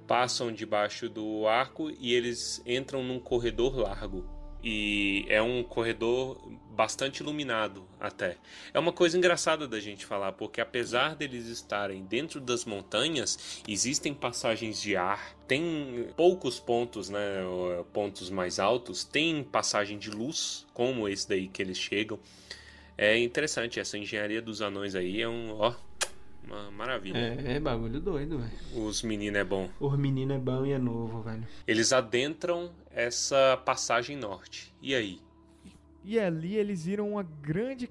Passam 0.05 0.51
debaixo 0.51 1.07
do 1.07 1.47
arco 1.47 1.89
e 1.97 2.13
eles 2.13 2.61
entram 2.65 3.01
num 3.01 3.19
corredor 3.19 3.77
largo. 3.77 4.42
E 4.63 5.25
é 5.27 5.41
um 5.41 5.61
corredor 5.61 6.37
bastante 6.73 7.21
iluminado 7.21 7.83
até. 7.99 8.37
É 8.73 8.79
uma 8.79 8.93
coisa 8.93 9.17
engraçada 9.17 9.67
da 9.67 9.79
gente 9.79 10.05
falar, 10.05 10.31
porque 10.31 10.61
apesar 10.61 11.15
deles 11.15 11.47
estarem 11.47 12.03
dentro 12.03 12.39
das 12.39 12.63
montanhas, 12.63 13.61
existem 13.67 14.13
passagens 14.13 14.81
de 14.81 14.95
ar, 14.95 15.35
tem 15.47 16.07
poucos 16.15 16.59
pontos, 16.59 17.09
né, 17.09 17.19
pontos 17.91 18.29
mais 18.29 18.57
altos, 18.57 19.03
tem 19.03 19.43
passagem 19.43 19.97
de 19.97 20.09
luz, 20.09 20.65
como 20.73 21.09
esse 21.09 21.27
daí 21.27 21.47
que 21.47 21.61
eles 21.61 21.77
chegam. 21.77 22.17
É 22.97 23.17
interessante, 23.17 23.79
essa 23.79 23.97
engenharia 23.97 24.41
dos 24.41 24.61
anões 24.61 24.95
aí 24.95 25.21
é 25.21 25.27
um, 25.27 25.51
ó, 25.59 25.73
uma 26.45 26.69
maravilha. 26.71 27.17
É, 27.17 27.55
é 27.55 27.59
bagulho 27.59 27.99
doido, 27.99 28.39
velho. 28.39 28.85
Os 28.85 29.01
meninos 29.01 29.39
é 29.39 29.43
bom. 29.43 29.69
O 29.79 29.89
menino 29.91 30.33
é 30.33 30.37
bom 30.37 30.65
e 30.65 30.71
é 30.71 30.77
novo, 30.77 31.21
velho. 31.21 31.47
Eles 31.67 31.91
adentram 31.93 32.71
essa 32.93 33.57
passagem 33.65 34.15
norte. 34.15 34.73
E 34.81 34.93
aí? 34.93 35.19
E 36.03 36.19
ali 36.19 36.55
eles 36.55 36.85
viram 36.85 37.11
uma 37.11 37.23
grande. 37.23 37.89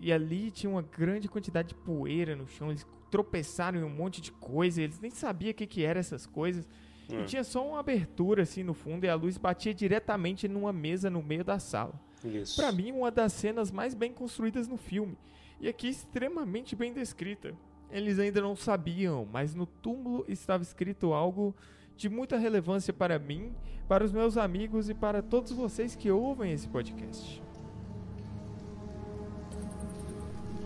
E 0.00 0.12
ali 0.12 0.50
tinha 0.50 0.70
uma 0.70 0.82
grande 0.82 1.28
quantidade 1.28 1.68
de 1.68 1.74
poeira 1.74 2.36
no 2.36 2.46
chão. 2.46 2.70
Eles 2.70 2.86
tropeçaram 3.10 3.80
em 3.80 3.84
um 3.84 3.90
monte 3.90 4.20
de 4.20 4.32
coisa. 4.32 4.82
Eles 4.82 5.00
nem 5.00 5.10
sabiam 5.10 5.52
o 5.52 5.54
que, 5.54 5.66
que 5.66 5.84
eram 5.84 6.00
essas 6.00 6.26
coisas. 6.26 6.68
Hum. 7.10 7.20
E 7.20 7.24
tinha 7.24 7.44
só 7.44 7.66
uma 7.66 7.80
abertura 7.80 8.42
assim 8.42 8.62
no 8.62 8.74
fundo. 8.74 9.04
E 9.04 9.08
a 9.08 9.14
luz 9.14 9.36
batia 9.36 9.72
diretamente 9.72 10.48
numa 10.48 10.72
mesa 10.72 11.08
no 11.08 11.22
meio 11.22 11.44
da 11.44 11.58
sala. 11.58 11.94
Isso. 12.24 12.56
Pra 12.56 12.72
mim, 12.72 12.92
uma 12.92 13.10
das 13.10 13.32
cenas 13.32 13.70
mais 13.70 13.94
bem 13.94 14.12
construídas 14.12 14.68
no 14.68 14.76
filme. 14.76 15.16
E 15.60 15.68
aqui 15.68 15.88
extremamente 15.88 16.74
bem 16.74 16.92
descrita. 16.92 17.54
Eles 17.90 18.18
ainda 18.18 18.40
não 18.40 18.56
sabiam, 18.56 19.28
mas 19.30 19.54
no 19.54 19.66
túmulo 19.66 20.24
estava 20.26 20.62
escrito 20.62 21.12
algo 21.12 21.54
de 21.96 22.08
muita 22.08 22.36
relevância 22.36 22.92
para 22.92 23.18
mim, 23.18 23.52
para 23.88 24.04
os 24.04 24.12
meus 24.12 24.36
amigos 24.36 24.88
e 24.88 24.94
para 24.94 25.22
todos 25.22 25.52
vocês 25.52 25.94
que 25.94 26.10
ouvem 26.10 26.52
esse 26.52 26.68
podcast. 26.68 27.42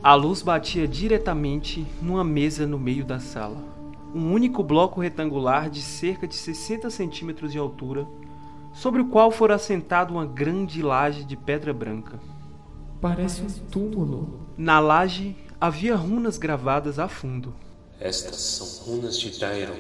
A 0.03 0.15
luz 0.15 0.41
batia 0.41 0.87
diretamente 0.87 1.85
numa 2.01 2.23
mesa 2.23 2.67
no 2.67 2.79
meio 2.79 3.05
da 3.05 3.19
sala. 3.19 3.57
Um 4.15 4.33
único 4.33 4.63
bloco 4.63 5.01
retangular 5.01 5.69
de 5.69 5.83
cerca 5.83 6.29
de 6.29 6.37
60 6.37 6.89
centímetros 6.91 7.51
de 7.51 7.59
altura, 7.59 8.07
sobre 8.73 9.01
o 9.01 9.09
qual 9.09 9.31
fora 9.31 9.57
assentada 9.57 10.13
uma 10.13 10.25
grande 10.25 10.81
laje 10.81 11.25
de 11.25 11.37
pedra 11.37 11.73
branca. 11.75 12.21
Parece 13.01 13.43
um 13.43 13.49
túmulo. 13.69 14.47
Na 14.57 14.79
laje 14.79 15.37
havia 15.61 15.97
runas 15.97 16.39
gravadas 16.39 16.99
a 16.99 17.09
fundo. 17.09 17.55
Estas 17.99 18.37
são 18.37 18.87
runas 18.87 19.19
de 19.19 19.39
Dairon, 19.41 19.75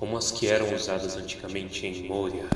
como 0.00 0.16
as 0.16 0.32
que 0.32 0.46
eram 0.46 0.74
usadas 0.74 1.14
antigamente 1.14 1.86
em 1.86 2.08
Moria. 2.08 2.48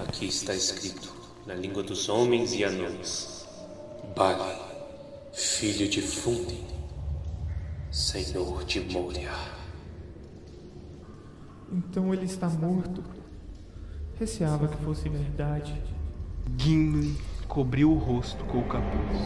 Aqui 0.00 0.26
está 0.26 0.54
escrito, 0.54 1.12
na 1.44 1.54
língua 1.54 1.82
dos 1.82 2.08
homens 2.08 2.54
e 2.54 2.62
anões: 2.62 3.44
Bali, 4.14 4.60
filho 5.32 5.88
de 5.88 6.00
Fundin, 6.00 6.64
senhor 7.90 8.64
de 8.64 8.78
Moria. 8.92 9.32
Então 11.72 12.14
ele 12.14 12.26
está 12.26 12.48
morto. 12.48 13.02
Receava 14.20 14.68
que 14.68 14.76
fosse 14.84 15.08
verdade. 15.08 15.74
Gimli 16.56 17.18
cobriu 17.48 17.90
o 17.90 17.98
rosto 17.98 18.44
com 18.44 18.60
o 18.60 18.68
capuz. 18.68 19.18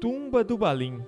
Tumba 0.00 0.44
do 0.44 0.56
Balim. 0.56 1.02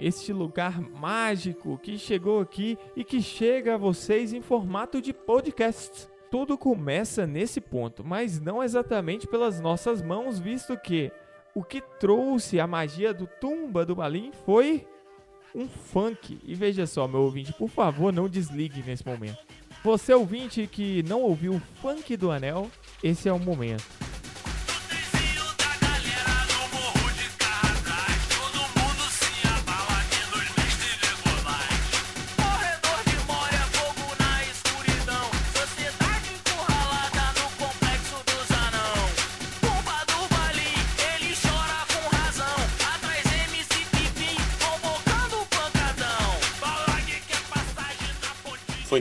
Este 0.00 0.32
lugar 0.32 0.80
mágico 0.80 1.78
que 1.78 1.98
chegou 1.98 2.40
aqui 2.40 2.78
e 2.96 3.04
que 3.04 3.20
chega 3.20 3.74
a 3.74 3.78
vocês 3.78 4.32
em 4.32 4.40
formato 4.40 5.00
de 5.00 5.12
podcast. 5.12 6.08
Tudo 6.30 6.56
começa 6.56 7.26
nesse 7.26 7.60
ponto, 7.60 8.02
mas 8.02 8.40
não 8.40 8.62
exatamente 8.62 9.26
pelas 9.26 9.60
nossas 9.60 10.00
mãos, 10.00 10.38
visto 10.38 10.76
que 10.76 11.12
o 11.54 11.62
que 11.62 11.82
trouxe 11.98 12.58
a 12.58 12.66
magia 12.66 13.12
do 13.12 13.26
Tumba 13.26 13.84
do 13.84 13.94
Balim 13.94 14.32
foi 14.46 14.86
um 15.54 15.68
funk. 15.68 16.38
E 16.44 16.54
veja 16.54 16.86
só, 16.86 17.06
meu 17.06 17.20
ouvinte, 17.22 17.52
por 17.52 17.68
favor, 17.68 18.12
não 18.12 18.28
desligue 18.28 18.82
nesse 18.82 19.04
momento. 19.04 19.38
Você 19.82 20.14
ouvinte 20.14 20.66
que 20.66 21.02
não 21.02 21.22
ouviu 21.22 21.54
o 21.54 21.60
funk 21.80 22.16
do 22.16 22.30
Anel, 22.30 22.70
esse 23.02 23.28
é 23.28 23.32
o 23.32 23.38
momento. 23.38 24.09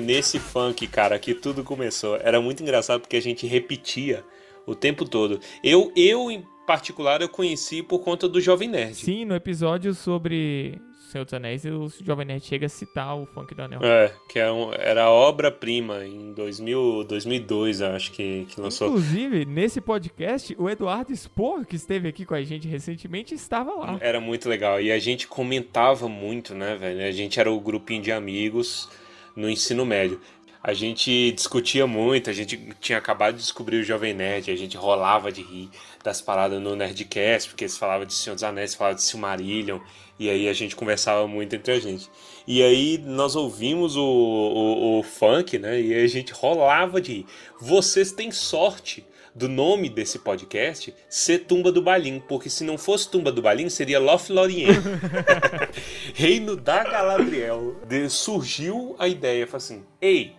Nesse 0.09 0.39
funk, 0.39 0.87
cara, 0.87 1.19
que 1.19 1.35
tudo 1.35 1.63
começou. 1.63 2.17
Era 2.17 2.41
muito 2.41 2.63
engraçado 2.63 2.99
porque 3.01 3.15
a 3.17 3.21
gente 3.21 3.45
repetia 3.45 4.23
o 4.65 4.73
tempo 4.73 5.05
todo. 5.07 5.39
Eu, 5.63 5.91
eu 5.95 6.31
em 6.31 6.43
particular, 6.65 7.21
eu 7.21 7.29
conheci 7.29 7.83
por 7.83 7.99
conta 7.99 8.27
do 8.27 8.41
Jovem 8.41 8.67
Nerd. 8.69 8.95
Sim, 8.95 9.23
no 9.25 9.35
episódio 9.35 9.93
sobre 9.93 10.79
Senhor 11.11 11.25
dos 11.25 11.33
Anéis, 11.35 11.63
o 11.65 11.87
Jovem 12.03 12.25
Nerd 12.25 12.43
chega 12.43 12.65
a 12.65 12.69
citar 12.69 13.15
o 13.15 13.25
funk 13.27 13.53
do 13.53 13.61
Anel. 13.61 13.81
É, 13.83 14.11
que 14.27 14.39
é 14.39 14.51
um- 14.51 14.73
era 14.73 15.09
obra-prima 15.11 16.03
em 16.05 16.33
2000, 16.33 17.03
2002, 17.03 17.81
eu 17.81 17.87
acho 17.91 18.11
que, 18.11 18.45
que 18.49 18.59
lançou. 18.59 18.87
Inclusive, 18.87 19.45
nesse 19.45 19.79
podcast, 19.79 20.55
o 20.59 20.67
Eduardo 20.69 21.15
Spor, 21.15 21.65
que 21.67 21.75
esteve 21.75 22.07
aqui 22.07 22.25
com 22.25 22.33
a 22.33 22.41
gente 22.41 22.67
recentemente, 22.67 23.35
estava 23.35 23.73
lá. 23.75 23.97
Era 24.01 24.19
muito 24.19 24.49
legal. 24.49 24.81
E 24.81 24.91
a 24.91 24.97
gente 24.99 25.27
comentava 25.27 26.07
muito, 26.09 26.53
né, 26.55 26.75
velho? 26.75 27.03
A 27.03 27.11
gente 27.11 27.39
era 27.39 27.51
o 27.51 27.59
grupinho 27.59 28.01
de 28.01 28.11
amigos 28.11 28.89
no 29.35 29.49
ensino 29.49 29.85
médio. 29.85 30.19
A 30.61 30.73
gente 30.73 31.31
discutia 31.31 31.87
muito, 31.87 32.29
a 32.29 32.33
gente 32.33 32.57
tinha 32.81 32.97
acabado 32.97 33.35
de 33.35 33.41
descobrir 33.41 33.77
o 33.77 33.83
Jovem 33.83 34.13
Nerd, 34.13 34.51
a 34.51 34.55
gente 34.57 34.75
rolava 34.75 35.31
de 35.31 35.41
rir 35.41 35.69
das 36.03 36.21
paradas 36.21 36.61
no 36.61 36.75
Nerdcast, 36.75 37.49
porque 37.49 37.63
eles 37.63 37.77
falavam 37.77 38.05
de 38.05 38.13
Senhor 38.13 38.35
dos 38.35 38.43
Anéis, 38.43 38.75
falavam 38.75 38.97
de 38.97 39.03
Silmarillion, 39.03 39.79
e 40.19 40.29
aí 40.29 40.49
a 40.49 40.53
gente 40.53 40.75
conversava 40.75 41.25
muito 41.27 41.55
entre 41.55 41.71
a 41.71 41.79
gente. 41.79 42.09
E 42.45 42.61
aí 42.61 42.97
nós 42.97 43.37
ouvimos 43.37 43.95
o, 43.95 44.03
o, 44.03 44.99
o 44.99 45.03
funk, 45.03 45.57
né, 45.57 45.79
e 45.79 45.93
a 45.93 46.07
gente 46.07 46.33
rolava 46.33 46.99
de 46.99 47.13
rir. 47.13 47.25
Vocês 47.61 48.11
têm 48.11 48.29
sorte 48.29 49.05
do 49.35 49.47
nome 49.47 49.89
desse 49.89 50.19
podcast 50.19 50.93
ser 51.09 51.39
Tumba 51.39 51.71
do 51.71 51.81
Balim, 51.81 52.19
porque 52.19 52.49
se 52.49 52.63
não 52.63 52.77
fosse 52.77 53.09
Tumba 53.09 53.31
do 53.31 53.41
Balim, 53.41 53.69
seria 53.69 53.99
Lothlórien. 53.99 54.67
Reino 56.13 56.55
da 56.55 56.83
Galadriel. 56.83 57.75
De- 57.87 58.09
surgiu 58.09 58.95
a 58.99 59.07
ideia, 59.07 59.45
falou 59.47 59.57
assim, 59.57 59.83
ei, 60.01 60.35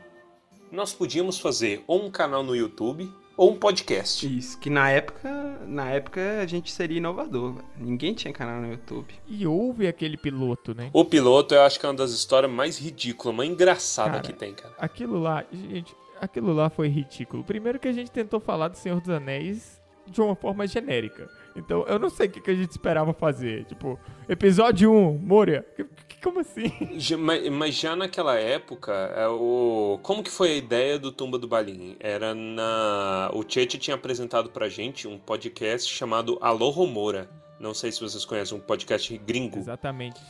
nós 0.70 0.92
podíamos 0.92 1.38
fazer 1.38 1.82
ou 1.86 2.04
um 2.04 2.10
canal 2.10 2.42
no 2.42 2.54
YouTube 2.54 3.10
ou 3.36 3.52
um 3.52 3.56
podcast. 3.56 4.26
Isso, 4.38 4.58
que 4.58 4.68
na 4.68 4.90
época, 4.90 5.58
na 5.66 5.88
época 5.90 6.40
a 6.42 6.46
gente 6.46 6.70
seria 6.70 6.98
inovador. 6.98 7.56
Ninguém 7.78 8.12
tinha 8.12 8.32
canal 8.34 8.60
no 8.60 8.70
YouTube. 8.70 9.14
E 9.26 9.46
houve 9.46 9.86
aquele 9.86 10.16
piloto, 10.16 10.74
né? 10.74 10.90
O 10.92 11.04
piloto 11.04 11.54
eu 11.54 11.62
acho 11.62 11.80
que 11.80 11.86
é 11.86 11.88
uma 11.88 11.94
das 11.94 12.10
histórias 12.12 12.52
mais 12.52 12.78
ridículas, 12.78 13.34
mais 13.34 13.48
engraçadas 13.48 14.12
Cara, 14.12 14.22
que 14.22 14.32
tem, 14.32 14.52
cara. 14.52 14.74
Aquilo 14.78 15.18
lá, 15.18 15.44
gente, 15.52 15.94
aquilo 16.20 16.52
lá 16.52 16.68
foi 16.70 16.88
ridículo. 16.88 17.42
Primeiro 17.44 17.78
que 17.78 17.88
a 17.88 17.92
gente 17.92 18.10
tentou 18.10 18.40
falar 18.40 18.68
do 18.68 18.76
Senhor 18.76 19.00
dos 19.00 19.10
Anéis 19.10 19.80
de 20.06 20.20
uma 20.20 20.34
forma 20.34 20.66
genérica. 20.66 21.28
Então, 21.54 21.84
eu 21.86 21.98
não 21.98 22.10
sei 22.10 22.26
o 22.26 22.30
que, 22.30 22.40
que 22.40 22.50
a 22.50 22.54
gente 22.54 22.70
esperava 22.70 23.12
fazer. 23.12 23.64
Tipo, 23.64 23.98
episódio 24.28 24.92
1, 24.92 25.18
Moria. 25.18 25.64
Como 26.22 26.40
assim? 26.40 26.70
Mas, 27.18 27.48
mas 27.48 27.74
já 27.74 27.96
naquela 27.96 28.38
época, 28.38 28.92
é, 28.92 29.26
o... 29.26 29.98
como 30.02 30.22
que 30.22 30.30
foi 30.30 30.50
a 30.50 30.56
ideia 30.56 30.98
do 30.98 31.10
Tumba 31.10 31.38
do 31.38 31.48
Balim? 31.48 31.96
Era 31.98 32.34
na... 32.34 33.30
O 33.32 33.42
Tchete 33.42 33.78
tinha 33.78 33.94
apresentado 33.94 34.50
pra 34.50 34.68
gente 34.68 35.08
um 35.08 35.18
podcast 35.18 35.90
chamado 35.90 36.36
Alô 36.42 36.68
Romora. 36.68 37.30
Não 37.58 37.72
sei 37.72 37.90
se 37.90 38.00
vocês 38.00 38.24
conhecem, 38.24 38.56
um 38.56 38.60
podcast 38.60 39.16
gringo. 39.18 39.58
Exatamente. 39.58 40.20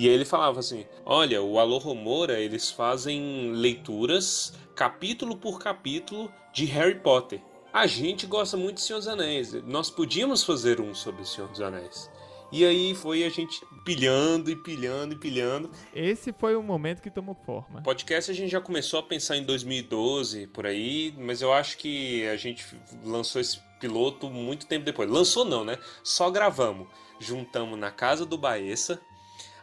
E 0.00 0.08
aí 0.08 0.14
ele 0.14 0.24
falava 0.24 0.60
assim: 0.60 0.86
Olha, 1.04 1.42
o 1.42 1.58
Alô 1.58 1.76
Romora, 1.76 2.40
eles 2.40 2.70
fazem 2.70 3.52
leituras, 3.52 4.54
capítulo 4.74 5.36
por 5.36 5.58
capítulo, 5.58 6.32
de 6.54 6.64
Harry 6.64 6.98
Potter. 6.98 7.38
A 7.70 7.86
gente 7.86 8.26
gosta 8.26 8.56
muito 8.56 8.76
de 8.76 8.80
Senhor 8.80 8.98
dos 8.98 9.08
Anéis. 9.08 9.52
Nós 9.64 9.90
podíamos 9.90 10.42
fazer 10.42 10.80
um 10.80 10.94
sobre 10.94 11.20
o 11.20 11.26
Senhor 11.26 11.48
dos 11.50 11.60
Anéis. 11.60 12.10
E 12.50 12.64
aí 12.64 12.94
foi 12.94 13.24
a 13.24 13.28
gente 13.28 13.60
pilhando 13.84 14.50
e 14.50 14.56
pilhando 14.56 15.12
e 15.12 15.18
pilhando. 15.18 15.70
Esse 15.94 16.32
foi 16.32 16.56
o 16.56 16.62
momento 16.62 17.02
que 17.02 17.10
tomou 17.10 17.34
forma. 17.34 17.82
Podcast 17.82 18.30
a 18.30 18.34
gente 18.34 18.50
já 18.50 18.60
começou 18.60 19.00
a 19.00 19.02
pensar 19.02 19.36
em 19.36 19.44
2012, 19.44 20.46
por 20.46 20.64
aí, 20.64 21.14
mas 21.18 21.42
eu 21.42 21.52
acho 21.52 21.76
que 21.76 22.26
a 22.26 22.38
gente 22.38 22.64
lançou 23.04 23.38
esse 23.38 23.60
piloto 23.78 24.30
muito 24.30 24.66
tempo 24.66 24.82
depois. 24.82 25.10
Lançou 25.10 25.44
não, 25.44 25.62
né? 25.62 25.76
Só 26.02 26.30
gravamos. 26.30 26.88
Juntamos 27.18 27.78
na 27.78 27.90
casa 27.90 28.24
do 28.24 28.38
Baessa, 28.38 28.98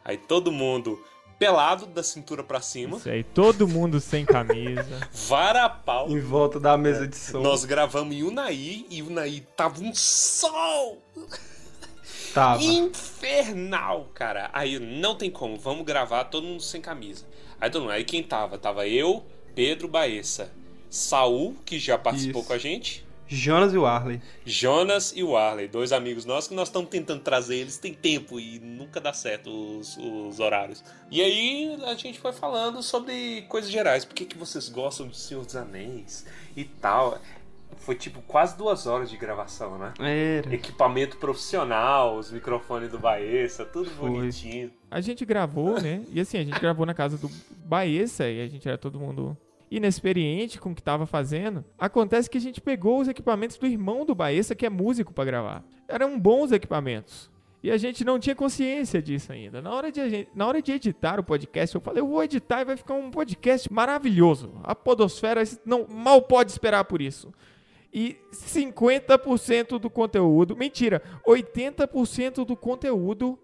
aí 0.08 0.18
todo 0.18 0.52
mundo 0.52 1.04
pelado 1.38 1.86
da 1.86 2.02
cintura 2.02 2.44
pra 2.44 2.60
cima, 2.62 2.98
Isso 2.98 3.10
aí, 3.10 3.24
todo 3.24 3.68
mundo 3.68 4.00
sem 4.00 4.26
camisa. 4.26 4.86
varapau. 5.28 6.10
Em 6.10 6.20
volta 6.20 6.60
da 6.60 6.76
mesa 6.76 7.08
de 7.08 7.16
som. 7.16 7.42
Nós 7.42 7.64
gravamos 7.64 8.16
em 8.16 8.24
Unai 8.24 8.86
e 8.90 9.04
Unai 9.04 9.46
tava 9.56 9.84
um 9.84 9.94
sol 9.94 11.00
Tava. 12.34 12.64
infernal, 12.64 14.10
cara. 14.14 14.50
Aí 14.54 14.80
não 14.80 15.16
tem 15.16 15.30
como, 15.30 15.58
vamos 15.58 15.86
gravar 15.86 16.24
todo 16.26 16.48
mundo 16.48 16.64
sem 16.64 16.82
camisa. 16.82 17.26
Aí 17.62 17.70
todo 17.70 17.84
mundo, 17.84 17.92
aí 17.92 18.04
quem 18.04 18.24
tava? 18.24 18.58
Tava 18.58 18.88
eu, 18.88 19.24
Pedro 19.54 19.88
Baessa, 19.88 20.52
Saul, 20.90 21.56
que 21.66 21.78
já 21.80 21.98
participou 21.98 22.42
Isso. 22.42 22.48
com 22.48 22.54
a 22.54 22.58
gente, 22.58 23.06
Jonas 23.28 23.74
e 23.74 23.78
o 23.78 23.86
Arley. 23.86 24.22
Jonas 24.46 25.14
e 25.16 25.24
o 25.24 25.36
Arley, 25.36 25.68
dois 25.68 25.92
amigos 25.92 26.26
nossos 26.26 26.48
que 26.48 26.56
nós 26.56 26.70
estamos 26.70 26.90
tentando 26.90 27.22
trazer 27.22 27.58
eles 27.58 27.78
tem 27.78 27.94
tempo 27.94 28.40
e 28.40 28.60
nunca 28.60 29.02
dá 29.02 29.12
certo 29.12 29.50
os, 29.50 29.98
os 29.98 30.40
horários. 30.40 30.84
E 31.12 31.22
aí 31.22 31.78
a 31.86 31.94
gente 31.96 32.20
foi 32.20 32.32
falando 32.32 32.82
sobre 32.82 33.44
coisas 33.50 33.70
gerais, 33.70 34.06
por 34.06 34.16
que, 34.16 34.26
que 34.26 34.38
vocês 34.38 34.70
gostam 34.70 35.08
do 35.08 35.16
Senhor 35.16 35.46
dos 35.46 35.56
Anéis 35.56 36.26
e 36.56 36.64
tal. 36.64 37.20
Foi 37.80 37.96
tipo 37.96 38.22
quase 38.22 38.58
duas 38.58 38.88
horas 38.88 39.10
de 39.10 39.18
gravação, 39.18 39.78
né? 39.78 39.94
Era. 40.00 40.54
Equipamento 40.54 41.18
profissional, 41.18 42.18
os 42.18 42.32
microfones 42.32 42.90
do 42.90 42.98
Baessa, 42.98 43.66
tudo 43.66 43.90
Foi. 43.92 44.10
bonitinho. 44.10 44.72
A 44.90 45.00
gente 45.00 45.26
gravou, 45.26 45.80
né? 45.80 46.02
E 46.12 46.20
assim, 46.20 46.38
a 46.38 46.44
gente 46.44 46.60
gravou 46.60 46.86
na 46.86 46.94
casa 46.94 47.18
do 47.18 47.30
Baessa 47.66 48.28
e 48.28 48.42
a 48.42 48.48
gente 48.48 48.68
era 48.68 48.78
todo 48.78 49.00
mundo 49.00 49.38
inexperiente 49.70 50.60
com 50.60 50.72
o 50.72 50.76
que 50.76 50.82
tava 50.82 51.06
fazendo. 51.06 51.64
Acontece 51.78 52.30
que 52.30 52.38
a 52.38 52.42
gente 52.42 52.62
pegou 52.62 53.00
os 53.02 53.08
equipamentos 53.08 53.58
do 53.58 53.68
irmão 53.68 54.06
do 54.06 54.16
Baessa, 54.16 54.56
que 54.56 54.66
é 54.66 54.70
músico, 54.70 55.14
pra 55.14 55.26
gravar. 55.26 55.64
Eram 55.88 56.20
bons 56.20 56.52
equipamentos. 56.52 57.30
E 57.62 57.72
a 57.72 57.78
gente 57.78 58.06
não 58.06 58.20
tinha 58.20 58.36
consciência 58.36 59.02
disso 59.02 59.32
ainda. 59.34 59.62
Na 59.62 59.74
hora, 59.74 59.92
de 59.92 60.10
gente- 60.10 60.30
na 60.34 60.48
hora 60.48 60.62
de 60.62 60.72
editar 60.72 61.20
o 61.20 61.24
podcast, 61.24 61.76
eu 61.76 61.82
falei, 61.82 62.02
eu 62.02 62.08
vou 62.08 62.24
editar 62.24 62.62
e 62.62 62.66
vai 62.66 62.78
ficar 62.78 62.94
um 62.94 63.10
podcast 63.10 63.72
maravilhoso. 63.74 64.54
A 64.64 64.76
podosfera 64.76 65.44
não 65.66 65.86
mal 65.88 66.22
pode 66.22 66.52
esperar 66.52 66.84
por 66.86 67.02
isso. 67.02 67.34
E 67.92 68.16
50% 68.32 69.80
do 69.80 69.90
conteúdo, 69.90 70.56
mentira, 70.56 71.02
80% 71.26 72.46
do 72.46 72.56
conteúdo 72.56 73.38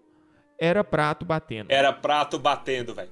era 0.58 0.84
prato 0.84 1.24
batendo. 1.24 1.70
Era 1.70 1.92
prato 1.92 2.38
batendo, 2.38 2.94
velho. 2.94 3.10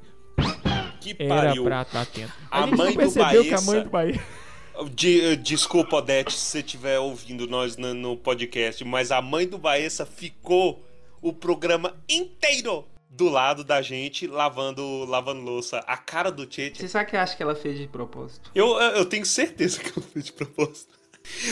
Que 1.03 1.17
Era 1.23 1.35
pariu. 1.47 1.65
prato 1.65 1.93
batendo. 1.93 2.33
A, 2.51 2.63
A 2.63 2.67
gente 2.67 2.77
mãe 2.77 2.93
do 2.95 3.13
que 3.13 3.19
a 3.19 3.23
Baessa- 3.25 3.67
mãe 3.73 3.83
do. 3.83 4.91
De- 4.95 5.37
desculpa, 5.37 5.97
Odete, 5.97 6.33
se 6.33 6.39
você 6.47 6.59
estiver 6.61 6.99
ouvindo 6.99 7.47
nós 7.47 7.77
no, 7.77 7.93
no 7.93 8.17
podcast, 8.17 8.83
mas 8.85 9.13
a 9.13 9.21
mãe 9.21 9.47
do 9.47 9.59
Baessa 9.59 10.07
ficou 10.07 10.83
o 11.21 11.33
programa 11.33 11.95
inteiro 12.09 12.87
do 13.11 13.29
lado 13.29 13.63
da 13.63 13.83
gente 13.83 14.27
lavando, 14.27 15.05
lavando 15.05 15.43
louça. 15.43 15.79
A 15.87 15.97
cara 15.99 16.33
do 16.33 16.47
Tchê. 16.47 16.73
Você 16.75 16.89
sabe 16.89 17.11
que 17.11 17.17
eu 17.17 17.21
acho 17.21 17.37
que 17.37 17.43
ela 17.43 17.55
fez 17.55 17.79
de 17.79 17.87
propósito? 17.87 18.51
Eu, 18.55 18.69
eu 18.81 19.05
tenho 19.05 19.27
certeza 19.27 19.79
que 19.79 19.89
ela 19.91 20.07
fez 20.11 20.25
de 20.25 20.33
propósito. 20.33 20.95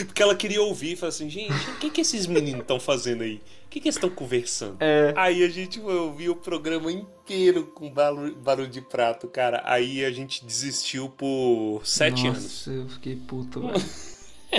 Porque 0.05 0.21
ela 0.21 0.35
queria 0.35 0.61
ouvir 0.61 0.93
e 0.93 0.95
falar 0.95 1.09
assim, 1.09 1.29
gente, 1.29 1.53
o 1.53 1.77
que, 1.77 1.89
que 1.89 2.01
esses 2.01 2.27
meninos 2.27 2.61
estão 2.61 2.79
fazendo 2.79 3.23
aí? 3.23 3.41
O 3.65 3.69
que, 3.69 3.79
que 3.79 3.87
eles 3.87 3.95
estão 3.95 4.09
conversando? 4.09 4.77
É. 4.79 5.13
Aí 5.15 5.43
a 5.43 5.49
gente 5.49 5.79
foi 5.79 5.95
ouvir 5.95 6.29
o 6.29 6.35
programa 6.35 6.91
inteiro 6.91 7.67
com 7.67 7.89
barulho, 7.89 8.35
barulho 8.35 8.69
de 8.69 8.81
prato, 8.81 9.27
cara. 9.27 9.61
Aí 9.65 10.03
a 10.03 10.11
gente 10.11 10.45
desistiu 10.45 11.09
por 11.09 11.81
sete 11.85 12.27
anos. 12.27 12.43
Nossa, 12.43 12.71
eu 12.71 12.89
fiquei 12.89 13.15
puto, 13.15 13.61
velho. 13.61 14.10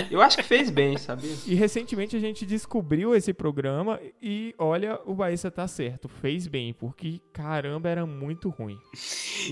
Eu 0.09 0.21
acho 0.21 0.37
que 0.37 0.43
fez 0.43 0.69
bem, 0.69 0.97
sabia? 0.97 1.35
E 1.45 1.55
recentemente 1.55 2.15
a 2.15 2.19
gente 2.19 2.45
descobriu 2.45 3.15
esse 3.15 3.33
programa 3.33 3.99
e 4.21 4.53
olha, 4.57 4.99
o 5.05 5.13
Baissa 5.13 5.51
tá 5.51 5.67
certo, 5.67 6.07
fez 6.07 6.47
bem, 6.47 6.73
porque 6.73 7.19
caramba, 7.31 7.89
era 7.89 8.05
muito 8.05 8.49
ruim. 8.49 8.77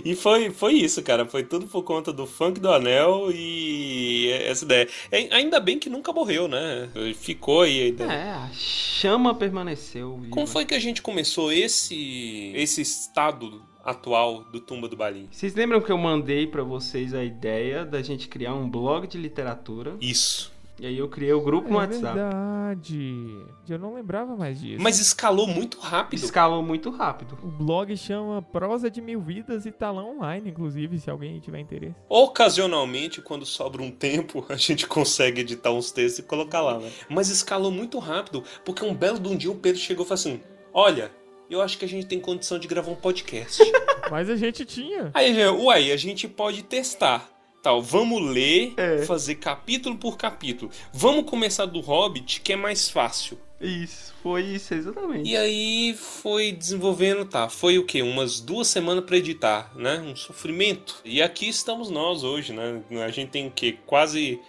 E 0.03 0.15
foi, 0.15 0.49
foi 0.49 0.73
isso, 0.73 1.01
cara. 1.03 1.25
Foi 1.25 1.43
tudo 1.43 1.67
por 1.67 1.83
conta 1.83 2.11
do 2.11 2.25
funk 2.25 2.59
do 2.59 2.71
anel 2.71 3.29
e 3.33 4.29
essa 4.45 4.65
ideia. 4.65 4.87
É, 5.11 5.33
Ainda 5.35 5.59
bem 5.59 5.77
que 5.77 5.89
nunca 5.89 6.11
morreu, 6.11 6.47
né? 6.47 6.89
Ficou 7.15 7.61
aí 7.61 7.81
a 7.81 7.87
ideia. 7.87 8.11
É, 8.11 8.31
a 8.31 8.49
chama 8.53 9.33
permaneceu. 9.35 10.17
viva. 10.17 10.31
Como 10.31 10.47
foi 10.47 10.65
que 10.65 10.73
a 10.75 10.79
gente 10.79 11.01
começou 11.01 11.51
esse, 11.51 12.51
esse 12.55 12.81
estado 12.81 13.61
atual 13.83 14.43
do 14.51 14.59
Tumba 14.59 14.87
do 14.87 14.95
Balim? 14.95 15.27
Vocês 15.31 15.53
lembram 15.55 15.81
que 15.81 15.91
eu 15.91 15.97
mandei 15.97 16.47
pra 16.47 16.63
vocês 16.63 17.13
a 17.13 17.23
ideia 17.23 17.85
da 17.85 18.01
gente 18.01 18.27
criar 18.27 18.53
um 18.53 18.69
blog 18.69 19.07
de 19.07 19.17
literatura? 19.17 19.95
Isso. 19.99 20.51
E 20.81 20.87
aí 20.87 20.97
eu 20.97 21.07
criei 21.07 21.31
o 21.31 21.41
grupo 21.41 21.69
no 21.69 21.75
é 21.75 21.77
WhatsApp. 21.77 22.17
verdade. 22.17 23.45
Eu 23.69 23.77
não 23.77 23.93
lembrava 23.93 24.35
mais 24.35 24.59
disso. 24.59 24.81
Mas 24.81 24.99
escalou 24.99 25.45
muito 25.45 25.79
rápido. 25.79 26.23
Escalou 26.23 26.63
muito 26.63 26.89
rápido. 26.89 27.37
O 27.43 27.47
blog 27.47 27.95
chama 27.95 28.41
Prosa 28.41 28.89
de 28.89 28.99
Mil 28.99 29.21
Vidas 29.21 29.67
e 29.67 29.71
tá 29.71 29.91
lá 29.91 30.03
online, 30.03 30.49
inclusive, 30.49 30.97
se 30.97 31.07
alguém 31.07 31.39
tiver 31.39 31.59
interesse. 31.59 31.93
Ocasionalmente, 32.09 33.21
quando 33.21 33.45
sobra 33.45 33.83
um 33.83 33.91
tempo, 33.91 34.43
a 34.49 34.55
gente 34.55 34.87
consegue 34.87 35.41
editar 35.41 35.71
uns 35.71 35.91
textos 35.91 36.17
e 36.17 36.23
colocar 36.23 36.61
lá, 36.61 36.79
né? 36.79 36.91
Mas 37.07 37.29
escalou 37.29 37.71
muito 37.71 37.99
rápido, 37.99 38.43
porque 38.65 38.83
um 38.83 38.95
belo 38.95 39.19
de 39.19 39.29
um 39.29 39.37
dia 39.37 39.51
o 39.51 39.55
Pedro 39.55 39.79
chegou 39.79 40.03
e 40.03 40.07
falou 40.07 40.19
assim: 40.19 40.41
Olha, 40.73 41.11
eu 41.51 41.61
acho 41.61 41.77
que 41.77 41.85
a 41.85 41.87
gente 41.87 42.07
tem 42.07 42.19
condição 42.19 42.57
de 42.57 42.67
gravar 42.67 42.91
um 42.91 42.95
podcast. 42.95 43.61
Mas 44.09 44.29
a 44.29 44.35
gente 44.35 44.65
tinha. 44.65 45.11
Aí, 45.13 45.33
já, 45.35 45.51
uai, 45.51 45.91
a 45.91 45.97
gente 45.97 46.27
pode 46.27 46.63
testar. 46.63 47.29
Tal, 47.63 47.79
vamos 47.79 48.19
ler, 48.23 48.73
É. 48.75 49.05
fazer 49.05 49.35
capítulo 49.35 49.95
por 49.95 50.17
capítulo. 50.17 50.71
Vamos 50.91 51.29
começar 51.29 51.65
do 51.67 51.79
Hobbit, 51.79 52.41
que 52.41 52.53
é 52.53 52.55
mais 52.55 52.89
fácil. 52.89 53.37
Isso, 53.61 54.15
foi 54.23 54.41
isso, 54.41 54.73
exatamente. 54.73 55.29
E 55.29 55.37
aí 55.37 55.93
foi 55.95 56.51
desenvolvendo, 56.51 57.23
tá? 57.25 57.47
Foi 57.47 57.77
o 57.77 57.85
quê? 57.85 58.01
Umas 58.01 58.39
duas 58.39 58.67
semanas 58.67 59.05
pra 59.05 59.15
editar, 59.17 59.71
né? 59.75 59.99
Um 59.99 60.15
sofrimento. 60.15 60.99
E 61.05 61.21
aqui 61.21 61.47
estamos 61.47 61.91
nós 61.91 62.23
hoje, 62.23 62.51
né? 62.51 62.81
A 63.05 63.09
gente 63.11 63.29
tem 63.29 63.45
o 63.45 63.51
quê? 63.51 63.77
Quase, 63.85 64.39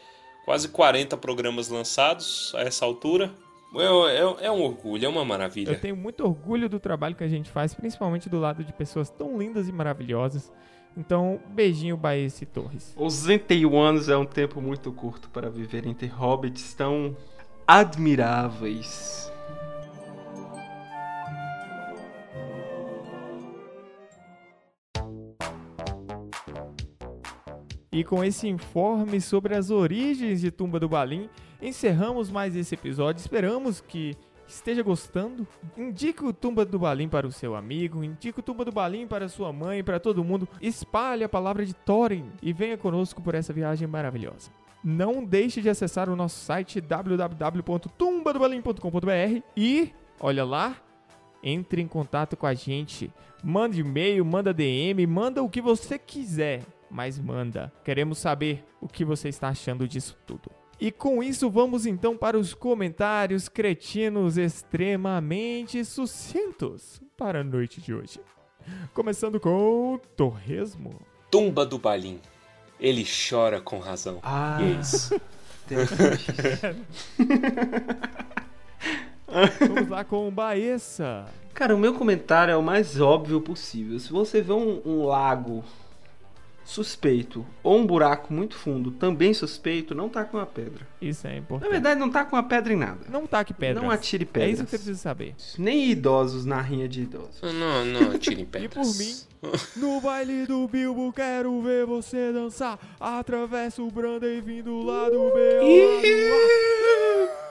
quase 0.47 0.69
40 0.69 1.15
programas 1.19 1.69
lançados 1.69 2.55
a 2.55 2.63
essa 2.63 2.87
altura. 2.87 3.31
É, 3.75 4.45
é- 4.45 4.47
é 4.47 4.51
um 4.51 4.63
orgulho, 4.63 5.05
é 5.05 5.09
uma 5.09 5.25
maravilha. 5.25 5.71
Eu 5.73 5.81
tenho 5.81 5.97
muito 5.97 6.25
orgulho 6.25 6.69
do 6.69 6.79
trabalho 6.79 7.15
que 7.15 7.25
a 7.25 7.29
gente 7.29 7.51
faz, 7.51 7.75
principalmente 7.75 8.29
do 8.29 8.39
lado 8.39 8.63
de 8.63 8.73
pessoas 8.73 9.09
tão 9.11 9.39
lindas 9.39 9.69
e 9.69 9.73
maravilhosas. 9.73 10.53
Então, 10.97 11.41
beijinho, 11.49 11.97
Baez 11.97 12.43
e 12.43 12.47
Torres. 12.47 12.95
Os 12.99 13.15
61 13.15 13.81
anos 13.81 14.09
é 14.11 14.17
um 14.17 14.27
tempo 14.27 14.61
muito 14.61 14.93
curto 14.93 15.31
para 15.31 15.49
viver 15.49 15.87
entre 15.87 16.07
hobbits 16.07 16.75
tão 16.75 17.17
admiráveis. 17.67 19.33
E 27.91 28.03
com 28.05 28.25
esse 28.25 28.49
informe 28.49 29.21
sobre 29.21 29.55
as 29.55 29.71
origens 29.71 30.41
de 30.41 30.51
Tumba 30.51 30.81
do 30.81 30.89
Balim, 30.89 31.29
encerramos 31.63 32.31
mais 32.31 32.57
esse 32.57 32.75
episódio. 32.75 33.21
Esperamos 33.21 33.81
que 33.81 34.17
esteja 34.47 34.83
gostando. 34.83 35.47
Indique 35.77 36.25
o 36.25 36.33
Tumba 36.33 36.65
do 36.65 36.79
Balim 36.79 37.09
para 37.09 37.27
o 37.27 37.33
seu 37.33 37.55
amigo, 37.55 38.03
indique 38.05 38.41
o 38.41 38.43
Tumba 38.43 38.65
do 38.65 38.73
Balim 38.73 39.07
para 39.07 39.29
sua 39.29 39.53
mãe, 39.53 39.85
para 39.85 40.01
todo 40.01 40.25
mundo. 40.25 40.49
Espalhe 40.61 41.25
a 41.25 41.29
palavra 41.29 41.65
de 41.65 41.75
Thorin 41.75 42.31
e 42.43 42.53
venha 42.53 42.77
conosco 42.77 43.23
por 43.23 43.35
essa 43.35 43.53
viagem 43.53 43.87
maravilhosa. 43.87 44.51
Não 44.85 45.25
deixe 45.25 45.63
de 45.63 45.71
acessar 45.71 46.11
o 46.11 46.17
nosso 46.17 46.41
site 46.41 46.81
www.tumbadobalim.com.br 46.81 49.43
e, 49.57 49.93
olha 50.19 50.45
lá, 50.45 50.77
entre 51.43 51.81
em 51.81 51.87
contato 51.87 52.37
com 52.37 52.47
a 52.47 52.55
gente. 52.55 53.13
Manda 53.45 53.77
e-mail, 53.77 54.25
manda 54.25 54.53
DM, 54.53 55.07
manda 55.07 55.41
o 55.43 55.49
que 55.49 55.61
você 55.61 55.97
quiser, 55.99 56.63
mas 56.91 57.19
manda. 57.19 57.73
Queremos 57.85 58.19
saber 58.19 58.65
o 58.81 58.89
que 58.89 59.05
você 59.05 59.29
está 59.29 59.49
achando 59.49 59.87
disso 59.87 60.17
tudo. 60.27 60.51
E 60.81 60.91
com 60.91 61.23
isso 61.23 61.49
vamos 61.51 61.87
então 61.87 62.17
para 62.17 62.39
os 62.39 62.55
comentários 62.55 63.49
cretinos 63.49 64.37
extremamente 64.37 65.85
sucintos 65.85 67.01
para 67.17 67.41
a 67.41 67.45
noite 67.45 67.81
de 67.81 67.95
hoje. 67.95 68.19
Começando 68.93 69.39
com 69.39 70.01
Torresmo. 70.17 71.01
Tumba 71.31 71.65
do 71.65 71.79
Balim. 71.79 72.21
Ele 72.81 73.05
chora 73.05 73.61
com 73.61 73.79
razão. 73.79 74.19
Ah, 74.23 74.59
Isso. 74.81 75.15
interessante. 75.65 76.27
Vamos 79.61 79.89
lá 79.89 80.05
com 80.05 80.31
Baessa. 80.31 81.27
Cara, 81.55 81.75
o 81.75 81.79
meu 81.79 81.95
comentário 81.95 82.53
é 82.53 82.57
o 82.57 82.63
mais 82.63 83.01
óbvio 83.01 83.41
possível. 83.41 83.99
Se 83.99 84.11
você 84.11 84.43
vê 84.43 84.53
um, 84.53 84.83
um 84.85 85.05
lago 85.05 85.65
suspeito 86.65 87.45
ou 87.63 87.79
um 87.79 87.87
buraco 87.87 88.33
muito 88.33 88.55
fundo 88.57 88.91
também 88.93 89.35
suspeito, 89.35 89.95
não 89.95 90.09
tá 90.09 90.25
com 90.25 90.37
uma 90.37 90.47
pedra. 90.47 90.87
Isso 91.01 91.27
é 91.27 91.31
Na 91.33 91.37
importante. 91.39 91.71
verdade, 91.71 91.99
não 92.01 92.11
tá 92.11 92.25
com 92.25 92.37
uma 92.37 92.43
pedra 92.43 92.73
em 92.73 92.77
nada. 92.77 93.01
Não 93.09 93.27
taque 93.27 93.53
pedras. 93.53 93.83
Não 93.83 93.91
atire 93.91 94.25
É 94.25 94.27
pedras. 94.27 94.53
isso 94.55 94.65
que 94.65 94.71
você 94.71 94.77
precisa 94.77 94.99
saber. 94.99 95.35
Nem 95.59 95.91
idosos 95.91 96.45
na 96.45 96.61
rinha 96.61 96.89
de 96.89 97.03
idosos. 97.03 97.41
Não, 97.43 97.85
não, 97.85 98.17
tirem 98.21 98.45
E 98.45 98.47
pedras. 98.47 98.73
por 98.73 98.97
mim, 98.99 99.15
no 99.77 100.01
baile 100.01 100.47
do 100.47 100.67
Bilbo 100.69 101.13
quero 101.13 101.61
ver 101.63 101.85
você 101.85 102.33
dançar. 102.33 102.79
Atravessa 103.01 103.83
o 103.83 103.91
Brandem 103.91 104.41
vindo 104.41 104.81
lá 104.83 105.09
do 105.11 105.25
lado 105.25 105.37
A. 107.29 107.43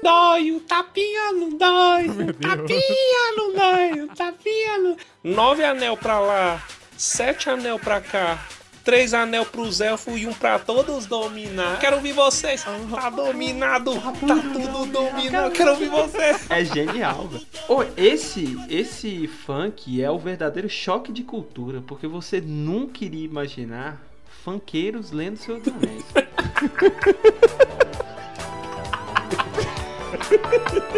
Dói, 0.00 0.52
o 0.52 0.60
tapinha 0.60 1.32
não 1.32 1.50
dói, 1.50 2.06
o 2.08 2.32
tapinha 2.34 3.32
não 3.36 3.52
dói, 3.52 4.00
o 4.02 4.08
tapinha 4.14 4.78
não... 4.78 4.96
Nove 5.24 5.64
anel 5.64 5.96
pra 5.96 6.20
lá, 6.20 6.62
sete 6.98 7.48
anel 7.48 7.78
pra 7.78 8.00
cá, 8.00 8.44
três 8.84 9.14
anel 9.14 9.46
pros 9.46 9.80
elfos 9.80 10.20
e 10.20 10.26
um 10.26 10.32
pra 10.34 10.58
todos 10.58 11.06
dominar. 11.06 11.78
Quero 11.78 11.96
ouvir 11.96 12.12
vocês, 12.12 12.64
tá 12.64 13.08
dominado, 13.08 13.94
tá 13.94 14.10
tudo 14.52 14.84
dominado, 14.86 15.52
quero 15.52 15.70
ouvir 15.70 15.88
vocês. 15.88 16.50
É 16.50 16.64
genial, 16.64 17.28
velho. 17.28 17.46
Ô, 17.68 17.84
esse, 17.96 18.58
esse 18.68 19.28
funk 19.28 20.02
é 20.02 20.10
o 20.10 20.18
verdadeiro 20.18 20.68
choque 20.68 21.12
de 21.12 21.22
cultura, 21.22 21.80
porque 21.86 22.08
você 22.08 22.40
nunca 22.40 23.04
iria 23.04 23.24
imaginar 23.24 24.02
funkeiros 24.44 25.12
lendo 25.12 25.36
seus 25.36 25.62
anéis. 25.68 26.04